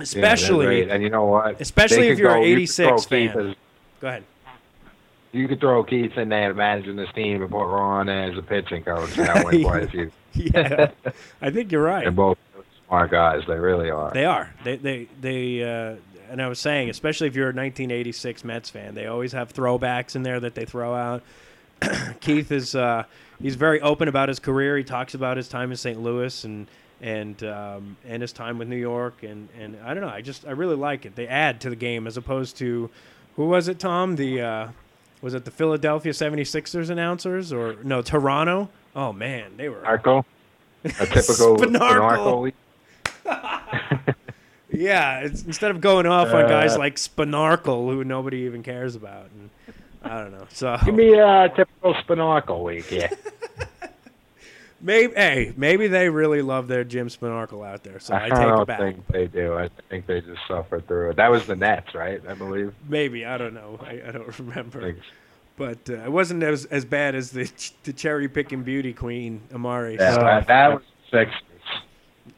[0.01, 0.89] Especially, great.
[0.89, 1.61] and you know what?
[1.61, 3.29] especially if you're go- an you could 86 throw fan.
[3.51, 3.57] As-
[4.01, 4.25] go ahead.
[5.33, 8.83] You could throw Keith in there managing this team and put Ron as a pitching
[8.85, 9.15] coach.
[9.15, 10.11] That way, play if you.
[10.35, 10.91] Yeah,
[11.43, 12.05] I think you're right.
[12.05, 12.39] They're both
[12.87, 13.43] smart guys.
[13.47, 14.13] They really are.
[14.13, 14.51] They are.
[14.65, 15.63] They they they.
[15.63, 15.97] Uh,
[16.33, 20.17] and I was saying, especially if you're a 1986 Mets fan, they always have throwbacks
[20.17, 21.23] in there that they throw out.
[22.21, 23.05] Keith is uh,
[23.39, 24.79] he's very open about his career.
[24.79, 26.03] He talks about his time in St.
[26.03, 26.67] Louis and
[27.03, 30.09] and um, and his time with New York and and I don't know.
[30.09, 31.17] I just I really like it.
[31.17, 32.89] They add to the game as opposed to
[33.37, 33.79] who was it?
[33.79, 34.69] Tom the uh,
[35.21, 38.71] was it the Philadelphia 76ers announcers or no Toronto?
[38.97, 40.25] Oh man, they were Narco.
[40.85, 42.53] A typical Spanarkel.
[44.73, 48.97] Yeah, it's, instead of going off on guys Uh, like Spanarkel, who nobody even cares
[48.97, 49.51] about, and
[50.03, 50.47] I don't know.
[50.51, 52.91] So Give me a typical Spanarkel week.
[52.91, 53.11] Yeah.
[54.81, 58.01] maybe, hey, maybe they really love their Jim Spanarkel out there.
[58.01, 58.79] So I, I take don't it back.
[58.81, 59.55] think they do.
[59.57, 61.17] I think they just suffer through it.
[61.17, 62.21] That was the Nets, right?
[62.29, 62.75] I believe.
[62.89, 63.79] Maybe I don't know.
[63.83, 64.97] I, I don't remember, Like,
[65.57, 67.51] but uh, it wasn't as as bad as the
[67.85, 69.95] the cherry picking beauty queen Amari.
[69.97, 71.43] yeah, So that, was Sixers.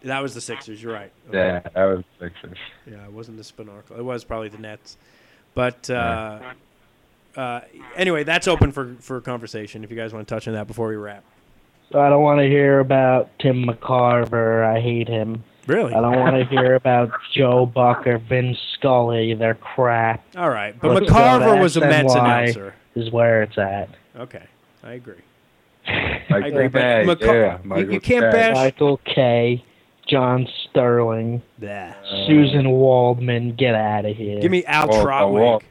[0.03, 0.83] That was the Sixers.
[0.83, 1.13] You're right.
[1.29, 1.37] Okay.
[1.39, 2.59] Yeah, that was Sixers.
[2.87, 3.99] Yeah, it wasn't the Spanarkel.
[3.99, 4.97] It was probably the Nets.
[5.55, 6.41] But uh,
[7.37, 7.61] uh,
[7.97, 9.85] anyway, that's open for for conversation.
[9.85, 11.23] If you guys want to touch on that before we wrap.
[11.93, 14.65] So I don't want to hear about Tim McCarver.
[14.65, 15.45] I hate him.
[15.67, 15.95] Really?
[15.95, 19.35] I don't want to hear about Joe Buck or Vince Scully.
[19.35, 20.25] They're crap.
[20.37, 22.19] All right, but Let's McCarver was a Mets SNY.
[22.43, 22.75] announcer.
[22.97, 23.91] Is where it's at.
[24.17, 24.45] Okay,
[24.83, 25.21] I agree.
[25.87, 28.31] I agree, but hey, yeah, you- you can't Jackson.
[28.33, 29.65] bash- Michael Kay.
[30.15, 31.93] John Sterling, Blah.
[32.29, 34.39] Suzyn Waldman, get out of here.
[34.41, 35.43] Give me Al Oh, oh, Trautwig.
[35.43, 35.65] Walt.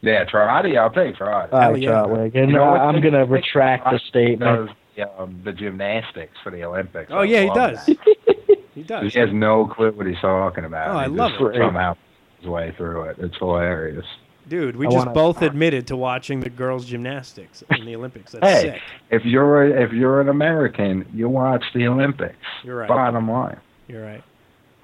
[0.00, 0.76] Yeah, Trotty.
[0.76, 1.52] I'll take Trotty.
[1.52, 1.82] All Hell right.
[1.84, 2.34] Trautwig.
[2.34, 2.64] And You know.
[2.64, 4.70] I'm gonna retract the statement.
[4.96, 7.12] does um, the gymnastics for the Olympics.
[7.14, 7.86] Oh I yeah, he does.
[8.74, 9.12] he does.
[9.12, 10.96] He has no clue what he's talking about.
[10.96, 11.58] Oh, I He love just it.
[11.60, 11.96] Somehow
[12.40, 13.18] his way through it.
[13.20, 14.04] It's hilarious.
[14.48, 18.32] Dude, we I just wanna- both admitted to watching the girls' gymnastics in the Olympics.
[18.32, 18.80] That's Hey, sick.
[19.10, 22.36] if you're a, if you're an American, you watch the Olympics.
[22.64, 22.88] You're right.
[22.88, 23.58] Bottom line.
[23.88, 24.22] You're right.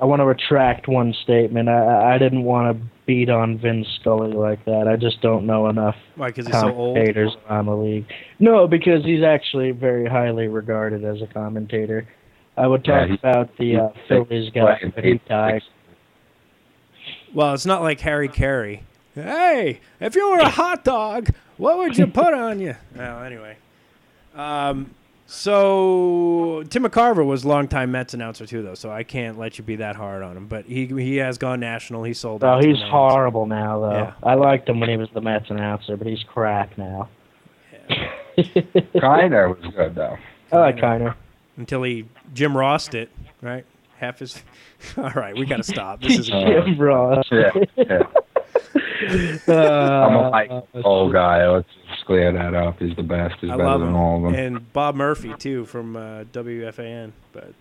[0.01, 1.69] I want to retract one statement.
[1.69, 4.89] I, I didn't want to beat on Vince Scully like that.
[4.89, 6.27] I just don't know enough Why?
[6.29, 6.97] Because he's so old.
[6.97, 8.05] commentators on the league.
[8.41, 12.07] No, because he's actually very highly regarded as a commentator.
[12.57, 15.63] I would Yeah, talk he- about the uh, Phillies guy, but he died.
[17.33, 18.83] Well, it's not like Harry Caray.
[19.15, 22.75] Hey, if you were a hot dog, what would you put on you?
[22.97, 23.57] Well, anyway.
[24.35, 24.91] Um,
[25.27, 28.75] so Tim McCarver was longtime Mets announcer too, though.
[28.75, 30.47] So I can't let you be that hard on him.
[30.49, 32.03] But he he has gone national.
[32.05, 32.59] He sold out.
[32.59, 32.91] Oh, to he's the Mets.
[32.91, 33.93] horrible now, though.
[33.93, 34.13] Yeah.
[34.23, 37.09] I liked him when he was the Mets announcer, but he's crap now.
[38.39, 40.17] Kiner was good though.
[40.53, 41.15] I like Kiner.
[41.57, 43.11] until he Jim Rossed it,
[43.41, 43.65] right?
[43.99, 44.43] Half his.
[44.97, 46.01] All right, we got to stop.
[46.03, 46.27] This is.
[46.27, 47.25] Jim Ross.
[47.31, 48.03] Yeah, yeah.
[49.49, 50.51] Uh, I'm a Mike
[50.85, 51.47] old guy.
[51.49, 52.79] Let's just clear that up.
[52.79, 53.37] He's the best.
[53.41, 53.97] He's I better love than him.
[53.97, 54.35] all of them.
[54.35, 57.13] And Bob Murphy too from uh, WFAN.
[57.33, 57.53] But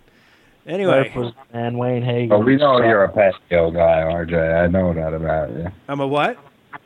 [0.66, 2.30] anyway, Murph was and Wayne Hagin.
[2.30, 4.64] But we know you're a Pat Gill guy, RJ.
[4.64, 5.68] I know that about you.
[5.88, 6.38] I'm a what?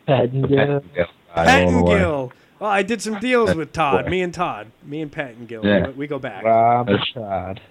[0.05, 0.79] Patton, yeah.
[0.79, 1.05] Pat Gill
[1.35, 2.33] guy all the way.
[2.59, 4.09] Well, I did some deals with Todd.
[4.09, 4.71] Me and Todd.
[4.83, 5.63] Me and Pettengill.
[5.63, 5.87] Yeah.
[5.87, 6.43] We, we go back.
[6.43, 7.61] Rob That's- Shad.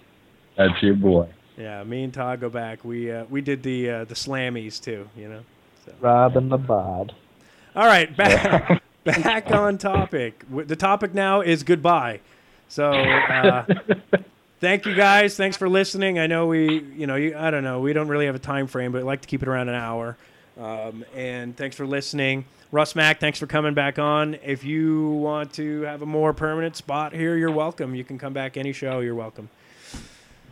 [0.56, 1.28] That's your boy.
[1.58, 2.84] Yeah, me and Todd go back.
[2.84, 5.08] We uh, we did the uh, the Slammies too.
[5.16, 5.40] You know.
[6.00, 7.14] Rob and the Bod.
[7.74, 10.44] All right, back back on topic.
[10.50, 12.20] The topic now is goodbye.
[12.68, 13.64] So uh,
[14.60, 15.36] thank you guys.
[15.36, 16.18] Thanks for listening.
[16.18, 18.66] I know we, you know, you, I don't know, we don't really have a time
[18.66, 20.16] frame, but I like to keep it around an hour.
[20.58, 22.46] Um, and thanks for listening.
[22.72, 24.34] Russ Mack, thanks for coming back on.
[24.42, 27.94] If you want to have a more permanent spot here, you're welcome.
[27.94, 29.00] You can come back any show.
[29.00, 29.48] You're welcome.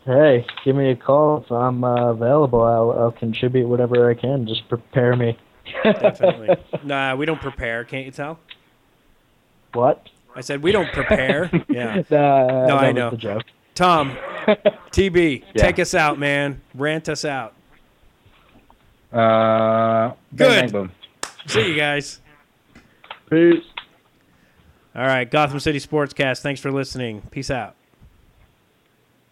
[0.04, 2.62] Hey, give me a call if I'm uh, available.
[2.62, 4.46] I'll, I'll contribute whatever I can.
[4.46, 5.38] Just prepare me.
[5.82, 6.56] Definitely.
[6.84, 7.84] nah, we don't prepare.
[7.84, 8.38] Can't you tell?
[9.72, 10.08] What?
[10.36, 11.50] I said we don't prepare.
[11.68, 12.02] Yeah.
[12.10, 13.10] Uh, No, I know.
[13.10, 13.42] the joke.
[13.74, 14.16] Tom,
[14.92, 15.62] TB, Yeah.
[15.62, 16.60] take us out, man.
[16.74, 17.54] Rant us out.
[19.12, 20.48] Uh, Good.
[20.60, 20.92] bang, boom.
[21.46, 22.20] See you guys.
[23.30, 23.64] Peace.
[24.94, 26.40] All right, Gotham City Sportscast.
[26.42, 27.22] Thanks for listening.
[27.30, 27.74] Peace out.